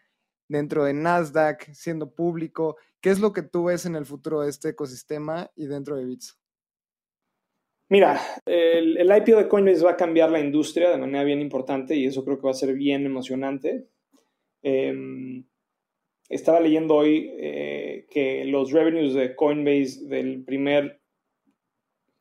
dentro 0.52 0.84
de 0.84 0.92
Nasdaq, 0.92 1.72
siendo 1.72 2.14
público. 2.14 2.76
¿Qué 3.00 3.10
es 3.10 3.20
lo 3.20 3.32
que 3.32 3.42
tú 3.42 3.64
ves 3.64 3.86
en 3.86 3.96
el 3.96 4.04
futuro 4.04 4.42
de 4.42 4.50
este 4.50 4.68
ecosistema 4.68 5.50
y 5.56 5.66
dentro 5.66 5.96
de 5.96 6.04
Bitso? 6.04 6.34
Mira, 7.88 8.20
el, 8.46 8.96
IPO 9.00 9.38
de 9.38 9.48
Coinbase 9.48 9.84
va 9.84 9.92
a 9.92 9.96
cambiar 9.96 10.30
la 10.30 10.40
industria 10.40 10.90
de 10.90 10.98
manera 10.98 11.24
bien 11.24 11.40
importante 11.40 11.96
y 11.96 12.06
eso 12.06 12.24
creo 12.24 12.38
que 12.38 12.46
va 12.46 12.50
a 12.50 12.54
ser 12.54 12.74
bien 12.74 13.04
emocionante. 13.04 13.88
Em, 14.62 15.44
estaba 16.28 16.60
leyendo 16.60 16.96
hoy 16.96 17.30
eh, 17.38 18.06
que 18.10 18.44
los 18.44 18.72
revenues 18.72 19.14
de 19.14 19.34
Coinbase 19.34 20.06
del 20.06 20.44
primer 20.44 21.00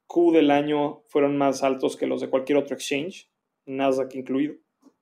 Q 0.07 0.31
del 0.33 0.51
año 0.51 1.03
fueron 1.07 1.37
más 1.37 1.63
altos 1.63 1.95
que 1.95 2.07
los 2.07 2.21
de 2.21 2.29
cualquier 2.29 2.57
otro 2.57 2.75
exchange, 2.75 3.29
Nasdaq 3.65 4.15
incluido. 4.15 4.55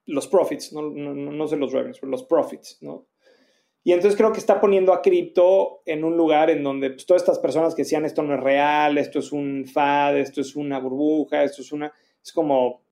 Los 0.06 0.28
profits, 0.28 0.74
no, 0.74 0.82
no, 0.82 1.14
no 1.14 1.48
sé 1.48 1.58
los 1.58 1.72
revenues, 1.72 2.00
pero 2.00 2.12
los 2.12 2.24
profits, 2.24 2.78
¿no? 2.82 3.09
Y 3.90 3.92
entonces 3.92 4.16
creo 4.16 4.32
que 4.32 4.38
está 4.38 4.62
poniendo 4.62 4.94
a 4.94 5.02
cripto 5.02 5.82
en 5.84 6.04
un 6.04 6.16
lugar 6.16 6.52
en 6.52 6.64
donde 6.64 6.92
pues, 6.92 7.08
todas 7.08 7.24
estas 7.24 7.40
personas 7.40 7.74
que 7.74 7.82
decían 7.82 8.06
esto 8.06 8.22
no 8.22 8.36
es 8.36 8.40
real, 8.40 9.00
esto 9.00 9.18
es 9.18 9.32
un 9.32 9.66
FAD, 9.66 10.20
esto 10.20 10.42
es 10.42 10.56
una 10.56 10.78
burbuja, 10.78 11.44
esto 11.44 11.64
es 11.64 11.72
una... 11.72 11.92
Es 12.24 12.32
como, 12.32 12.84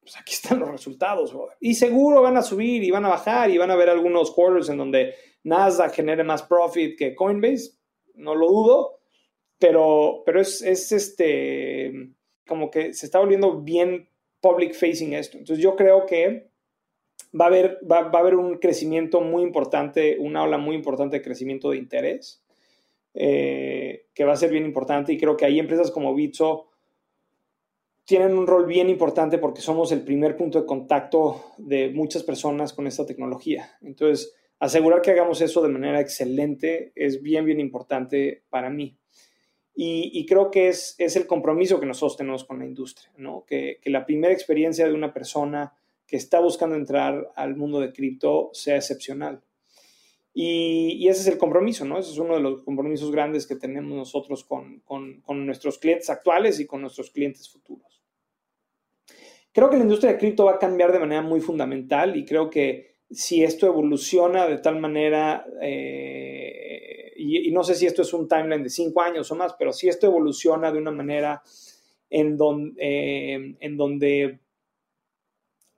pues 0.00 0.16
aquí 0.16 0.32
están 0.34 0.58
los 0.58 0.68
resultados. 0.68 1.32
Y 1.60 1.74
seguro 1.74 2.20
van 2.20 2.36
a 2.36 2.42
subir 2.42 2.82
y 2.82 2.90
van 2.90 3.04
a 3.04 3.10
bajar 3.10 3.48
y 3.48 3.58
van 3.58 3.70
a 3.70 3.74
haber 3.74 3.88
algunos 3.88 4.32
quarters 4.32 4.68
en 4.70 4.78
donde 4.78 5.14
Nasdaq 5.44 5.94
genere 5.94 6.24
más 6.24 6.42
profit 6.42 6.98
que 6.98 7.14
Coinbase, 7.14 7.78
no 8.14 8.34
lo 8.34 8.48
dudo, 8.48 8.98
pero, 9.56 10.24
pero 10.26 10.40
es, 10.40 10.62
es 10.62 10.90
este, 10.90 12.10
como 12.44 12.72
que 12.72 12.92
se 12.92 13.06
está 13.06 13.20
volviendo 13.20 13.60
bien 13.60 14.08
public 14.40 14.74
facing 14.74 15.12
esto. 15.12 15.38
Entonces 15.38 15.62
yo 15.62 15.76
creo 15.76 16.06
que 16.06 16.50
va 17.38 17.46
a 17.46 17.48
haber, 17.48 17.78
va, 17.90 17.98
a 17.98 18.18
haber 18.18 18.36
un 18.36 18.58
crecimiento 18.58 19.20
muy 19.20 19.42
importante, 19.42 20.16
una 20.18 20.44
ola 20.44 20.58
muy 20.58 20.76
importante 20.76 21.16
de 21.16 21.22
crecimiento 21.22 21.70
de 21.70 21.78
interés, 21.78 22.42
eh, 23.14 24.06
que 24.14 24.24
va 24.24 24.32
a 24.32 24.36
ser 24.36 24.50
bien 24.50 24.64
importante 24.64 25.12
y 25.12 25.18
creo 25.18 25.36
que 25.36 25.44
ahí 25.44 25.58
empresas 25.58 25.90
como 25.90 26.14
Bitso 26.14 26.68
tienen 28.04 28.36
un 28.36 28.46
rol 28.46 28.66
bien 28.66 28.90
importante 28.90 29.38
porque 29.38 29.62
somos 29.62 29.90
el 29.92 30.02
primer 30.02 30.36
punto 30.36 30.60
de 30.60 30.66
contacto 30.66 31.52
de 31.58 31.90
muchas 31.90 32.22
personas 32.22 32.72
con 32.72 32.86
esta 32.86 33.06
tecnología. 33.06 33.78
Entonces, 33.82 34.34
asegurar 34.58 35.00
que 35.00 35.10
hagamos 35.10 35.40
eso 35.40 35.62
de 35.62 35.70
manera 35.70 36.00
excelente 36.00 36.92
es 36.94 37.22
bien, 37.22 37.44
bien 37.44 37.60
importante 37.60 38.44
para 38.50 38.68
mí. 38.70 38.98
Y, 39.76 40.24
creo 40.26 40.52
que 40.52 40.68
es, 40.68 40.94
es, 40.98 41.16
el 41.16 41.26
compromiso 41.26 41.80
que 41.80 41.86
nosotros 41.86 42.16
tenemos 42.16 42.44
con 42.44 42.60
la 42.60 42.64
industria, 42.64 43.10
¿no? 43.16 43.44
que, 43.44 43.80
que 43.82 43.90
la 43.90 44.06
primera 44.06 44.32
experiencia 44.32 44.86
de 44.86 44.94
una 44.94 45.12
persona 45.12 45.74
que 46.06 46.16
está 46.16 46.40
buscando 46.40 46.76
entrar 46.76 47.32
al 47.34 47.56
mundo 47.56 47.80
de 47.80 47.92
cripto 47.92 48.50
sea 48.52 48.76
excepcional. 48.76 49.42
Y, 50.36 51.06
ese 51.08 51.20
es 51.20 51.28
el 51.28 51.38
compromiso, 51.38 51.84
¿no? 51.84 51.96
Ese 51.96 52.10
es 52.10 52.18
uno 52.18 52.34
de 52.34 52.40
los 52.40 52.64
compromisos 52.64 53.12
grandes 53.12 53.46
que 53.46 53.54
tenemos 53.54 53.96
nosotros 53.96 54.44
con, 54.44 54.82
nuestros 55.46 55.78
clientes 55.78 56.10
actuales 56.10 56.58
y 56.58 56.66
con 56.66 56.80
nuestros 56.80 57.10
clientes 57.10 57.48
futuros. 57.48 58.02
Creo 59.52 59.70
que 59.70 59.76
la 59.76 59.84
industria 59.84 60.12
de 60.12 60.18
cripto 60.18 60.46
va 60.46 60.54
a 60.54 60.58
cambiar 60.58 60.90
de 60.90 60.98
manera 60.98 61.22
muy 61.22 61.40
fundamental 61.40 62.16
y 62.16 62.24
creo 62.24 62.50
que 62.50 62.96
si 63.08 63.44
esto 63.44 63.68
evoluciona 63.68 64.48
de 64.48 64.58
tal 64.58 64.80
manera, 64.80 65.46
eh, 65.62 67.12
y, 67.16 67.52
no 67.52 67.62
sé 67.62 67.76
si 67.76 67.86
esto 67.86 68.02
es 68.02 68.12
un 68.12 68.26
timeline 68.26 68.64
de 68.64 68.70
cinco 68.70 69.02
años 69.02 69.30
o 69.30 69.36
más, 69.36 69.54
pero 69.56 69.72
si 69.72 69.88
esto 69.88 70.08
evoluciona 70.08 70.72
de 70.72 70.78
una 70.78 70.90
manera 70.90 71.40
en, 72.10 72.36
eh, 72.78 73.54
en 73.60 73.76
donde 73.76 74.40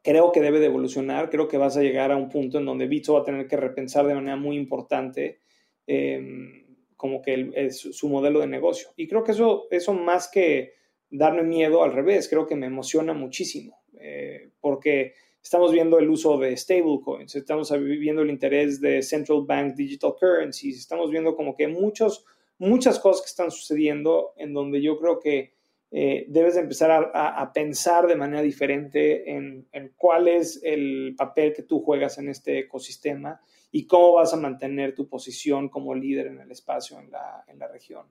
creo 0.07 0.31
que 0.31 0.41
debe 0.41 0.61
de 0.61 0.67
evolucionar, 0.67 1.31
creo 1.31 1.49
que 1.49 1.59
vas 1.59 1.77
a 1.77 1.83
llegar 1.83 2.13
a 2.13 2.17
un 2.17 2.29
punto 2.29 2.59
en 2.59 2.65
donde 2.65 2.87
Bitso 2.87 3.15
va 3.15 3.23
a 3.23 3.25
tener 3.25 3.49
que 3.49 3.57
repensar 3.57 4.07
de 4.07 4.15
manera 4.15 4.37
muy 4.37 4.57
importante 4.57 5.41
em, 5.85 6.65
como 6.97 7.21
que 7.21 7.71
su 7.73 8.09
modelo 8.09 8.39
de 8.39 8.47
negocio. 8.47 8.91
Y 8.97 9.09
creo 9.09 9.25
que 9.25 9.33
eso, 9.33 9.67
eso 9.69 9.95
más 9.95 10.29
que 10.29 10.75
darme 11.11 11.43
miedo, 11.43 11.83
al 11.83 11.93
revés, 11.93 12.29
creo 12.29 12.47
que 12.47 12.55
me 12.55 12.67
emociona 12.67 13.15
muchísimo. 13.15 13.83
eh, 13.99 14.51
porque 14.61 15.15
estamos 15.43 15.73
viendo 15.73 15.99
el 15.99 16.09
uso 16.09 16.39
de 16.39 16.57
stablecoins, 16.57 17.35
estamos 17.35 17.73
viendo 17.81 18.23
el 18.23 18.31
interés 18.31 18.81
de 18.81 19.03
central 19.03 19.43
bank 19.45 19.75
digital 19.75 20.15
currencies, 20.21 20.79
estamos 20.79 21.11
viendo 21.11 21.35
como 21.35 21.57
que 21.57 21.67
muchos, 21.67 22.25
muchas 22.59 23.01
cosas 23.01 23.23
que 23.23 23.31
están 23.31 23.51
sucediendo 23.51 24.35
en 24.37 24.53
donde 24.53 24.81
yo 24.81 24.97
creo 25.01 25.19
que 25.19 25.56
eh, 25.91 26.27
debes 26.29 26.55
de 26.55 26.61
empezar 26.61 27.11
a, 27.15 27.53
pensar 27.53 28.07
de 28.07 28.17
manera 28.17 28.43
diferente 28.43 29.31
en, 29.31 29.69
cuál 29.97 30.29
es 30.29 30.61
el 30.63 31.15
papel 31.17 31.53
que 31.53 31.63
tú 31.63 31.81
juegas 31.81 32.19
en 32.19 32.29
este 32.29 32.59
ecosistema 32.59 33.41
y 33.71 33.87
cómo 33.87 34.15
vas 34.15 34.35
a 34.35 34.37
mantener 34.37 34.95
tu 34.95 35.09
posición 35.09 35.69
como 35.69 35.95
líder 35.95 36.27
en 36.27 36.41
el 36.41 36.51
espacio 36.51 36.99
en 36.99 37.11
la, 37.11 37.45
en 37.47 37.59
la 37.59 37.69
región. 37.69 38.07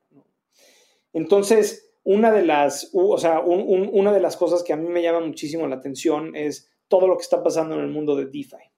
Entonces, 1.12 1.94
una 2.04 2.32
de, 2.32 2.46
las, 2.46 2.92
o 2.94 3.18
sea, 3.18 3.40
una 3.42 4.14
de 4.14 4.20
las 4.20 4.38
cosas 4.38 4.64
que 4.64 4.74
a 4.74 4.78
mí 4.78 4.88
me 4.88 5.02
llama 5.02 5.22
muchísimo 5.22 5.68
la 5.68 5.76
atención 5.76 6.36
es 6.36 6.72
todo 6.88 7.08
lo 7.08 7.18
que 7.18 7.24
está 7.24 7.42
pasando 7.44 7.76
en 7.76 7.82
el 7.82 7.90
mundo 7.90 8.16
de 8.16 8.26
DeFi. 8.26 8.72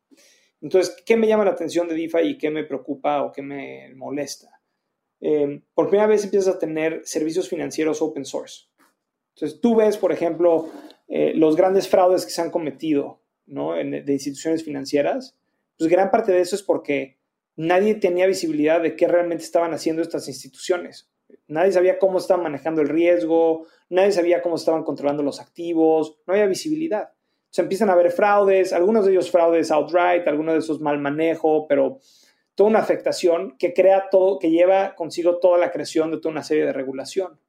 Entonces, 0.62 0.96
¿qué 1.06 1.18
me 1.18 1.28
llama 1.28 1.46
la 1.46 1.52
atención 1.52 1.88
de 1.88 1.96
DeFi 1.96 2.30
y 2.30 2.38
qué 2.38 2.50
me 2.50 2.64
preocupa 2.64 3.24
o 3.24 3.32
qué 3.32 3.42
me 3.42 3.94
molesta? 3.96 4.62
Eh, 5.20 5.62
por 5.74 5.90
primera 5.90 6.08
vez 6.08 6.24
empiezas 6.24 6.56
a 6.56 6.60
tener 6.60 7.02
servicios 7.04 7.50
financieros 7.50 8.02
open 8.02 8.26
source. 8.26 8.68
Entonces, 9.38 9.62
tú 9.62 9.76
ves, 9.76 9.98
por 9.98 10.12
ejemplo, 10.12 10.68
eh, 11.08 11.34
los 11.36 11.56
grandes 11.56 11.88
fraudes 11.88 12.26
que 12.26 12.32
se 12.32 12.42
han 12.42 12.50
cometido 12.50 13.22
de 13.46 14.12
instituciones 14.12 14.64
financieras, 14.64 15.38
pues 15.78 15.90
gran 15.92 16.10
parte 16.10 16.32
de 16.32 16.42
eso 16.42 16.56
es 16.56 16.64
porque 16.64 17.20
nadie 17.56 17.94
tenía 17.96 18.26
visibilidad 18.26 18.82
de 18.82 18.96
qué 18.96 19.08
realmente 19.08 19.44
estaban 19.44 19.76
haciendo 19.76 20.02
estas 20.02 20.28
instituciones. 20.28 21.12
Nadie 21.48 21.72
sabía 21.72 22.00
cómo 22.00 22.18
estaban 22.18 22.44
manejando 22.44 22.82
el 22.82 22.90
riesgo, 22.90 23.68
nadie 23.90 24.12
sabía 24.12 24.42
cómo 24.42 24.56
estaban 24.56 24.84
controlando 24.84 25.22
los 25.22 25.40
activos, 25.40 26.18
no 26.26 26.34
había 26.34 26.48
visibilidad. 26.48 27.10
Se 27.52 27.62
empiezan 27.62 27.92
a 27.92 27.96
ver 27.96 28.12
fraudes, 28.12 28.74
algunos 28.74 29.06
de 29.06 29.12
ellos 29.12 29.30
fraudes 29.30 29.70
outright, 29.70 30.28
algunos 30.28 30.56
de 30.56 30.60
esos 30.60 30.82
mal 30.82 30.98
manejo, 30.98 31.68
pero 31.68 32.00
toda 32.56 32.72
una 32.72 32.80
afectación 32.80 33.56
que 33.60 33.76
crea 33.76 34.10
todo, 34.10 34.40
que 34.40 34.50
lleva 34.50 34.96
consigo 34.96 35.38
toda 35.38 35.60
la 35.60 35.72
creación 35.72 36.10
de 36.10 36.18
toda 36.18 36.32
una 36.32 36.44
serie 36.44 36.66
de 36.66 36.74
regulación. 36.74 37.40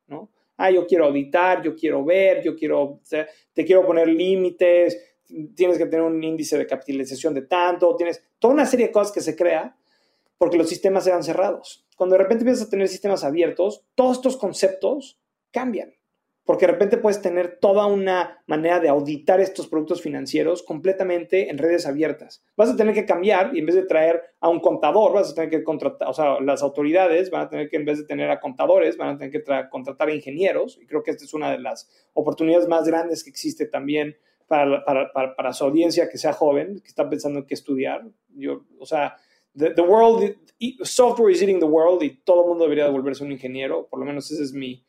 Ah, 0.59 0.71
yo 0.71 0.87
quiero 0.87 1.07
auditar, 1.07 1.63
yo 1.63 1.75
quiero 1.75 2.05
ver, 2.05 2.43
yo 2.43 2.55
quiero, 2.55 3.01
te 3.53 3.65
quiero 3.65 3.87
poner 3.87 4.09
límites, 4.09 5.17
tienes 5.55 5.79
que 5.79 5.87
tener 5.87 6.03
un 6.03 6.23
índice 6.23 6.59
de 6.59 6.67
capitalización 6.67 7.35
de 7.35 7.43
tanto, 7.43 7.97
tienes 7.97 8.23
toda 8.39 8.55
una 8.55 8.67
serie 8.67 8.87
de 8.87 8.93
cosas 8.93 9.13
que 9.13 9.21
se 9.21 9.35
crea 9.35 9.77
porque 10.37 10.57
los 10.57 10.69
sistemas 10.69 11.07
eran 11.07 11.25
cerrados. 11.25 11.87
Cuando 11.97 12.15
de 12.15 12.23
repente 12.23 12.43
empiezas 12.43 12.67
a 12.67 12.71
tener 12.71 12.89
sistemas 12.89 13.25
abiertos, 13.25 13.85
todos 13.95 14.19
estos 14.19 14.37
conceptos 14.37 15.19
cambian 15.51 15.98
porque 16.49 16.65
de 16.65 16.73
repente 16.73 16.97
puedes 16.97 17.21
tener 17.21 17.59
toda 17.61 17.85
una 17.85 18.43
manera 18.47 18.81
de 18.81 18.89
auditar 18.89 19.39
estos 19.39 19.69
productos 19.69 20.01
financieros 20.01 20.63
completamente 20.63 21.51
en 21.51 21.59
redes 21.59 21.85
abiertas. 21.85 22.43
Vas 22.57 22.71
a 22.71 22.77
tener 22.77 22.95
que 22.95 23.05
cambiar 23.05 23.55
y 23.55 23.59
en 23.59 23.67
vez 23.67 23.75
de 23.75 23.83
traer 23.83 24.23
a 24.41 24.49
un 24.49 24.61
contador, 24.61 25.13
vas 25.13 25.31
a 25.31 25.35
tener 25.35 25.51
que 25.51 25.63
contratar, 25.63 26.09
o 26.09 26.15
sea, 26.15 26.41
las 26.41 26.63
autoridades 26.63 27.29
van 27.29 27.43
a 27.43 27.49
tener 27.51 27.69
que, 27.69 27.77
en 27.77 27.85
vez 27.85 27.99
de 27.99 28.05
tener 28.05 28.31
a 28.31 28.41
contadores, 28.41 28.97
van 28.97 29.11
a 29.11 29.19
tener 29.19 29.31
que 29.31 29.45
contratar 29.69 30.09
a 30.09 30.15
ingenieros. 30.15 30.79
Y 30.81 30.87
creo 30.87 31.03
que 31.03 31.11
esta 31.11 31.27
es 31.27 31.35
una 31.35 31.51
de 31.51 31.59
las 31.59 31.87
oportunidades 32.15 32.67
más 32.67 32.89
grandes 32.89 33.25
que 33.25 33.29
existe 33.29 33.67
también 33.67 34.17
para, 34.47 35.53
su 35.53 35.65
audiencia 35.65 36.09
que 36.09 36.17
sea 36.17 36.33
joven, 36.33 36.81
que 36.81 36.89
está 36.89 37.11
pensando 37.11 37.41
en 37.41 37.45
qué 37.45 37.53
estudiar. 37.53 38.07
Yo, 38.31 38.65
o 38.79 38.87
sea, 38.87 39.17
the, 39.55 39.75
the 39.75 39.83
world, 39.83 40.35
software 40.83 41.31
is 41.31 41.43
eating 41.43 41.61
the 41.61 41.67
world 41.67 42.03
y 42.03 42.23
todo 42.25 42.45
el 42.45 42.49
mundo 42.49 42.65
debería 42.65 42.89
volverse 42.89 43.23
un 43.23 43.33
ingeniero, 43.33 43.87
por 43.87 44.01
lo 44.01 44.07
menos 44.07 44.31
ese 44.31 44.45
es 44.45 44.55
mi 44.55 44.83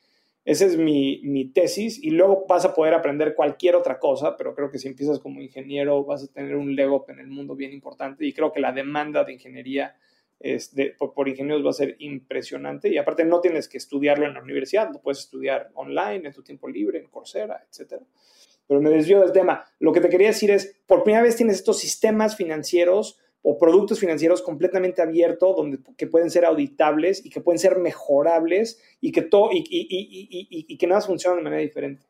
esa 0.45 0.65
es 0.65 0.77
mi, 0.77 1.51
tesis 1.53 2.01
y 2.01 2.11
luego 2.11 2.45
vas 2.47 2.65
a 2.65 2.73
poder 2.73 2.93
aprender 2.93 3.35
cualquier 3.35 3.75
otra 3.75 3.99
cosa, 3.99 4.37
pero 4.37 4.55
creo 4.55 4.71
que 4.71 4.79
si 4.79 4.87
empiezas 4.87 5.19
como 5.19 5.41
ingeniero 5.41 6.03
vas 6.03 6.23
a 6.23 6.27
tener 6.27 6.55
un 6.55 6.75
leg 6.75 6.89
en 7.09 7.19
el 7.19 7.27
mundo 7.27 7.55
bien 7.55 7.73
importante 7.73 8.25
y 8.25 8.33
creo 8.33 8.51
que 8.51 8.59
la 8.59 8.71
demanda 8.71 9.23
de 9.23 9.33
ingeniería 9.33 9.95
es 10.39 10.73
por, 10.97 11.27
ingenieros 11.27 11.65
va 11.65 11.71
a 11.71 11.73
ser 11.73 11.97
impresionante 11.99 12.89
y 12.89 12.97
aparte 12.97 13.25
no 13.25 13.41
tienes 13.41 13.67
que 13.67 13.77
estudiarlo 13.77 14.25
en 14.25 14.33
la 14.33 14.41
universidad, 14.41 14.89
lo 14.91 15.01
puedes 15.01 15.19
estudiar 15.19 15.69
online, 15.73 16.27
en 16.27 16.33
tu 16.33 16.41
tiempo 16.41 16.69
libre, 16.69 16.99
en 16.99 17.07
Coursera, 17.07 17.65
etc. 17.67 18.01
Pero 18.65 18.81
me 18.81 18.89
desvío 18.89 19.19
del 19.19 19.33
tema. 19.33 19.65
Lo 19.79 19.91
que 19.91 19.99
te 19.99 20.09
quería 20.09 20.27
decir 20.27 20.51
es, 20.51 20.81
por 20.87 21.03
primera 21.03 21.23
vez 21.23 21.35
tienes 21.35 21.57
estos 21.57 21.79
sistemas 21.79 22.37
financieros 22.37 23.19
o 23.41 23.57
productos 23.57 23.99
financieros 23.99 24.41
completamente 24.41 25.01
abiertos 25.01 25.55
donde, 25.55 25.79
que 25.97 26.07
pueden 26.07 26.29
ser 26.29 26.45
auditables 26.45 27.25
y 27.25 27.29
que 27.29 27.41
pueden 27.41 27.59
ser 27.59 27.77
mejorables 27.77 28.81
y 28.99 29.11
que, 29.11 29.21
todo, 29.21 29.49
y, 29.51 29.63
y, 29.69 30.77
que 30.77 30.87
nada 30.87 31.01
funciona 31.01 31.37
de 31.37 31.43
manera 31.43 31.61
diferente. 31.61 32.05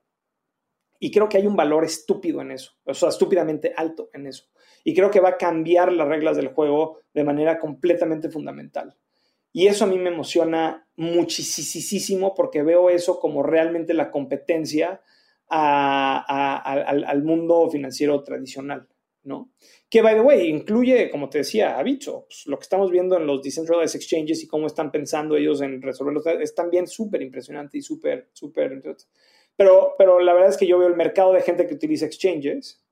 Y 0.99 1.11
creo 1.11 1.29
que 1.29 1.37
hay 1.37 1.47
un 1.47 1.55
valor 1.55 1.85
estúpido 1.85 2.41
en 2.41 2.51
eso, 2.51 2.73
o 2.83 2.93
sea, 2.93 3.09
estúpidamente 3.09 3.73
alto 3.75 4.09
en 4.13 4.27
eso. 4.27 4.45
Y 4.83 4.93
creo 4.93 5.11
que 5.11 5.21
va 5.21 5.29
a 5.29 5.37
cambiar 5.37 5.93
las 5.93 6.07
reglas 6.07 6.35
del 6.35 6.49
juego 6.49 6.99
de 7.13 7.23
manera 7.23 7.59
completamente 7.59 8.29
fundamental. 8.29 8.97
Y 9.51 9.67
eso 9.67 9.85
a 9.85 9.87
mí 9.87 9.97
me 9.97 10.09
emociona 10.09 10.87
muchísimo 10.95 12.35
porque 12.35 12.63
veo 12.63 12.89
eso 12.89 13.19
como 13.19 13.43
realmente 13.43 13.93
la 13.93 14.11
competencia 14.11 15.01
al 15.49 17.23
mundo 17.23 17.69
financiero 17.69 18.23
tradicional. 18.23 18.87
¿No? 19.29 19.51
Que, 19.89 20.01
by 20.01 20.15
the 20.15 20.21
way, 20.21 20.49
incluye, 20.49 21.09
como 21.11 21.29
te 21.29 21.37
decía, 21.37 21.77
a 21.77 21.83
Bicho. 21.83 22.25
Pues, 22.27 22.47
lo 22.47 22.57
que 22.57 22.63
estamos 22.63 22.89
viendo 22.89 23.15
en 23.15 23.27
los 23.27 23.41
decentralized 23.43 23.95
exchanges 23.95 24.43
y 24.43 24.47
cómo 24.47 24.65
están 24.65 24.91
pensando 24.91 25.37
ellos 25.37 25.61
en 25.61 25.81
resolverlos 25.81 26.25
es 26.25 26.55
también 26.55 26.87
súper 26.87 27.21
impresionante 27.21 27.77
y 27.77 27.81
súper, 27.81 28.29
súper... 28.33 28.81
Pero, 29.55 29.93
pero 29.97 30.19
la 30.19 30.33
verdad 30.33 30.49
es 30.49 30.57
que 30.57 30.65
yo 30.65 30.79
veo 30.79 30.87
el 30.87 30.95
mercado 30.95 31.33
de 31.33 31.41
gente 31.41 31.67
que 31.67 31.75
utiliza 31.75 32.07
exchanges, 32.07 32.83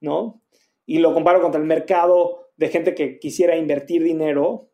¿no? 0.00 0.42
Y 0.86 0.98
lo 0.98 1.12
comparo 1.12 1.42
contra 1.42 1.60
el 1.60 1.66
mercado 1.66 2.52
de 2.56 2.68
gente 2.68 2.94
que 2.94 3.18
quisiera 3.18 3.56
invertir 3.56 4.04
dinero 4.04 4.70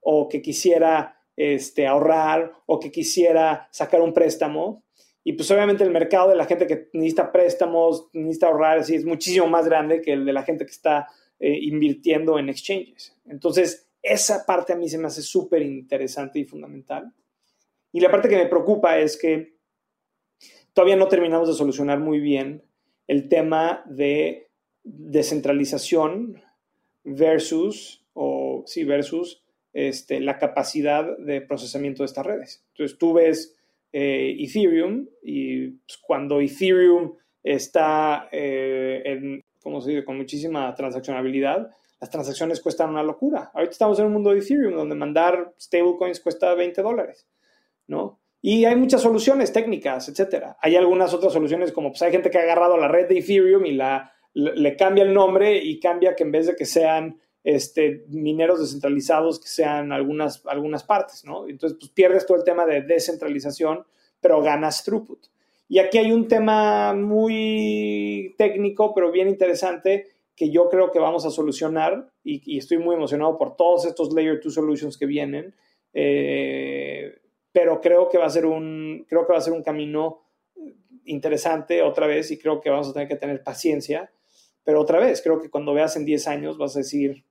o 0.00 0.28
que 0.28 0.42
quisiera 0.42 1.22
este, 1.36 1.86
ahorrar 1.86 2.52
o 2.66 2.78
que 2.78 2.90
quisiera 2.90 3.68
sacar 3.72 4.02
un 4.02 4.12
préstamo 4.12 4.83
y 5.24 5.32
pues 5.32 5.50
obviamente 5.50 5.82
el 5.82 5.90
mercado 5.90 6.28
de 6.28 6.36
la 6.36 6.44
gente 6.44 6.66
que 6.66 6.90
necesita 6.92 7.32
préstamos, 7.32 8.08
necesita 8.12 8.48
ahorrar, 8.48 8.78
así, 8.78 8.94
es 8.94 9.06
muchísimo 9.06 9.46
más 9.46 9.64
grande 9.64 10.02
que 10.02 10.12
el 10.12 10.26
de 10.26 10.34
la 10.34 10.42
gente 10.42 10.66
que 10.66 10.70
está 10.70 11.08
eh, 11.40 11.58
invirtiendo 11.62 12.38
en 12.38 12.50
exchanges. 12.50 13.16
Entonces, 13.26 13.88
esa 14.02 14.44
parte 14.44 14.74
a 14.74 14.76
mí 14.76 14.86
se 14.86 14.98
me 14.98 15.06
hace 15.06 15.22
súper 15.22 15.62
interesante 15.62 16.38
y 16.38 16.44
fundamental. 16.44 17.10
Y 17.90 18.00
la 18.00 18.10
parte 18.10 18.28
que 18.28 18.36
me 18.36 18.46
preocupa 18.46 18.98
es 18.98 19.16
que 19.16 19.56
todavía 20.74 20.96
no 20.96 21.08
terminamos 21.08 21.48
de 21.48 21.54
solucionar 21.54 22.00
muy 22.00 22.20
bien 22.20 22.62
el 23.06 23.30
tema 23.30 23.82
de 23.86 24.50
descentralización 24.82 26.42
versus, 27.02 28.04
o 28.12 28.64
sí, 28.66 28.84
versus 28.84 29.42
este, 29.72 30.20
la 30.20 30.38
capacidad 30.38 31.16
de 31.16 31.40
procesamiento 31.40 32.02
de 32.02 32.06
estas 32.06 32.26
redes. 32.26 32.62
Entonces, 32.72 32.98
tú 32.98 33.14
ves 33.14 33.56
eh, 33.96 34.34
Ethereum 34.40 35.06
y 35.22 35.68
pues, 35.68 35.98
cuando 36.02 36.40
Ethereum 36.40 37.14
está 37.44 38.28
eh, 38.32 39.02
en, 39.04 39.40
¿cómo 39.62 39.80
se 39.80 39.92
dice? 39.92 40.04
con 40.04 40.16
muchísima 40.16 40.74
transaccionabilidad, 40.74 41.70
las 42.00 42.10
transacciones 42.10 42.60
cuestan 42.60 42.90
una 42.90 43.04
locura. 43.04 43.52
Ahorita 43.54 43.70
estamos 43.70 44.00
en 44.00 44.06
un 44.06 44.14
mundo 44.14 44.30
de 44.32 44.40
Ethereum 44.40 44.74
donde 44.74 44.96
mandar 44.96 45.54
stablecoins 45.60 46.18
cuesta 46.18 46.52
20 46.54 46.82
dólares, 46.82 47.28
¿no? 47.86 48.18
Y 48.42 48.64
hay 48.64 48.74
muchas 48.74 49.00
soluciones 49.00 49.52
técnicas, 49.52 50.08
etcétera. 50.08 50.56
Hay 50.60 50.74
algunas 50.74 51.14
otras 51.14 51.32
soluciones 51.32 51.70
como 51.70 51.90
pues 51.90 52.02
hay 52.02 52.10
gente 52.10 52.30
que 52.30 52.38
ha 52.38 52.42
agarrado 52.42 52.76
la 52.76 52.88
red 52.88 53.08
de 53.08 53.18
Ethereum 53.18 53.64
y 53.64 53.74
la, 53.74 54.12
le 54.32 54.74
cambia 54.74 55.04
el 55.04 55.14
nombre 55.14 55.56
y 55.56 55.78
cambia 55.78 56.16
que 56.16 56.24
en 56.24 56.32
vez 56.32 56.48
de 56.48 56.56
que 56.56 56.66
sean 56.66 57.20
este, 57.44 58.06
mineros 58.08 58.58
descentralizados 58.58 59.38
que 59.38 59.48
sean 59.48 59.92
algunas, 59.92 60.44
algunas 60.46 60.82
partes, 60.82 61.24
¿no? 61.24 61.46
Entonces, 61.46 61.78
pues 61.78 61.92
pierdes 61.92 62.24
todo 62.24 62.38
el 62.38 62.44
tema 62.44 62.64
de 62.64 62.80
descentralización, 62.80 63.84
pero 64.18 64.42
ganas 64.42 64.82
throughput. 64.82 65.26
Y 65.68 65.78
aquí 65.78 65.98
hay 65.98 66.10
un 66.10 66.26
tema 66.26 66.94
muy 66.94 68.34
técnico, 68.38 68.94
pero 68.94 69.12
bien 69.12 69.28
interesante, 69.28 70.08
que 70.34 70.50
yo 70.50 70.68
creo 70.68 70.90
que 70.90 70.98
vamos 70.98 71.26
a 71.26 71.30
solucionar 71.30 72.10
y, 72.24 72.58
estoy 72.58 72.78
muy 72.78 72.96
emocionado 72.96 73.36
por 73.36 73.56
todos 73.56 73.84
estos 73.84 74.12
Layer 74.12 74.40
2 74.42 74.52
Solutions 74.52 74.96
que 74.96 75.06
vienen, 75.06 75.54
eh, 75.92 77.18
pero 77.52 77.80
creo 77.80 78.08
que, 78.08 78.18
va 78.18 78.26
a 78.26 78.30
ser 78.30 78.46
un, 78.46 79.06
creo 79.08 79.26
que 79.26 79.32
va 79.32 79.38
a 79.38 79.42
ser 79.42 79.52
un 79.52 79.62
camino 79.62 80.22
interesante 81.04 81.82
otra 81.82 82.06
vez 82.06 82.30
y 82.30 82.38
creo 82.38 82.60
que 82.60 82.70
vamos 82.70 82.88
a 82.88 82.92
tener 82.94 83.06
que 83.06 83.16
tener 83.16 83.42
paciencia, 83.42 84.10
pero 84.64 84.80
otra 84.80 84.98
vez, 84.98 85.20
creo 85.22 85.40
que 85.40 85.50
cuando 85.50 85.74
veas 85.74 85.94
en 85.96 86.04
10 86.04 86.26
años 86.26 86.58
vas 86.58 86.74
a 86.74 86.80
decir, 86.80 87.24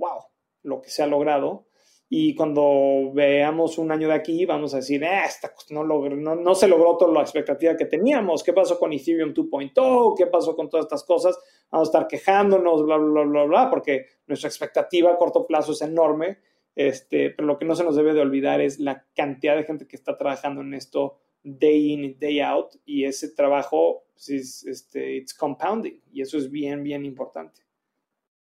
wow, 0.00 0.24
lo 0.62 0.80
que 0.80 0.90
se 0.90 1.02
ha 1.02 1.06
logrado. 1.06 1.66
Y 2.12 2.34
cuando 2.34 3.12
veamos 3.14 3.78
un 3.78 3.92
año 3.92 4.08
de 4.08 4.14
aquí, 4.14 4.44
vamos 4.44 4.74
a 4.74 4.78
decir, 4.78 5.04
eh, 5.04 5.22
no, 5.70 5.84
no, 5.84 6.54
se 6.56 6.66
logró 6.66 6.96
toda 6.96 7.12
la 7.12 7.20
expectativa 7.20 7.76
que 7.76 7.84
teníamos. 7.84 8.42
¿Qué 8.42 8.52
pasó 8.52 8.80
con 8.80 8.92
Ethereum 8.92 9.32
2.0? 9.32 10.14
¿Qué 10.16 10.26
pasó 10.26 10.56
con 10.56 10.68
todas 10.68 10.86
estas 10.86 11.04
cosas? 11.04 11.38
Vamos 11.70 11.86
a 11.86 11.90
estar 11.90 12.08
quejándonos, 12.08 12.84
bla, 12.84 12.96
bla, 12.96 13.22
bla, 13.22 13.44
bla, 13.44 13.70
porque 13.70 14.06
nuestra 14.26 14.48
expectativa 14.48 15.12
a 15.12 15.16
corto 15.16 15.46
plazo 15.46 15.70
es 15.70 15.82
enorme. 15.82 16.38
Este, 16.74 17.30
pero 17.30 17.46
lo 17.46 17.58
que 17.58 17.64
no 17.64 17.76
se 17.76 17.84
nos 17.84 17.94
debe 17.94 18.12
de 18.12 18.20
olvidar 18.22 18.60
es 18.60 18.80
la 18.80 19.06
cantidad 19.14 19.54
de 19.54 19.64
gente 19.64 19.86
que 19.86 19.96
está 19.96 20.16
trabajando 20.16 20.62
en 20.62 20.74
esto 20.74 21.18
day 21.42 21.92
in 21.92 22.18
day 22.18 22.40
out 22.40 22.74
y 22.84 23.04
ese 23.04 23.28
trabajo 23.30 24.04
pues, 24.12 24.28
es 24.30 24.66
este, 24.66 25.16
it's 25.16 25.34
compounding 25.34 26.00
y 26.12 26.22
eso 26.22 26.36
es 26.38 26.50
bien, 26.50 26.82
bien 26.82 27.04
importante. 27.04 27.62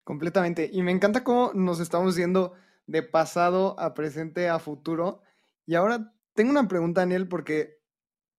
Completamente. 0.07 0.71
Y 0.73 0.83
me 0.83 0.93
encanta 0.93 1.25
cómo 1.25 1.51
nos 1.53 1.81
estamos 1.81 2.15
yendo 2.15 2.53
de 2.87 3.03
pasado 3.03 3.75
a 3.81 3.93
presente 3.93 4.49
a 4.49 4.61
futuro. 4.61 5.21
Y 5.67 5.75
ahora 5.75 6.15
tengo 6.33 6.53
una 6.53 6.69
pregunta, 6.69 7.01
Daniel, 7.01 7.27
porque 7.27 7.81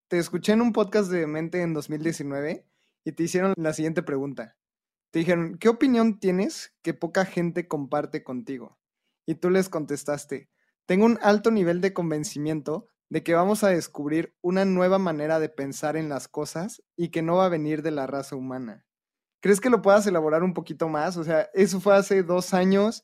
te 0.07 0.17
escuché 0.17 0.53
en 0.53 0.61
un 0.61 0.71
podcast 0.71 1.11
de 1.11 1.27
Mente 1.27 1.61
en 1.61 1.73
2019 1.73 2.65
y 3.03 3.11
te 3.11 3.23
hicieron 3.23 3.53
la 3.57 3.73
siguiente 3.73 4.01
pregunta. 4.01 4.55
Te 5.11 5.19
dijeron, 5.19 5.57
¿qué 5.57 5.67
opinión 5.67 6.21
tienes 6.21 6.73
que 6.83 6.93
poca 6.93 7.25
gente 7.25 7.67
comparte 7.67 8.23
contigo? 8.23 8.79
Y 9.25 9.35
tú 9.35 9.49
les 9.49 9.67
contestaste, 9.67 10.49
tengo 10.85 11.05
un 11.05 11.19
alto 11.21 11.51
nivel 11.51 11.81
de 11.81 11.91
convencimiento 11.91 12.87
de 13.09 13.23
que 13.23 13.33
vamos 13.33 13.65
a 13.65 13.69
descubrir 13.71 14.33
una 14.39 14.63
nueva 14.63 14.99
manera 14.99 15.41
de 15.41 15.49
pensar 15.49 15.97
en 15.97 16.07
las 16.07 16.29
cosas 16.29 16.81
y 16.95 17.09
que 17.09 17.21
no 17.21 17.35
va 17.35 17.47
a 17.47 17.49
venir 17.49 17.81
de 17.81 17.91
la 17.91 18.07
raza 18.07 18.37
humana. 18.37 18.86
¿Crees 19.39 19.61
que 19.61 19.69
lo 19.69 19.81
puedas 19.81 20.07
elaborar 20.07 20.43
un 20.43 20.53
poquito 20.53 20.89
más? 20.89 21.17
O 21.17 21.23
sea, 21.23 21.49
eso 21.53 21.79
fue 21.79 21.95
hace 21.95 22.23
dos 22.23 22.53
años. 22.53 23.03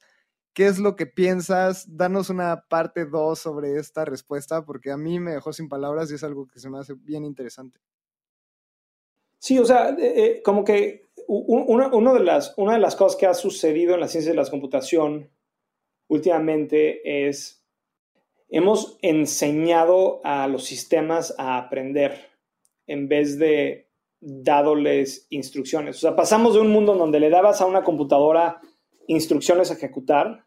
¿Qué 0.53 0.67
es 0.67 0.79
lo 0.79 0.95
que 0.95 1.05
piensas? 1.05 1.85
Danos 1.97 2.29
una 2.29 2.65
parte 2.69 3.05
dos 3.05 3.39
sobre 3.39 3.77
esta 3.77 4.05
respuesta, 4.05 4.65
porque 4.65 4.91
a 4.91 4.97
mí 4.97 5.19
me 5.19 5.31
dejó 5.31 5.51
sin 5.51 5.67
palabras 5.67 6.11
y 6.11 6.15
es 6.15 6.23
algo 6.23 6.47
que 6.47 6.59
se 6.59 6.69
me 6.69 6.79
hace 6.79 6.93
bien 6.95 7.25
interesante. 7.25 7.79
Sí, 9.39 9.59
o 9.59 9.65
sea, 9.65 9.89
eh, 9.89 10.13
eh, 10.15 10.41
como 10.43 10.63
que 10.63 11.09
una, 11.27 12.13
de 12.13 12.19
las, 12.19 12.53
una 12.57 12.73
de 12.73 12.79
las 12.79 12.95
cosas 12.95 13.17
que 13.17 13.25
ha 13.25 13.33
sucedido 13.33 13.93
en 13.93 13.99
la 13.99 14.07
ciencia 14.07 14.31
de 14.31 14.37
la 14.37 14.49
computación 14.49 15.29
últimamente 16.07 17.27
es 17.27 17.63
hemos 18.49 18.97
enseñado 19.01 20.21
a 20.23 20.47
los 20.47 20.63
sistemas 20.63 21.33
a 21.37 21.57
aprender 21.57 22.29
en 22.85 23.07
vez 23.07 23.39
de 23.39 23.89
dándoles 24.25 25.27
instrucciones. 25.29 25.97
O 25.97 25.99
sea, 25.99 26.15
pasamos 26.15 26.53
de 26.53 26.61
un 26.61 26.69
mundo 26.69 26.95
donde 26.95 27.19
le 27.19 27.29
dabas 27.29 27.61
a 27.61 27.65
una 27.65 27.83
computadora 27.83 28.61
instrucciones 29.07 29.69
a 29.69 29.73
ejecutar 29.73 30.45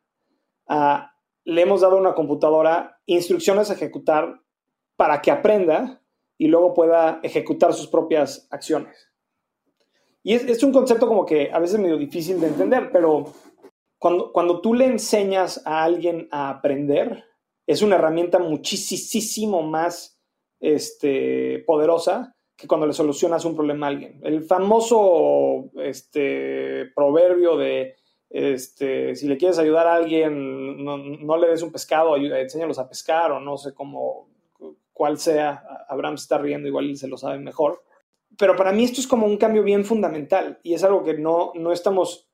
a 0.66 1.12
le 1.44 1.62
hemos 1.62 1.80
dado 1.80 1.96
a 1.96 2.00
una 2.00 2.14
computadora 2.14 3.00
instrucciones 3.06 3.70
a 3.70 3.74
ejecutar 3.74 4.42
para 4.96 5.22
que 5.22 5.30
aprenda 5.30 6.02
y 6.36 6.48
luego 6.48 6.74
pueda 6.74 7.20
ejecutar 7.22 7.72
sus 7.72 7.86
propias 7.86 8.48
acciones. 8.50 9.08
Y 10.24 10.34
es, 10.34 10.44
es 10.44 10.62
un 10.64 10.72
concepto 10.72 11.06
como 11.06 11.24
que 11.24 11.50
a 11.52 11.60
veces 11.60 11.78
medio 11.78 11.98
difícil 11.98 12.40
de 12.40 12.48
entender, 12.48 12.90
pero 12.90 13.32
cuando, 13.98 14.32
cuando 14.32 14.60
tú 14.60 14.74
le 14.74 14.86
enseñas 14.86 15.62
a 15.64 15.84
alguien 15.84 16.28
a 16.32 16.50
aprender, 16.50 17.24
es 17.64 17.80
una 17.80 17.94
herramienta 17.94 18.40
muchísimo 18.40 19.62
más 19.62 20.20
este, 20.58 21.62
poderosa 21.64 22.35
que 22.56 22.66
cuando 22.66 22.86
le 22.86 22.92
solucionas 22.92 23.44
un 23.44 23.54
problema 23.54 23.86
a 23.86 23.90
alguien. 23.90 24.20
El 24.22 24.42
famoso 24.42 25.70
este, 25.76 26.86
proverbio 26.94 27.56
de 27.56 27.96
este, 28.30 29.14
si 29.14 29.28
le 29.28 29.36
quieres 29.36 29.58
ayudar 29.58 29.86
a 29.86 29.94
alguien, 29.94 30.84
no, 30.84 31.36
le 31.36 31.48
des 31.48 31.62
un 31.62 31.70
pescado, 31.70 32.16
enséñalos 32.16 32.78
a 32.78 32.88
pescar 32.88 33.30
o 33.32 33.40
no 33.40 33.56
sé 33.58 33.74
cómo, 33.74 34.28
cuál 34.92 35.18
sea. 35.18 35.62
Abraham 35.88 36.16
se 36.16 36.22
está 36.22 36.38
riendo, 36.38 36.66
igual 36.66 36.96
se 36.96 37.08
lo 37.08 37.18
sabe 37.18 37.38
mejor. 37.38 37.82
Pero 38.38 38.56
para 38.56 38.72
mí 38.72 38.84
esto 38.84 39.00
es 39.00 39.06
como 39.06 39.26
un 39.26 39.36
cambio 39.36 39.62
bien 39.62 39.84
fundamental 39.84 40.58
y 40.62 40.74
es 40.74 40.82
algo 40.82 41.04
que 41.04 41.14
no, 41.14 41.52
no 41.54 41.72
estamos, 41.72 42.28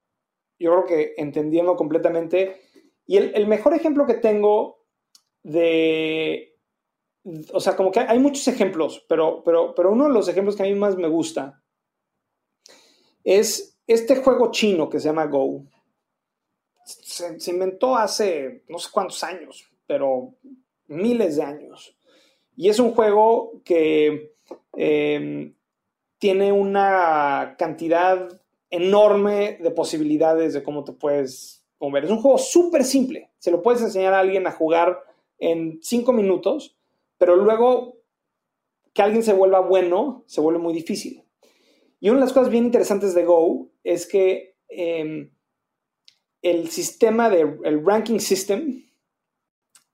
yo 0.59 0.71
creo 0.73 0.87
que 0.87 1.15
entendiendo 1.19 1.77
completamente. 1.77 2.61
Y 3.07 3.17
el, 3.17 3.33
el 3.35 3.47
mejor 3.47 3.75
ejemplo 3.75 4.07
que 4.07 4.15
tengo 4.15 4.85
de, 5.43 6.52
o 7.53 7.61
sea, 7.61 7.77
como 7.77 7.93
que 7.93 8.01
hay 8.01 8.19
muchos 8.19 8.47
ejemplos, 8.49 9.05
pero, 9.09 9.43
pero, 9.45 9.75
pero 9.75 9.93
uno 9.93 10.09
de 10.09 10.13
los 10.13 10.29
ejemplos 10.29 10.57
que 10.57 10.63
a 10.63 10.67
mí 10.67 10.75
más 10.75 10.97
me 10.97 11.09
gusta 11.09 11.63
es 13.23 13.79
este 13.87 14.17
juego 14.17 14.51
chino 14.51 14.89
que 14.89 14.99
se 14.99 15.09
llama 15.09 15.27
Go. 15.27 15.65
Se, 16.85 17.51
inventó 17.51 17.97
hace 17.97 18.65
no 18.69 18.79
sé 18.79 18.89
cuántos 18.91 19.23
años, 19.23 19.71
pero 19.87 20.35
miles 20.89 21.37
de 21.37 21.43
años. 21.43 21.97
Y 22.57 22.69
es 22.69 22.81
un 22.81 22.93
juego 22.93 23.63
que 23.65 24.35
em, 24.75 25.55
tiene 26.19 26.53
una 26.53 27.55
cantidad 27.57 28.41
enorme 28.69 29.59
de 29.61 29.71
posibilidades 29.71 30.55
de 30.55 30.63
cómo 30.63 30.83
te 30.83 30.93
puedes 30.93 31.65
mover. 31.79 32.05
Es 32.05 32.11
un 32.11 32.21
juego 32.21 32.39
súper 32.39 32.85
simple. 32.85 33.31
Se 33.39 33.51
lo 33.51 33.63
puedes 33.63 33.83
enseñar 33.83 34.15
a 34.15 34.21
alguien 34.21 34.47
a 34.47 34.53
jugar 34.53 34.99
en 35.39 35.79
cinco 35.83 36.13
minutos, 36.13 36.77
pero 37.23 37.37
luego 37.37 38.03
que 38.93 39.01
alguien 39.01 39.23
se 39.23 39.33
vuelva 39.33 39.61
bueno 39.61 40.25
se 40.27 40.41
vuelve 40.41 40.59
muy 40.59 40.75
difícil. 40.75 41.23
Y 42.01 42.09
una 42.09 42.19
de 42.19 42.25
las 42.25 42.33
cosas 42.33 42.51
bien 42.51 42.65
interesantes 42.65 43.15
de 43.15 43.25
Go 43.25 43.71
es 43.85 44.09
que 44.09 44.57
em, 44.69 45.31
el 46.43 46.69
sistema 46.71 47.31
de, 47.31 47.43
el 47.63 47.87
ranking 47.87 48.19
system 48.19 48.83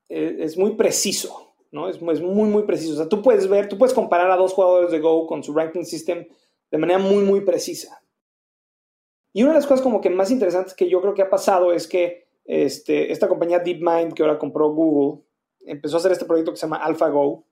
eh, 0.09 0.37
es 0.41 0.57
muy 0.57 0.75
preciso, 0.77 1.53
¿no? 1.71 1.91
Es, 1.91 1.97
es, 1.97 2.23
muy, 2.23 2.49
muy 2.49 2.63
preciso. 2.63 2.95
O 2.95 2.97
sea, 2.97 3.11
tú 3.11 3.21
puedes 3.21 3.47
ver, 3.47 3.69
tú 3.69 3.77
puedes 3.77 3.93
comparar 3.93 4.31
a 4.31 4.37
dos 4.37 4.55
jugadores 4.55 4.91
de 4.91 4.99
Go 4.99 5.27
con 5.27 5.45
su 5.45 5.53
ranking 5.53 5.85
system 5.85 6.27
de 6.71 6.79
manera 6.79 6.99
muy, 6.99 7.25
muy 7.25 7.43
precisa. 7.43 8.03
Y 9.35 9.43
una 9.43 9.53
de 9.53 9.59
las 9.59 9.67
cosas 9.67 9.83
como 9.83 10.01
que 10.01 10.09
más 10.09 10.31
interesantes 10.31 10.73
que 10.73 10.89
yo 10.89 11.03
creo 11.03 11.13
que 11.13 11.21
ha 11.21 11.29
pasado 11.29 11.75
es 11.75 11.87
que 11.87 12.27
este, 12.47 13.13
esta 13.13 13.29
compañía 13.29 13.59
DeepMind 13.59 14.15
que 14.15 14.23
ahora 14.23 14.39
compró 14.39 14.71
Google, 14.73 15.28
empezó 15.71 15.97
a 15.97 15.99
hacer 16.01 16.13
este 16.13 16.25
proyecto 16.25 16.53
que 16.53 16.57
se 16.57 16.67
llama 16.67 16.79
AlphaGo 16.79 17.45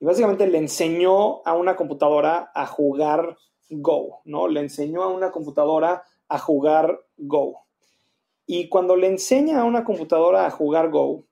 y 0.00 0.04
básicamente 0.04 0.46
le 0.46 0.58
enseñó 0.58 1.42
a 1.46 1.54
una 1.54 1.76
computadora 1.76 2.50
a 2.54 2.66
jugar 2.66 3.36
Go, 3.68 4.20
¿no? 4.24 4.48
Le 4.48 4.60
enseñó 4.60 5.02
a 5.02 5.08
una 5.08 5.32
computadora 5.32 6.04
a 6.28 6.38
jugar 6.38 7.00
Go. 7.16 7.64
Y 8.46 8.68
cuando 8.68 8.96
le 8.96 9.08
enseña 9.08 9.60
a 9.60 9.64
una 9.64 9.84
computadora 9.84 10.46
a 10.46 10.50
jugar 10.50 10.90
Go, 10.90 11.24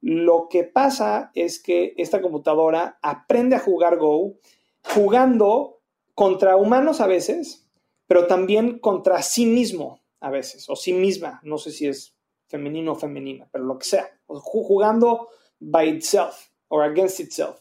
lo 0.00 0.48
que 0.48 0.64
pasa 0.64 1.30
es 1.34 1.62
que 1.62 1.94
esta 1.96 2.20
computadora 2.20 2.98
aprende 3.02 3.56
a 3.56 3.60
jugar 3.60 3.96
Go 3.98 4.34
jugando 4.82 5.80
contra 6.14 6.56
humanos 6.56 7.00
a 7.00 7.06
veces, 7.06 7.68
pero 8.06 8.26
también 8.26 8.78
contra 8.78 9.22
sí 9.22 9.46
mismo 9.46 10.00
a 10.20 10.30
veces, 10.30 10.68
o 10.68 10.76
sí 10.76 10.92
misma, 10.92 11.40
no 11.44 11.58
sé 11.58 11.70
si 11.70 11.86
es 11.86 12.16
femenino 12.48 12.92
o 12.92 12.96
femenina, 12.96 13.48
pero 13.52 13.64
lo 13.64 13.78
que 13.78 13.84
sea, 13.84 14.08
jugando 14.26 15.28
by 15.60 15.88
itself 15.88 16.50
or 16.68 16.82
against 16.84 17.20
itself. 17.20 17.60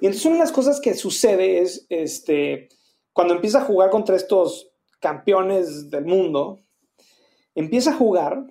Y 0.00 0.06
entonces 0.06 0.26
una 0.26 0.36
de 0.36 0.40
las 0.40 0.52
cosas 0.52 0.80
que 0.80 0.94
sucede 0.94 1.60
es, 1.60 1.86
este, 1.88 2.68
cuando 3.12 3.34
empieza 3.34 3.58
a 3.58 3.64
jugar 3.64 3.90
contra 3.90 4.16
estos 4.16 4.72
campeones 5.00 5.90
del 5.90 6.04
mundo, 6.04 6.60
empieza 7.54 7.90
a 7.90 7.96
jugar 7.96 8.46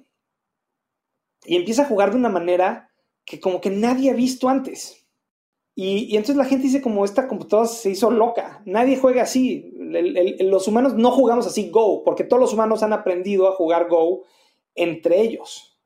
y 1.46 1.56
empieza 1.56 1.84
a 1.84 1.88
jugar 1.88 2.12
de 2.12 2.18
una 2.18 2.30
manera 2.30 2.92
que 3.26 3.40
como 3.40 3.62
que 3.62 3.70
nadie 3.70 4.12
ha 4.12 4.14
visto 4.14 4.50
antes. 4.50 5.02
Y, 5.74 6.16
entonces 6.16 6.36
la 6.36 6.46
gente 6.46 6.68
dice 6.68 6.82
como 6.82 7.06
esta 7.06 7.28
computadora 7.28 7.68
se 7.68 7.90
hizo 7.90 8.12
loca, 8.12 8.62
nadie 8.66 8.98
juega 8.98 9.24
así, 9.24 9.72
los 9.78 10.68
humanos 10.68 10.96
no 10.96 11.12
jugamos 11.12 11.48
así 11.48 11.70
Go, 11.70 12.04
porque 12.04 12.24
todos 12.24 12.42
los 12.42 12.54
humanos 12.54 12.84
han 12.84 12.94
aprendido 12.94 13.48
a 13.48 13.56
jugar 13.56 13.88
Go 13.88 14.24
entre 14.76 15.22
ellos. 15.22 15.80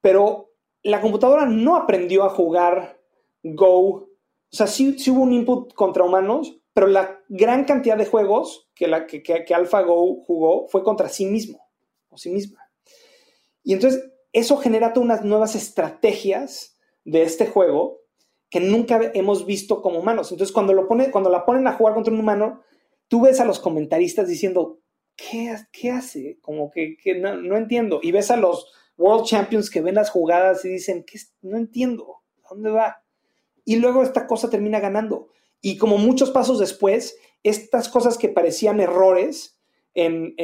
Pero 0.00 0.49
la 0.82 1.00
computadora 1.00 1.46
no 1.46 1.76
aprendió 1.76 2.24
a 2.24 2.30
jugar 2.30 3.00
Go. 3.42 3.78
O 3.82 4.08
sea, 4.50 4.66
sí, 4.66 4.96
hubo 5.10 5.22
un 5.22 5.32
input 5.32 5.72
contra 5.74 6.04
humanos, 6.04 6.58
pero 6.74 6.86
la 6.86 7.20
gran 7.28 7.64
cantidad 7.64 7.96
de 7.96 8.06
juegos 8.06 8.68
que, 8.74 8.88
la, 8.88 9.06
que, 9.06 9.54
AlphaGo 9.54 10.22
jugó 10.24 10.68
fue 10.68 10.82
contra 10.82 11.08
sí 11.08 11.26
mismo 11.26 11.68
o 12.08 12.18
sí 12.18 12.30
misma. 12.30 12.70
Y 13.62 13.74
entonces 13.74 14.10
eso 14.32 14.56
genera 14.56 14.92
todas 14.92 15.04
unas 15.04 15.24
nuevas 15.24 15.54
estrategias 15.54 16.78
de 17.04 17.22
este 17.22 17.46
juego 17.46 18.00
que 18.48 18.60
nunca 18.60 19.12
hemos 19.14 19.46
visto 19.46 19.80
como 19.82 20.00
humanos. 20.00 20.32
Entonces 20.32 20.52
cuando, 20.52 20.72
lo 20.72 20.88
pone, 20.88 21.10
cuando 21.10 21.30
la 21.30 21.44
ponen 21.44 21.66
a 21.66 21.74
jugar 21.74 21.94
contra 21.94 22.12
un 22.12 22.20
humano, 22.20 22.62
tú 23.08 23.22
ves 23.22 23.40
a 23.40 23.44
los 23.44 23.60
comentaristas 23.60 24.26
diciendo, 24.26 24.80
¿qué, 25.16 25.54
qué 25.72 25.90
hace? 25.90 26.38
Como 26.40 26.70
que, 26.70 26.96
no, 27.20 27.36
no 27.36 27.56
entiendo. 27.56 28.00
Y 28.02 28.10
ves 28.10 28.30
a 28.30 28.36
los 28.36 28.72
World 29.00 29.24
Champions 29.24 29.70
que 29.70 29.80
ven 29.80 29.94
las 29.94 30.10
jugadas 30.10 30.62
y 30.66 30.68
dicen, 30.68 31.04
que 31.04 31.18
no 31.40 31.56
entiendo, 31.56 32.20
dónde 32.48 32.70
va? 32.70 33.02
Y 33.64 33.76
luego 33.76 34.02
esta 34.02 34.26
cosa 34.26 34.50
termina 34.50 34.78
ganando. 34.78 35.28
Y 35.62 35.78
como 35.78 35.96
muchos 35.96 36.30
pasos 36.30 36.58
después, 36.58 37.16
estas 37.42 37.88
cosas 37.88 38.18
que 38.18 38.28
parecían 38.28 38.78
errores 38.78 39.58
en, 39.94 40.34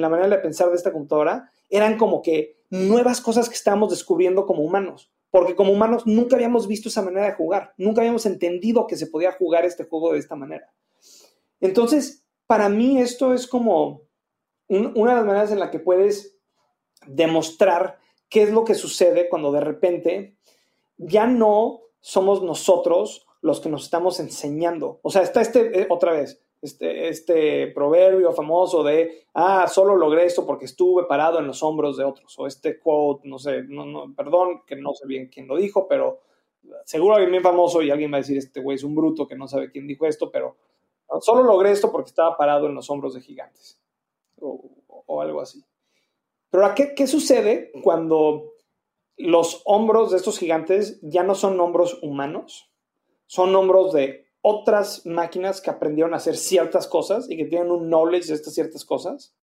la 0.00 0.08
manera 0.08 0.28
de 0.28 0.42
pensar 0.42 0.70
de 0.70 0.76
esta 0.76 0.92
computadora 0.92 1.52
eran 1.68 1.98
como 1.98 2.22
que 2.22 2.56
nuevas 2.70 3.20
cosas 3.20 3.48
que 3.48 3.54
estábamos 3.54 3.90
descubriendo 3.90 4.46
como 4.46 4.62
humanos. 4.62 5.12
Porque 5.30 5.54
como 5.54 5.72
humanos 5.72 6.06
nunca 6.06 6.36
habíamos 6.36 6.66
visto 6.66 6.88
esa 6.88 7.02
manera 7.02 7.26
de 7.26 7.34
jugar, 7.34 7.74
nunca 7.76 8.00
habíamos 8.00 8.24
entendido 8.24 8.86
que 8.86 8.96
se 8.96 9.06
podía 9.06 9.32
jugar 9.32 9.66
este 9.66 9.84
juego 9.84 10.12
de 10.12 10.18
esta 10.18 10.36
manera. 10.36 10.72
Entonces, 11.60 12.24
para 12.46 12.68
mí 12.70 13.00
esto 13.00 13.34
es 13.34 13.46
como 13.46 14.02
una 14.68 15.12
de 15.12 15.16
las 15.16 15.26
maneras 15.26 15.52
en 15.52 15.60
la 15.60 15.70
que 15.70 15.78
puedes 15.78 16.39
demostrar 17.06 17.98
qué 18.28 18.42
es 18.42 18.50
lo 18.50 18.64
que 18.64 18.74
sucede 18.74 19.28
cuando 19.28 19.52
de 19.52 19.60
repente 19.60 20.36
ya 20.96 21.26
no 21.26 21.80
somos 22.00 22.42
nosotros 22.42 23.26
los 23.42 23.60
que 23.60 23.68
nos 23.68 23.84
estamos 23.84 24.20
enseñando. 24.20 25.00
O 25.02 25.10
sea, 25.10 25.22
está 25.22 25.40
este, 25.40 25.80
eh, 25.80 25.86
otra 25.90 26.12
vez, 26.12 26.42
este, 26.62 27.08
este 27.08 27.68
proverbio 27.68 28.32
famoso 28.32 28.82
de, 28.82 29.24
ah, 29.34 29.66
solo 29.66 29.96
logré 29.96 30.26
esto 30.26 30.46
porque 30.46 30.66
estuve 30.66 31.04
parado 31.04 31.38
en 31.38 31.46
los 31.46 31.62
hombros 31.62 31.96
de 31.96 32.04
otros. 32.04 32.38
O 32.38 32.46
este 32.46 32.78
quote, 32.78 33.26
no 33.28 33.38
sé, 33.38 33.62
no, 33.62 33.86
no, 33.86 34.14
perdón, 34.14 34.62
que 34.66 34.76
no 34.76 34.94
sé 34.94 35.06
bien 35.06 35.28
quién 35.32 35.48
lo 35.48 35.56
dijo, 35.56 35.88
pero 35.88 36.20
seguro 36.84 37.14
alguien 37.14 37.32
bien 37.32 37.42
famoso 37.42 37.82
y 37.82 37.90
alguien 37.90 38.12
va 38.12 38.16
a 38.16 38.20
decir, 38.20 38.36
este 38.36 38.60
güey 38.60 38.76
es 38.76 38.84
un 38.84 38.94
bruto 38.94 39.26
que 39.26 39.36
no 39.36 39.48
sabe 39.48 39.70
quién 39.70 39.86
dijo 39.86 40.06
esto, 40.06 40.30
pero 40.30 40.56
solo 41.20 41.42
logré 41.42 41.70
esto 41.72 41.90
porque 41.90 42.10
estaba 42.10 42.36
parado 42.36 42.66
en 42.66 42.74
los 42.74 42.90
hombros 42.90 43.14
de 43.14 43.22
gigantes. 43.22 43.80
O, 44.38 44.60
o 45.06 45.20
algo 45.20 45.40
así. 45.40 45.64
Pero 46.50 46.74
¿qué, 46.74 46.94
¿qué 46.94 47.06
sucede 47.06 47.70
cuando 47.82 48.54
los 49.16 49.62
hombros 49.64 50.10
de 50.10 50.16
estos 50.16 50.38
gigantes 50.38 50.98
ya 51.02 51.22
no 51.22 51.34
son 51.34 51.60
hombros 51.60 51.98
humanos? 52.02 52.70
Son 53.26 53.54
hombros 53.54 53.92
de 53.92 54.26
otras 54.42 55.04
máquinas 55.06 55.60
que 55.60 55.70
aprendieron 55.70 56.14
a 56.14 56.16
hacer 56.16 56.36
ciertas 56.36 56.86
cosas 56.86 57.30
y 57.30 57.36
que 57.36 57.44
tienen 57.44 57.70
un 57.70 57.88
knowledge 57.88 58.28
de 58.28 58.34
estas 58.34 58.54
ciertas 58.54 58.84
cosas. 58.84 59.34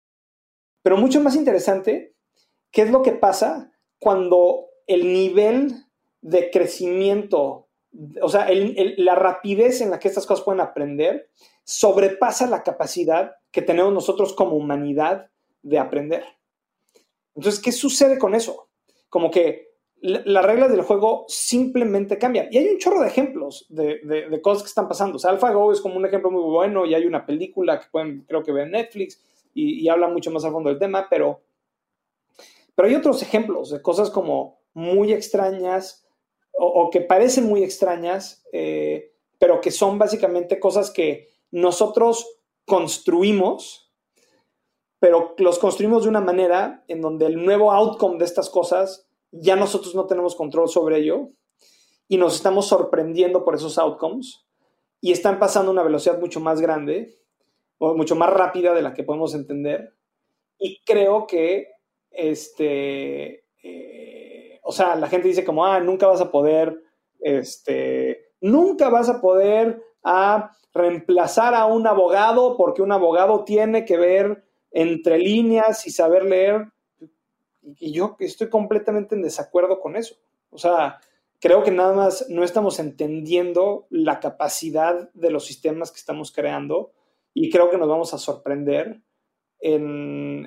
Pero 0.81 0.97
mucho 0.97 1.21
más 1.21 1.35
interesante, 1.35 2.15
¿qué 2.71 2.83
es 2.83 2.91
lo 2.91 3.03
que 3.03 3.11
pasa 3.11 3.71
cuando 3.99 4.67
el 4.87 5.13
nivel 5.13 5.85
de 6.21 6.49
crecimiento, 6.49 7.67
o 8.21 8.29
sea, 8.29 8.47
la 8.49 9.15
rapidez 9.15 9.81
en 9.81 9.91
la 9.91 9.99
que 9.99 10.07
estas 10.07 10.25
cosas 10.25 10.43
pueden 10.43 10.61
aprender, 10.61 11.29
sobrepasa 11.63 12.47
la 12.47 12.63
capacidad 12.63 13.35
que 13.51 13.61
tenemos 13.61 13.93
nosotros 13.93 14.33
como 14.33 14.55
humanidad 14.55 15.29
de 15.61 15.79
aprender? 15.79 16.36
Entonces, 17.37 17.61
¿qué 17.61 17.71
sucede 17.71 18.17
con 18.17 18.33
eso? 18.33 18.67
Como 19.09 19.29
que 19.29 19.67
las 20.01 20.45
reglas 20.45 20.71
del 20.71 20.81
juego 20.81 21.25
simplemente 21.27 22.17
cambian. 22.17 22.47
Y 22.51 22.57
hay 22.57 22.67
un 22.67 22.79
chorro 22.79 23.01
de 23.01 23.07
ejemplos 23.07 23.67
de, 23.69 24.39
cosas 24.41 24.63
que 24.63 24.69
están 24.69 24.87
pasando. 24.87 25.15
O 25.17 25.19
sea, 25.19 25.31
AlphaGo 25.31 25.71
es 25.71 25.79
como 25.79 25.95
un 25.95 26.05
ejemplo 26.05 26.31
muy 26.31 26.43
bueno 26.43 26.85
y 26.85 26.95
hay 26.95 27.05
una 27.05 27.25
película 27.25 27.79
que 27.79 27.87
pueden, 27.91 28.25
creo 28.27 28.43
que 28.43 28.51
ver 28.51 28.65
en 28.65 28.71
Netflix 28.71 29.21
y, 29.53 29.87
habla 29.87 30.07
mucho 30.07 30.31
más 30.31 30.45
a 30.45 30.51
fondo 30.51 30.69
del 30.69 30.79
tema, 30.79 31.07
pero, 31.09 31.41
pero 32.75 32.87
hay 32.87 32.95
otros 32.95 33.21
ejemplos 33.21 33.71
de 33.71 33.81
cosas 33.81 34.09
como 34.09 34.59
muy 34.73 35.13
extrañas 35.13 36.07
o, 36.53 36.89
que 36.89 37.01
parecen 37.01 37.45
muy 37.45 37.63
extrañas, 37.63 38.43
eh, 38.51 39.13
pero 39.37 39.61
que 39.61 39.69
son 39.69 39.99
básicamente 39.99 40.59
cosas 40.59 40.89
que 40.89 41.29
nosotros 41.51 42.39
construimos 42.65 43.86
pero 44.99 45.35
los 45.37 45.59
construimos 45.59 46.03
de 46.03 46.09
una 46.09 46.21
manera 46.21 46.83
en 46.87 47.01
donde 47.01 47.27
el 47.27 47.43
nuevo 47.43 47.71
outcome 47.71 48.17
de 48.17 48.25
estas 48.25 48.49
cosas 48.49 49.07
ya 49.31 49.55
nosotros 49.55 49.93
no 49.95 50.07
tenemos 50.07 50.35
control 50.35 50.69
sobre 50.69 50.97
ello 50.97 51.29
y 52.07 52.17
nos 52.17 52.35
estamos 52.35 52.67
sorprendiendo 52.67 53.43
por 53.43 53.55
esos 53.55 53.77
outcomes 53.77 54.45
y 55.01 55.11
están 55.11 55.39
pasando 55.39 55.69
a 55.69 55.73
una 55.73 55.83
velocidad 55.83 56.19
mucho 56.19 56.39
más 56.39 56.61
grande 56.61 57.15
o 57.77 57.93
mucho 57.93 58.15
más 58.15 58.31
rápida 58.31 58.73
de 58.73 58.81
la 58.81 58.93
que 58.93 59.03
podemos 59.03 59.35
entender. 59.35 59.93
Y 60.57 60.81
creo 60.83 61.27
que 61.27 61.67
este 62.09 63.45
eh, 63.61 64.59
o 64.63 64.71
sea 64.71 64.95
la 64.95 65.07
gente 65.07 65.27
dice 65.27 65.45
como 65.45 65.65
ah 65.65 65.79
nunca 65.79 66.07
vas 66.07 66.21
a 66.21 66.31
poder 66.31 66.81
este 67.19 68.31
nunca 68.41 68.89
vas 68.89 69.09
a 69.09 69.21
poder 69.21 69.83
a 70.03 70.35
ah, 70.35 70.51
reemplazar 70.73 71.53
a 71.53 71.65
un 71.65 71.85
abogado 71.85 72.55
porque 72.57 72.81
un 72.81 72.91
abogado 72.91 73.43
tiene 73.43 73.85
que 73.85 73.97
ver 73.97 74.46
entre 74.77 75.17
líneas 75.17 75.87
y 75.87 75.89
saber 75.89 76.23
leer. 76.23 76.67
Y 77.79 77.93
yo 77.93 78.15
estoy 78.19 78.47
completamente 78.47 79.15
en 79.15 79.23
desacuerdo 79.23 79.79
con 79.79 79.95
eso. 79.95 80.15
O 80.51 80.59
sea, 80.59 80.99
creo 81.41 81.63
que 81.63 81.71
nada 81.71 81.93
más 81.93 82.29
no 82.29 82.43
estamos 82.43 82.77
entendiendo 82.77 83.87
la 83.89 84.19
capacidad 84.19 85.11
de 85.13 85.31
los 85.31 85.45
sistemas 85.45 85.91
que 85.91 85.97
estamos 85.97 86.31
creando 86.31 86.91
y 87.33 87.49
creo 87.49 87.71
que 87.71 87.79
nos 87.79 87.89
vamos 87.89 88.13
a 88.13 88.19
sorprender 88.19 89.01
en, 89.59 90.45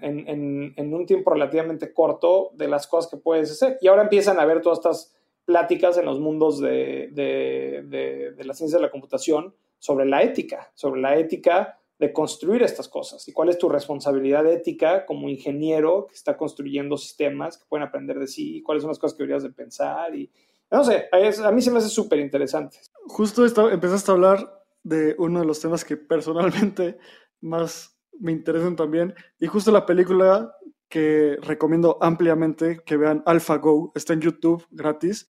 un 0.78 1.07
tiempo 1.07 1.33
relativamente 1.33 1.93
corto 1.93 2.53
de 2.55 2.68
las 2.68 2.87
cosas 2.87 3.11
que 3.11 3.16
puedes 3.16 3.51
hacer. 3.51 3.78
Y 3.81 3.89
ahora 3.89 4.03
empiezan 4.03 4.39
a 4.39 4.45
ver 4.45 4.62
todas 4.62 4.78
estas 4.78 5.12
pláticas 5.45 5.99
en 5.99 6.05
los 6.05 6.20
mundos 6.20 6.61
de, 6.61 7.11
de 7.12 8.45
la 8.45 8.55
ciencia 8.55 8.78
de 8.78 8.85
la 8.85 8.93
computación 8.93 9.57
sobre 9.81 10.07
la 10.07 10.22
ética, 10.22 10.70
sobre 10.74 11.01
la 11.01 11.16
ética 11.16 11.80
de 12.01 12.14
construir 12.14 12.62
estas 12.62 12.88
cosas 12.88 13.28
y 13.28 13.32
cuál 13.32 13.51
es 13.51 13.59
tu 13.59 13.68
responsabilidad 13.68 14.46
ética 14.46 15.05
como 15.05 15.28
ingeniero 15.28 16.07
que 16.09 16.14
está 16.14 16.34
construyendo 16.34 16.96
sistemas 16.96 17.59
que 17.59 17.66
pueden 17.68 17.86
aprender 17.86 18.18
de 18.18 18.26
sí 18.26 18.57
y 18.57 18.62
cuáles 18.62 18.82
son 18.82 18.88
las 18.88 18.98
cosas 18.98 19.16
que 19.16 19.22
deberías 19.22 19.42
de 19.42 19.51
pensar 19.51 20.14
y 20.16 20.32
no 20.70 20.82
sé, 20.82 21.09
a 21.12 21.51
mí 21.51 21.61
se 21.61 21.70
me 21.70 21.78
hace 21.78 21.88
súper 21.88 22.20
interesante. 22.20 22.78
Justo 23.09 23.44
empezaste 23.70 24.11
a 24.11 24.14
hablar 24.14 24.64
de 24.82 25.14
uno 25.18 25.40
de 25.40 25.46
los 25.46 25.61
temas 25.61 25.84
que 25.84 25.98
personalmente 25.98 26.96
más 27.42 27.98
me 28.18 28.32
interesan 28.32 28.76
también 28.76 29.14
y 29.38 29.46
justo 29.46 29.70
la 29.70 29.84
película 29.84 30.57
que 30.88 31.36
recomiendo 31.42 31.98
ampliamente 32.01 32.80
que 32.86 32.96
vean 32.96 33.22
AlphaGo, 33.26 33.92
está 33.94 34.14
en 34.14 34.22
YouTube 34.22 34.66
gratis. 34.70 35.30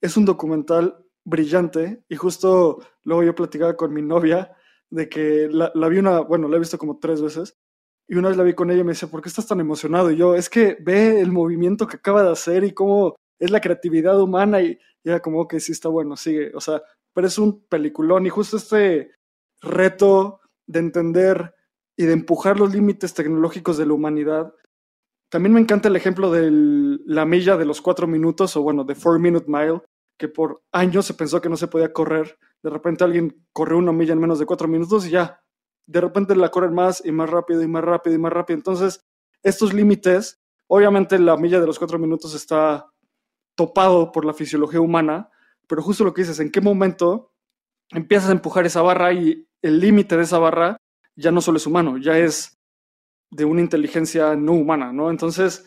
Es 0.00 0.16
un 0.16 0.24
documental 0.24 1.04
brillante 1.24 2.04
y 2.08 2.14
justo 2.14 2.78
luego 3.02 3.24
yo 3.24 3.34
platicaba 3.34 3.76
con 3.76 3.92
mi 3.92 4.02
novia 4.02 4.56
de 4.90 5.08
que 5.08 5.48
la, 5.50 5.88
vi 5.88 5.98
una, 5.98 6.20
bueno, 6.20 6.48
la 6.48 6.56
he 6.56 6.60
visto 6.60 6.78
como 6.78 6.98
tres 6.98 7.22
veces, 7.22 7.56
y 8.08 8.16
una 8.16 8.28
vez 8.28 8.36
la 8.36 8.44
vi 8.44 8.54
con 8.54 8.70
ella 8.70 8.80
y 8.80 8.84
me 8.84 8.92
decía, 8.92 9.08
¿por 9.08 9.22
qué 9.22 9.28
estás 9.28 9.46
tan 9.46 9.60
emocionado? 9.60 10.10
Y 10.10 10.16
yo, 10.16 10.34
es 10.34 10.50
que 10.50 10.76
ve 10.80 11.20
el 11.20 11.30
movimiento 11.30 11.86
que 11.86 11.96
acaba 11.96 12.24
de 12.24 12.32
hacer 12.32 12.64
y 12.64 12.72
cómo 12.72 13.14
es 13.38 13.50
la 13.50 13.60
creatividad 13.60 14.20
humana, 14.20 14.60
y 14.60 14.78
ya 15.04 15.20
como 15.20 15.46
que 15.46 15.60
sí 15.60 15.72
está 15.72 15.88
bueno, 15.88 16.16
sigue, 16.16 16.52
o 16.54 16.60
sea, 16.60 16.82
pero 17.14 17.26
es 17.26 17.38
un 17.38 17.64
peliculón, 17.66 18.26
y 18.26 18.28
justo 18.28 18.56
este 18.56 19.12
reto 19.62 20.40
de 20.66 20.80
entender 20.80 21.54
y 21.96 22.04
de 22.06 22.12
empujar 22.12 22.58
los 22.58 22.72
límites 22.72 23.12
tecnológicos 23.14 23.76
de 23.76 23.86
la 23.86 23.92
humanidad. 23.92 24.54
También 25.30 25.52
me 25.52 25.60
encanta 25.60 25.88
el 25.88 25.96
ejemplo 25.96 26.30
de 26.30 26.50
la 27.06 27.24
milla 27.24 27.56
de 27.56 27.64
los 27.64 27.80
cuatro 27.80 28.06
minutos, 28.06 28.56
o 28.56 28.62
bueno, 28.62 28.84
de 28.84 28.94
Four 28.94 29.20
Minute 29.20 29.46
Mile, 29.48 29.82
que 30.18 30.28
por 30.28 30.62
años 30.72 31.06
se 31.06 31.14
pensó 31.14 31.40
que 31.40 31.48
no 31.48 31.56
se 31.56 31.68
podía 31.68 31.92
correr. 31.92 32.38
De 32.62 32.70
repente 32.70 33.04
alguien 33.04 33.46
corrió 33.52 33.78
una 33.78 33.92
milla 33.92 34.12
en 34.12 34.20
menos 34.20 34.38
de 34.38 34.46
cuatro 34.46 34.68
minutos 34.68 35.06
y 35.06 35.10
ya. 35.10 35.42
De 35.86 36.00
repente 36.00 36.36
la 36.36 36.50
corren 36.50 36.74
más 36.74 37.04
y 37.04 37.12
más 37.12 37.28
rápido 37.30 37.62
y 37.62 37.68
más 37.68 37.82
rápido 37.82 38.16
y 38.16 38.18
más 38.18 38.32
rápido. 38.32 38.56
Entonces, 38.58 39.00
estos 39.42 39.72
límites, 39.72 40.40
obviamente 40.66 41.18
la 41.18 41.36
milla 41.36 41.60
de 41.60 41.66
los 41.66 41.78
cuatro 41.78 41.98
minutos 41.98 42.34
está 42.34 42.86
topado 43.54 44.12
por 44.12 44.24
la 44.24 44.34
fisiología 44.34 44.80
humana, 44.80 45.30
pero 45.66 45.82
justo 45.82 46.04
lo 46.04 46.12
que 46.12 46.22
dices, 46.22 46.40
¿en 46.40 46.50
qué 46.50 46.60
momento 46.60 47.32
empiezas 47.90 48.28
a 48.28 48.32
empujar 48.32 48.66
esa 48.66 48.82
barra 48.82 49.12
y 49.12 49.48
el 49.62 49.80
límite 49.80 50.16
de 50.16 50.22
esa 50.22 50.38
barra 50.38 50.76
ya 51.16 51.30
no 51.30 51.40
solo 51.40 51.58
es 51.58 51.66
humano, 51.66 51.98
ya 51.98 52.18
es 52.18 52.58
de 53.30 53.44
una 53.44 53.60
inteligencia 53.60 54.34
no 54.36 54.52
humana, 54.52 54.92
¿no? 54.92 55.10
Entonces, 55.10 55.66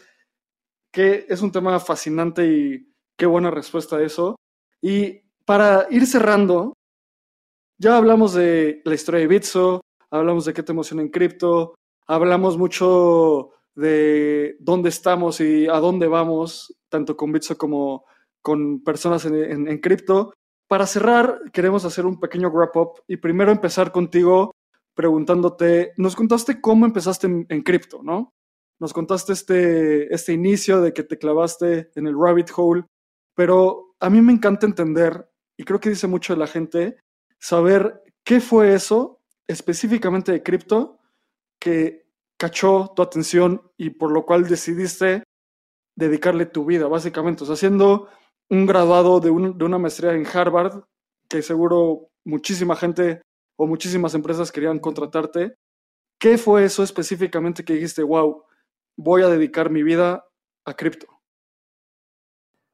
que 0.91 1.25
es 1.29 1.41
un 1.41 1.51
tema 1.51 1.79
fascinante 1.79 2.45
y 2.45 2.93
qué 3.17 3.25
buena 3.25 3.51
respuesta 3.51 3.97
a 3.97 4.03
eso. 4.03 4.35
Y 4.81 5.21
para 5.45 5.87
ir 5.89 6.05
cerrando, 6.05 6.73
ya 7.83 7.97
hablamos 7.97 8.33
de 8.33 8.81
la 8.85 8.95
historia 8.95 9.19
de 9.19 9.27
Bitso, 9.27 9.81
hablamos 10.09 10.45
de 10.45 10.53
qué 10.53 10.63
te 10.63 10.71
emociona 10.71 11.01
en 11.01 11.09
cripto, 11.09 11.75
hablamos 12.07 12.57
mucho 12.57 13.49
de 13.75 14.55
dónde 14.61 14.87
estamos 14.87 15.41
y 15.41 15.67
a 15.67 15.79
dónde 15.79 16.07
vamos, 16.07 16.73
tanto 16.87 17.17
con 17.17 17.33
Bitso 17.33 17.57
como 17.57 18.05
con 18.41 18.81
personas 18.85 19.25
en, 19.25 19.77
cripto. 19.79 20.33
Para 20.69 20.87
cerrar, 20.87 21.41
queremos 21.51 21.83
hacer 21.83 22.05
un 22.05 22.21
pequeño 22.21 22.49
wrap-up 22.49 23.01
y 23.05 23.17
primero 23.17 23.51
empezar 23.51 23.91
contigo 23.91 24.51
preguntándote, 24.95 25.91
nos 25.97 26.15
contaste 26.15 26.61
cómo 26.61 26.85
empezaste 26.85 27.27
en, 27.27 27.63
cripto, 27.63 28.01
¿no? 28.01 28.31
Nos 28.79 28.93
contaste 28.93 29.33
este, 29.33 30.13
este 30.13 30.31
inicio 30.31 30.79
de 30.79 30.93
que 30.93 31.03
te 31.03 31.17
clavaste 31.17 31.89
en 31.95 32.07
el 32.07 32.15
rabbit 32.17 32.49
hole, 32.55 32.85
pero 33.35 33.95
a 33.99 34.09
mí 34.09 34.21
me 34.21 34.31
encanta 34.31 34.67
entender, 34.67 35.29
y 35.57 35.65
creo 35.65 35.81
que 35.81 35.89
dice 35.89 36.07
mucho 36.07 36.33
de 36.33 36.39
la 36.39 36.47
gente, 36.47 36.97
saber 37.43 38.01
qué 38.23 38.39
fue 38.39 38.73
eso 38.73 39.19
específicamente 39.47 40.31
de 40.31 40.41
cripto 40.41 40.99
que 41.59 42.05
cachó 42.37 42.93
tu 42.95 43.01
atención 43.01 43.69
y 43.77 43.89
por 43.89 44.11
lo 44.11 44.25
cual 44.25 44.47
decidiste 44.47 45.23
dedicarle 45.93 46.45
tu 46.45 46.63
vida, 46.63 46.87
básicamente. 46.87 47.43
O 47.43 47.47
sea, 47.47 47.57
siendo 47.57 48.07
un 48.49 48.65
graduado 48.65 49.19
de, 49.19 49.29
una 49.29 49.77
maestría 49.77 50.13
en 50.13 50.25
Harvard, 50.25 50.85
que 51.27 51.41
seguro 51.41 52.09
muchísima 52.23 52.77
gente 52.77 53.21
o 53.57 53.67
muchísimas 53.67 54.15
empresas 54.15 54.51
querían 54.51 54.79
contratarte. 54.79 55.55
¿Qué 56.17 56.37
fue 56.37 56.63
eso 56.63 56.81
específicamente 56.81 57.65
que 57.65 57.73
dijiste, 57.73 58.03
wow, 58.03 58.45
voy 58.95 59.21
a 59.21 59.27
dedicar 59.27 59.69
mi 59.69 59.83
vida 59.83 60.25
a 60.63 60.73
cripto? 60.75 61.07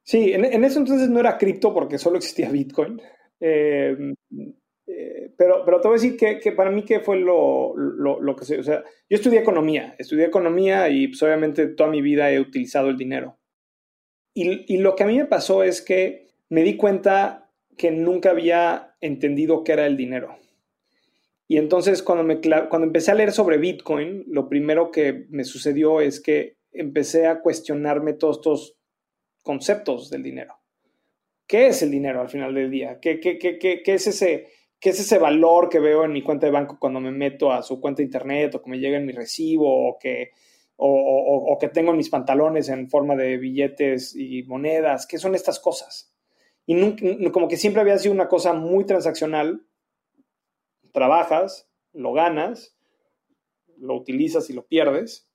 Sí, 0.04 0.32
en, 0.32 0.46
en 0.46 0.64
ese 0.64 0.78
entonces 0.78 1.10
no 1.10 1.20
era 1.20 1.40
cripto 1.40 1.74
porque 1.74 1.98
solo 1.98 2.18
existía 2.18 2.52
Bitcoin. 2.52 3.02
Em, 3.40 4.16
eh, 4.88 5.32
pero, 5.38 5.64
pero 5.64 5.80
te 5.80 5.88
voy 5.88 5.98
a 5.98 6.02
decir 6.02 6.18
que, 6.18 6.40
que 6.40 6.52
para 6.52 6.72
mí 6.72 6.84
que 6.84 7.00
fue 7.00 7.18
lo, 7.18 7.76
lo, 7.76 8.36
que 8.36 8.46
sé. 8.46 8.60
O 8.60 8.64
sea, 8.64 8.84
yo 9.10 9.16
estudié 9.16 9.40
economía, 9.40 9.96
estudié 9.98 10.26
economía 10.26 10.90
y 10.90 11.08
pues, 11.08 11.22
obviamente 11.24 11.68
toda 11.68 11.90
mi 11.90 12.02
vida 12.02 12.32
he 12.32 12.40
utilizado 12.40 12.90
el 12.90 12.98
dinero. 12.98 13.38
Y, 14.34 14.74
y, 14.74 14.78
lo 14.78 14.96
que 14.96 15.04
a 15.04 15.08
mí 15.08 15.18
me 15.18 15.26
pasó 15.26 15.64
es 15.64 15.82
que 15.82 16.28
me 16.50 16.64
di 16.64 16.78
cuenta 16.78 17.52
que 17.78 17.92
nunca 17.92 18.32
había 18.32 18.96
entendido 19.02 19.64
qué 19.64 19.74
era 19.74 19.86
el 19.88 19.98
dinero. 19.98 20.38
Y 21.48 21.58
entonces 21.58 22.04
cuando, 22.04 22.24
me, 22.24 22.40
cuando 22.42 22.86
empecé 22.86 23.10
a 23.10 23.16
leer 23.16 23.32
sobre 23.32 23.58
Bitcoin, 23.58 24.24
lo 24.28 24.48
primero 24.48 24.92
que 24.92 25.26
me 25.30 25.44
sucedió 25.44 26.00
es 26.00 26.20
que 26.20 26.58
empecé 26.72 27.26
a 27.26 27.42
cuestionarme 27.42 28.14
todos 28.14 28.38
estos 28.38 28.78
conceptos 29.42 30.12
del 30.12 30.22
dinero. 30.22 30.59
¿Qué 31.50 31.66
es 31.66 31.82
el 31.82 31.90
dinero 31.90 32.22
al 32.22 32.30
final 32.30 32.54
del 32.54 32.70
día? 32.70 33.00
¿Qué, 33.02 33.20
es 33.84 34.08
ese, 34.08 34.50
¿Qué 34.80 34.92
es 34.92 35.00
ese 35.00 35.18
valor 35.18 35.68
que 35.68 35.80
veo 35.80 36.06
en 36.06 36.14
mi 36.14 36.22
cuenta 36.22 36.46
de 36.46 36.52
banco 36.52 36.78
cuando 36.80 37.00
me 37.00 37.12
meto 37.12 37.52
a 37.52 37.64
su 37.64 37.82
cuenta 37.82 37.98
de 37.98 38.04
internet 38.04 38.54
o 38.54 38.62
que 38.62 38.70
me 38.70 38.78
llega 38.78 38.98
en 38.98 39.08
mi 39.08 39.14
recibo 39.14 39.90
o 39.90 39.98
que, 39.98 40.30
o, 40.76 41.58
que 41.60 41.70
tengo 41.70 41.90
en 41.90 41.98
mis 41.98 42.12
pantalones 42.12 42.70
en 42.70 42.88
forma 42.88 43.16
de 43.16 43.38
billetes 43.38 44.16
y 44.16 44.44
monedas? 44.44 45.08
¿Qué 45.08 45.18
son 45.18 45.34
estas 45.34 45.60
cosas? 45.60 46.14
Y 46.68 47.32
como 47.32 47.48
que 47.48 47.58
siempre 47.58 47.82
había 47.82 47.98
sido 47.98 48.14
una 48.14 48.28
cosa 48.28 48.54
muy 48.54 48.86
transaccional. 48.86 49.66
Trabajas, 50.94 51.68
lo 51.94 52.14
ganas, 52.14 52.78
lo 53.76 53.96
utilizas 53.96 54.52
y 54.52 54.54
lo 54.54 54.68
pierdes. 54.68 55.29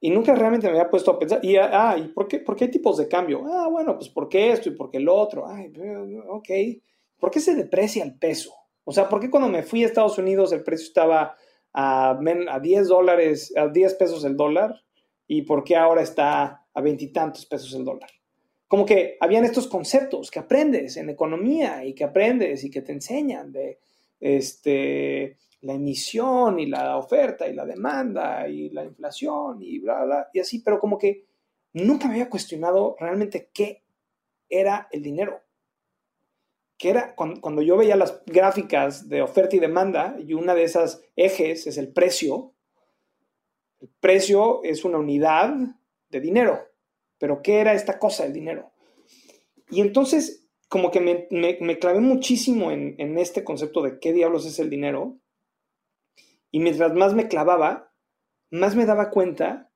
Y 0.00 0.10
nunca 0.10 0.34
realmente 0.34 0.66
me 0.66 0.72
había 0.72 0.90
puesto 0.90 1.10
a 1.10 1.18
pensar, 1.18 1.40
y, 1.42 1.56
ah, 1.56 1.96
¿y 1.98 2.08
por 2.08 2.28
qué, 2.28 2.38
por 2.38 2.54
qué 2.54 2.64
hay 2.64 2.70
tipos 2.70 2.98
de 2.98 3.08
cambio? 3.08 3.44
Ah, 3.46 3.68
bueno, 3.68 3.96
pues 3.96 4.10
porque 4.10 4.50
esto 4.50 4.68
y 4.68 4.72
porque 4.72 4.98
el 4.98 5.08
otro. 5.08 5.46
Ay, 5.48 5.72
ok. 6.28 6.48
¿por 7.18 7.30
qué 7.30 7.40
se 7.40 7.54
deprecia 7.54 8.04
el 8.04 8.14
peso? 8.18 8.54
O 8.84 8.92
sea, 8.92 9.08
¿por 9.08 9.20
qué 9.20 9.30
cuando 9.30 9.48
me 9.48 9.62
fui 9.62 9.82
a 9.82 9.86
Estados 9.86 10.18
Unidos 10.18 10.52
el 10.52 10.62
precio 10.62 10.86
estaba 10.86 11.36
a, 11.72 12.10
a 12.10 12.60
10 12.60 12.88
dólares, 12.88 13.52
a 13.56 13.68
10 13.68 13.94
pesos 13.94 14.24
el 14.24 14.36
dólar? 14.36 14.82
¿Y 15.26 15.42
por 15.42 15.64
qué 15.64 15.76
ahora 15.76 16.02
está 16.02 16.66
a 16.72 16.80
veintitantos 16.80 17.46
pesos 17.46 17.74
el 17.74 17.84
dólar? 17.84 18.10
Como 18.68 18.84
que 18.84 19.16
habían 19.20 19.44
estos 19.44 19.66
conceptos 19.66 20.30
que 20.30 20.38
aprendes 20.38 20.96
en 20.96 21.10
economía 21.10 21.84
y 21.84 21.94
que 21.94 22.04
aprendes 22.04 22.64
y 22.64 22.70
que 22.70 22.82
te 22.82 22.92
enseñan 22.92 23.52
de 23.52 23.78
este, 24.20 25.38
la 25.62 25.74
emisión 25.74 26.58
y 26.58 26.66
la 26.66 26.96
oferta 26.96 27.48
y 27.48 27.54
la 27.54 27.64
demanda 27.64 28.48
y 28.48 28.70
la 28.70 28.84
inflación 28.84 29.62
y 29.62 29.78
bla, 29.78 30.04
bla, 30.04 30.28
y 30.32 30.40
así, 30.40 30.60
pero 30.60 30.78
como 30.78 30.98
que 30.98 31.26
nunca 31.72 32.06
me 32.08 32.14
había 32.14 32.30
cuestionado 32.30 32.96
realmente 32.98 33.50
qué 33.52 33.84
era 34.48 34.88
el 34.90 35.02
dinero 35.02 35.46
que 36.78 36.90
era 36.90 37.14
cuando, 37.14 37.62
yo 37.62 37.76
veía 37.76 37.96
las 37.96 38.22
gráficas 38.26 39.08
de 39.08 39.22
oferta 39.22 39.56
y 39.56 39.60
demanda, 39.60 40.16
y 40.18 40.34
una 40.34 40.54
de 40.54 40.64
esas 40.64 41.02
ejes 41.16 41.66
es 41.66 41.78
el 41.78 41.92
precio. 41.92 42.54
El 43.80 43.88
precio 44.00 44.62
es 44.62 44.84
una 44.84 44.98
unidad 44.98 45.54
de 46.10 46.20
dinero. 46.20 46.66
Pero 47.18 47.40
¿qué 47.40 47.60
era 47.60 47.72
esta 47.72 47.98
cosa, 47.98 48.26
el 48.26 48.34
dinero? 48.34 48.72
Y 49.70 49.80
entonces, 49.80 50.45
como 50.68 50.90
que 50.90 51.00
me, 51.00 51.78
clavé 51.78 52.00
muchísimo 52.00 52.70
en, 52.70 52.96
en, 52.98 53.18
este 53.18 53.44
concepto 53.44 53.82
de 53.82 54.00
qué 54.00 54.12
diablos 54.12 54.46
es 54.46 54.58
el 54.58 54.70
dinero. 54.70 55.18
Y 56.50 56.60
mientras 56.60 56.94
más 56.94 57.14
me 57.14 57.28
clavaba, 57.28 57.92
más 58.50 58.74
me 58.74 58.86
daba 58.86 59.10
cuenta 59.10 59.72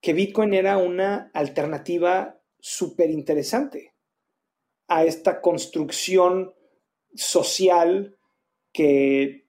que 0.00 0.12
Bitcoin 0.12 0.54
era 0.54 0.76
una 0.76 1.30
alternativa 1.32 2.40
súper 2.58 3.10
interesante 3.10 3.94
a 4.88 5.04
esta 5.04 5.40
construcción 5.40 6.54
social 7.14 8.18
que 8.72 9.48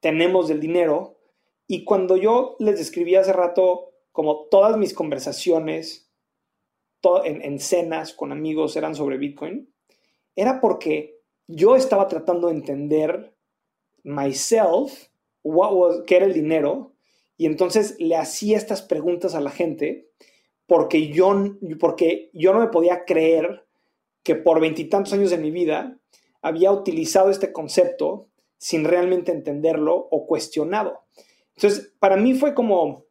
tenemos 0.00 0.48
del 0.48 0.60
dinero. 0.60 1.20
Y 1.66 1.84
cuando 1.84 2.16
yo 2.16 2.56
les 2.58 2.78
describí 2.78 3.14
hace 3.14 3.32
rato, 3.32 3.92
como 4.10 4.46
todas 4.50 4.76
mis 4.76 4.94
conversaciones 4.94 6.10
en, 7.24 7.42
en 7.42 7.60
cenas 7.60 8.12
con 8.12 8.32
amigos 8.32 8.76
eran 8.76 8.94
sobre 8.94 9.18
Bitcoin, 9.18 9.72
era 10.40 10.60
porque 10.60 11.18
yo 11.48 11.74
estaba 11.74 12.06
tratando 12.06 12.46
de 12.46 12.54
entender 12.54 13.34
myself, 14.04 15.08
what 15.42 15.72
was, 15.74 16.02
qué 16.06 16.16
era 16.16 16.26
el 16.26 16.32
dinero, 16.32 16.94
y 17.36 17.46
entonces 17.46 17.96
le 17.98 18.14
hacía 18.14 18.56
estas 18.56 18.82
preguntas 18.82 19.34
a 19.34 19.40
la 19.40 19.50
gente 19.50 20.10
porque 20.66 21.08
yo, 21.08 21.34
porque 21.80 22.30
yo 22.34 22.52
no 22.52 22.60
me 22.60 22.68
podía 22.68 23.04
creer 23.04 23.66
que 24.22 24.36
por 24.36 24.60
veintitantos 24.60 25.12
años 25.12 25.30
de 25.30 25.38
mi 25.38 25.50
vida 25.50 25.98
había 26.40 26.70
utilizado 26.70 27.30
este 27.30 27.52
concepto 27.52 28.28
sin 28.58 28.84
realmente 28.84 29.32
entenderlo 29.32 29.96
o 29.96 30.24
cuestionado. 30.26 31.00
Entonces, 31.56 31.94
para 31.98 32.16
mí 32.16 32.34
fue 32.34 32.54
como, 32.54 33.06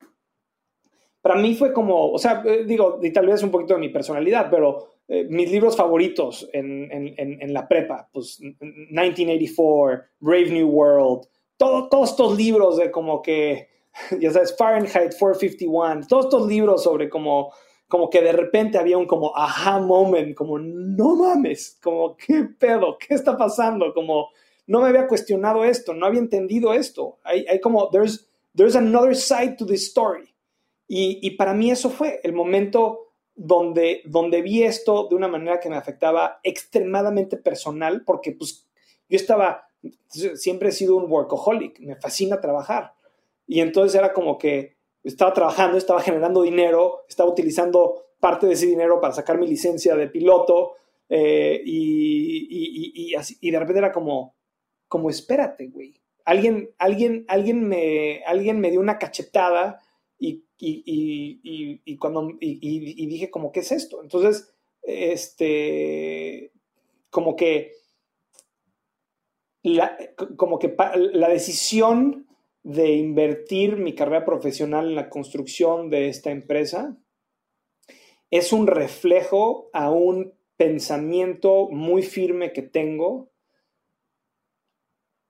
para 1.21 1.35
mí 1.35 1.55
fue 1.55 1.73
como, 1.73 2.11
o 2.11 2.17
sea, 2.19 2.41
eh, 2.45 2.63
digo, 2.65 2.99
y 3.01 3.11
tal 3.11 3.27
vez 3.27 3.43
un 3.43 3.51
poquito 3.51 3.73
de 3.73 3.81
mi 3.81 3.89
personalidad, 3.89 4.49
pero 4.49 4.96
eh, 5.07 5.25
mis 5.29 5.51
libros 5.51 5.75
favoritos 5.75 6.49
en, 6.53 6.89
en, 6.91 7.53
la 7.53 7.67
prepa, 7.67 8.09
pues 8.11 8.39
1984, 8.41 10.05
Brave 10.19 10.51
New 10.51 10.69
World, 10.69 11.27
todo, 11.55 11.87
todos 11.89 12.11
estos 12.11 12.37
libros 12.37 12.77
de 12.77 12.91
como 12.91 13.21
que, 13.21 13.69
ya 14.19 14.31
sabes, 14.31 14.55
Fahrenheit 14.57 15.13
451, 15.17 16.07
todos 16.07 16.25
estos 16.25 16.47
libros 16.47 16.83
sobre 16.83 17.09
como 17.09 17.51
como 17.87 18.09
que 18.09 18.21
de 18.21 18.33
repente 18.33 18.77
había 18.77 18.97
un 18.97 19.07
como 19.07 19.35
aha 19.35 19.79
moment, 19.79 20.35
como 20.35 20.59
no 20.59 21.15
mames, 21.15 21.79
como 21.81 22.17
qué 22.17 22.43
pedo, 22.59 22.97
qué 22.97 23.15
está 23.15 23.37
pasando, 23.37 23.93
como 23.93 24.29
no 24.65 24.81
me 24.81 24.89
había 24.89 25.07
cuestionado 25.07 25.63
esto, 25.63 25.93
no 25.93 26.05
había 26.05 26.19
entendido 26.19 26.73
esto. 26.73 27.19
Hay, 27.23 27.45
hay 27.47 27.61
como, 27.61 27.89
there's, 27.89 28.29
there's 28.55 28.75
another 28.75 29.15
side 29.15 29.55
to 29.57 29.65
this 29.65 29.87
story. 29.87 30.33
Y, 30.89 31.19
y, 31.21 31.31
para 31.31 31.53
mí 31.53 31.71
eso 31.71 31.89
fue 31.89 32.19
el 32.23 32.33
momento 32.33 33.06
donde, 33.37 34.01
donde 34.05 34.41
vi 34.41 34.63
esto 34.63 35.07
de 35.07 35.15
una 35.15 35.27
manera 35.27 35.59
que 35.59 35.69
me 35.69 35.77
afectaba 35.77 36.39
extremadamente 36.43 37.37
personal, 37.37 38.03
porque 38.03 38.31
pues 38.31 38.67
yo 39.07 39.15
estaba, 39.15 39.69
siempre 40.33 40.69
he 40.69 40.71
sido 40.71 40.95
un 40.95 41.09
workaholic, 41.09 41.79
me 41.79 41.95
fascina 41.95 42.41
trabajar. 42.41 42.93
Y 43.45 43.61
entonces 43.61 43.97
era 43.97 44.11
como 44.11 44.39
que 44.39 44.75
estaba 45.03 45.33
trabajando, 45.33 45.77
estaba 45.77 46.01
generando 46.01 46.41
dinero, 46.41 47.05
estaba 47.07 47.29
utilizando 47.29 48.07
parte 48.19 48.47
de 48.47 48.53
ese 48.53 48.65
dinero 48.65 48.99
para 48.99 49.13
sacar 49.13 49.37
mi 49.37 49.47
licencia 49.47 49.95
de 49.95 50.07
piloto 50.07 50.73
eh, 51.07 51.61
y, 51.63 53.13
así, 53.15 53.37
y 53.39 53.51
de 53.51 53.59
repente 53.59 53.79
era 53.79 53.91
como, 53.91 54.35
como 54.87 55.11
espérate, 55.11 55.67
güey. 55.67 55.93
Alguien, 56.25 56.71
alguien, 56.79 57.23
alguien, 57.29 57.67
me, 57.67 58.23
alguien 58.25 58.59
me 58.59 58.71
dio 58.71 58.81
una 58.81 58.97
cachetada 58.97 59.79
y, 60.19 61.97
cuando, 61.97 62.31
y, 62.39 63.05
dije 63.07 63.29
como, 63.29 63.51
¿qué 63.51 63.61
es 63.61 63.71
esto? 63.71 64.01
Entonces, 64.01 64.53
este, 64.81 66.51
como 67.09 67.35
que 67.35 67.73
la, 69.63 69.97
como 70.35 70.59
que 70.59 70.75
la 71.13 71.29
decisión 71.29 72.27
de 72.63 72.95
invertir 72.95 73.77
mi 73.77 73.95
carrera 73.95 74.25
profesional 74.25 74.87
en 74.87 74.95
la 74.95 75.09
construcción 75.09 75.89
de 75.89 76.09
esta 76.09 76.31
empresa 76.31 76.97
es 78.29 78.51
un 78.51 78.67
reflejo 78.67 79.69
a 79.73 79.89
un 79.89 80.33
pensamiento 80.57 81.69
muy 81.69 82.01
firme 82.01 82.51
que 82.51 82.61
tengo 82.61 83.31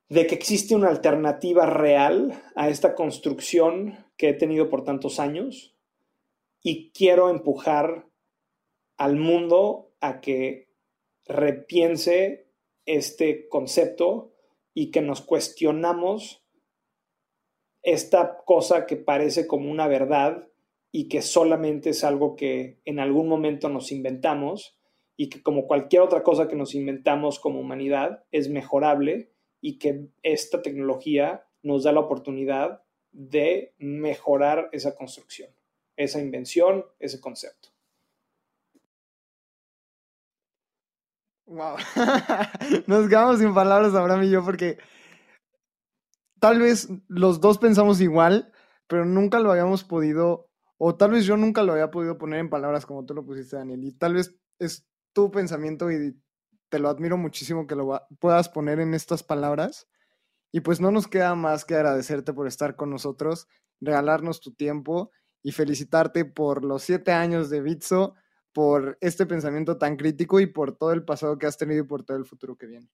de 0.10 0.26
que 0.26 0.36
existe 0.36 0.76
una 0.76 0.90
alternativa 0.90 1.66
real 1.66 2.42
a 2.56 2.70
esta 2.70 2.96
construcción 2.96 4.06
que 4.16 4.30
he 4.30 4.34
tenido 4.34 4.70
por 4.70 4.84
tantos 4.84 5.20
años 5.20 5.76
y 6.62 6.92
quiero 6.92 7.30
empujar 7.30 8.08
al 8.98 9.18
mundo 9.18 9.92
a 10.00 10.22
que 10.22 10.70
repiense 11.26 12.48
este 12.86 13.50
concepto 13.50 14.34
y 14.74 14.92
que 14.92 15.02
nos 15.02 15.22
cuestionamos 15.22 16.44
esta 17.84 18.38
cosa 18.46 18.86
que 18.86 18.96
parece 18.96 19.46
como 19.46 19.70
una 19.70 19.88
verdad 19.88 20.48
y 20.92 21.10
que 21.10 21.22
solamente 21.22 21.90
es 21.90 22.04
algo 22.04 22.36
que 22.36 22.80
en 22.86 23.00
algún 23.00 23.28
momento 23.28 23.70
nos 23.70 23.92
inventamos 23.92 24.80
y 25.18 25.30
que 25.30 25.44
como 25.44 25.68
cualquier 25.68 26.02
otra 26.02 26.24
cosa 26.24 26.48
que 26.48 26.56
nos 26.56 26.76
inventamos 26.76 27.40
como 27.40 27.60
humanidad 27.60 28.24
es 28.32 28.50
mejorable 28.50 29.32
y 29.62 29.80
que 29.80 30.10
esta 30.24 30.62
tecnología 30.62 31.46
nos 31.64 31.84
da 31.84 31.92
la 31.92 32.02
oportunidad 32.02 32.84
de 33.12 33.74
mejorar 33.78 34.70
esa 34.72 34.96
construcción, 34.96 35.50
esa 35.96 36.22
invención, 36.22 36.86
ese 37.00 37.20
concepto. 37.20 37.70
Wow. 41.48 41.78
Nos 42.88 43.08
quedamos 43.08 43.40
sin 43.40 43.54
palabras 43.54 43.96
ahora 43.96 44.24
y 44.24 44.30
yo 44.30 44.44
porque 44.44 44.78
tal 46.40 46.60
vez 46.60 46.90
los 47.08 47.40
dos 47.40 47.58
pensamos 47.58 48.02
igual, 48.02 48.52
pero 48.88 49.06
nunca 49.06 49.40
lo 49.40 49.52
habíamos 49.52 49.86
podido, 49.86 50.50
o 50.78 50.96
tal 50.96 51.12
vez 51.12 51.26
yo 51.26 51.38
nunca 51.38 51.64
lo 51.64 51.72
había 51.72 51.90
podido 51.90 52.18
poner 52.18 52.40
en 52.40 52.50
palabras 52.50 52.86
como 52.86 53.06
tú 53.06 53.14
lo 53.14 53.26
pusiste, 53.26 53.56
Daniel. 53.56 53.84
Y 53.86 53.94
tal 53.94 54.16
vez 54.16 54.36
es 54.60 54.86
tu 55.14 55.32
pensamiento 55.32 55.90
y 55.90 56.20
te 56.70 56.80
lo 56.80 56.90
admiro 56.90 57.18
muchísimo 57.18 57.68
que 57.68 57.76
lo 57.76 58.02
puedas 58.20 58.50
poner 58.50 58.80
en 58.80 58.94
estas 58.94 59.24
palabras. 59.24 59.88
Y 60.52 60.62
pues 60.62 60.80
no 60.80 60.92
nos 60.92 61.08
queda 61.08 61.36
más 61.36 61.66
que 61.66 61.76
agradecerte 61.76 62.34
por 62.34 62.48
estar 62.48 62.76
con 62.76 62.90
nosotros, 62.90 63.48
regalarnos 63.82 64.40
tu 64.40 64.54
tiempo 64.54 65.12
y 65.44 65.52
felicitarte 65.52 66.26
por 66.26 66.64
los 66.64 66.84
siete 66.84 67.12
años 67.12 67.50
de 67.50 67.62
Bitso, 67.62 68.16
por 68.54 68.98
este 69.02 69.26
pensamiento 69.26 69.78
tan 69.78 69.98
crítico 69.98 70.40
y 70.40 70.48
por 70.48 70.76
todo 70.78 70.92
el 70.94 71.04
pasado 71.04 71.38
que 71.38 71.46
has 71.46 71.58
tenido 71.58 71.84
y 71.84 71.88
por 71.88 72.04
todo 72.04 72.18
el 72.18 72.26
futuro 72.26 72.56
que 72.56 72.66
viene. 72.66 72.90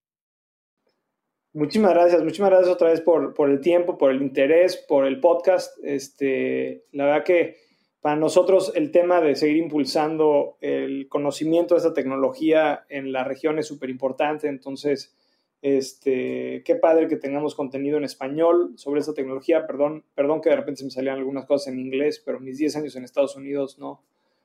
Muchísimas 1.54 1.94
gracias, 1.94 2.22
muchísimas 2.22 2.50
gracias 2.50 2.74
otra 2.74 2.90
vez 2.90 3.00
por, 3.00 3.32
el 3.48 3.60
tiempo, 3.60 3.96
por 3.96 4.10
el 4.10 4.20
interés, 4.20 4.76
por 4.88 5.06
el 5.06 5.20
podcast. 5.20 5.78
Este, 5.84 6.84
la 6.90 7.04
verdad 7.04 7.24
que 7.24 7.56
para 8.04 8.16
nosotros 8.16 8.70
el 8.74 8.90
tema 8.90 9.22
de 9.22 9.34
seguir 9.34 9.56
impulsando 9.56 10.58
el 10.60 11.08
conocimiento 11.08 11.74
de 11.74 11.78
esta 11.78 11.94
tecnología 11.94 12.84
en 12.90 13.12
la 13.12 13.24
región 13.24 13.58
es 13.58 13.66
súper 13.66 13.88
importante, 13.88 14.46
entonces 14.46 15.16
este, 15.62 16.62
qué 16.66 16.74
padre 16.74 17.08
que 17.08 17.16
tengamos 17.16 17.54
contenido 17.54 17.96
en 17.96 18.04
español 18.04 18.74
sobre 18.76 19.00
esta 19.00 19.14
tecnología. 19.14 19.66
Perdón, 19.66 20.04
perdón 20.14 20.42
que 20.42 20.50
de 20.50 20.56
repente 20.56 20.80
se 20.80 20.84
me 20.84 20.90
salían 20.90 21.16
algunas 21.16 21.46
cosas 21.46 21.72
en 21.72 21.78
inglés, 21.78 22.22
pero 22.22 22.40
mis 22.40 22.58
10 22.58 22.76
años 22.76 22.94
en 22.94 23.04
Estados 23.04 23.36
Unidos 23.36 23.78
no 23.78 24.02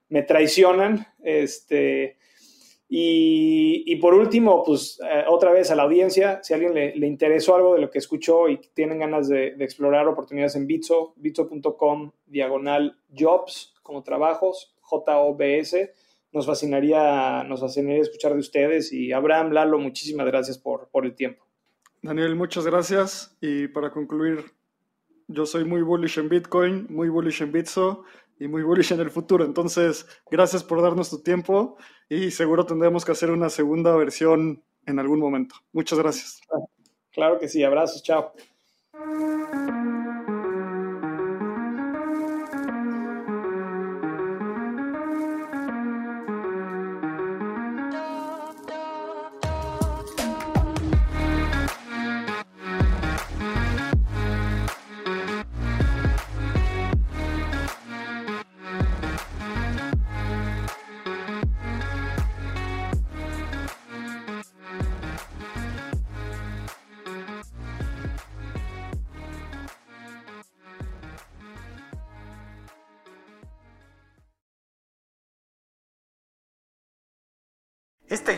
me 0.07 0.23
traicionan. 0.23 1.07
Este, 1.21 2.15
y, 2.91 3.95
por 3.97 4.15
último, 4.15 4.63
pues 4.65 4.99
eh, 5.03 5.23
otra 5.27 5.51
vez 5.51 5.69
a 5.69 5.75
la 5.75 5.83
audiencia, 5.83 6.39
si 6.41 6.53
a 6.53 6.55
alguien 6.55 6.73
le, 6.73 7.07
interesó 7.07 7.55
algo 7.55 7.75
de 7.75 7.81
lo 7.81 7.91
que 7.91 7.99
escuchó 7.99 8.49
y 8.49 8.57
tienen 8.73 8.97
ganas 8.97 9.27
de, 9.29 9.49
explorar 9.59 10.07
oportunidades 10.07 10.55
en 10.55 10.65
Bitso, 10.65 11.13
bitso.com 11.17 12.11
diagonal 12.25 12.97
jobs 13.15 13.75
como 13.83 14.01
trabajos, 14.01 14.75
J-O-B-S 14.81 15.93
nos 16.31 16.45
fascinaría, 16.45 17.43
nos 17.43 17.61
fascinaría 17.61 18.01
escuchar 18.01 18.33
de 18.33 18.39
ustedes. 18.39 18.91
Y 18.91 19.11
Abraham, 19.11 19.51
Lalo, 19.51 19.79
muchísimas 19.79 20.25
gracias 20.25 20.57
por, 20.57 20.89
por 20.89 21.05
el 21.05 21.15
tiempo. 21.15 21.43
Daniel, 22.01 22.35
muchas 22.35 22.65
gracias. 22.65 23.37
Y 23.41 23.67
para 23.67 23.91
concluir, 23.91 24.45
yo 25.27 25.45
soy 25.45 25.63
muy 25.63 25.81
bullish 25.81 26.19
en 26.19 26.29
Bitcoin, 26.29 26.87
muy 26.89 27.09
bullish 27.09 27.41
en 27.41 27.51
Bitso 27.51 28.03
y 28.39 28.47
muy 28.47 28.63
bullish 28.63 28.93
en 28.93 29.01
el 29.01 29.11
futuro. 29.11 29.45
Entonces, 29.45 30.07
gracias 30.31 30.63
por 30.63 30.81
darnos 30.81 31.09
tu 31.09 31.21
tiempo 31.21 31.77
y 32.07 32.31
seguro 32.31 32.65
tendremos 32.65 33.05
que 33.05 33.11
hacer 33.11 33.31
una 33.31 33.49
segunda 33.49 33.95
versión 33.95 34.63
en 34.85 34.99
algún 34.99 35.19
momento. 35.19 35.55
Muchas 35.73 35.99
gracias. 35.99 36.41
Claro 37.11 37.37
que 37.39 37.49
sí, 37.49 37.63
abrazos, 37.63 38.01
chao. 38.01 38.33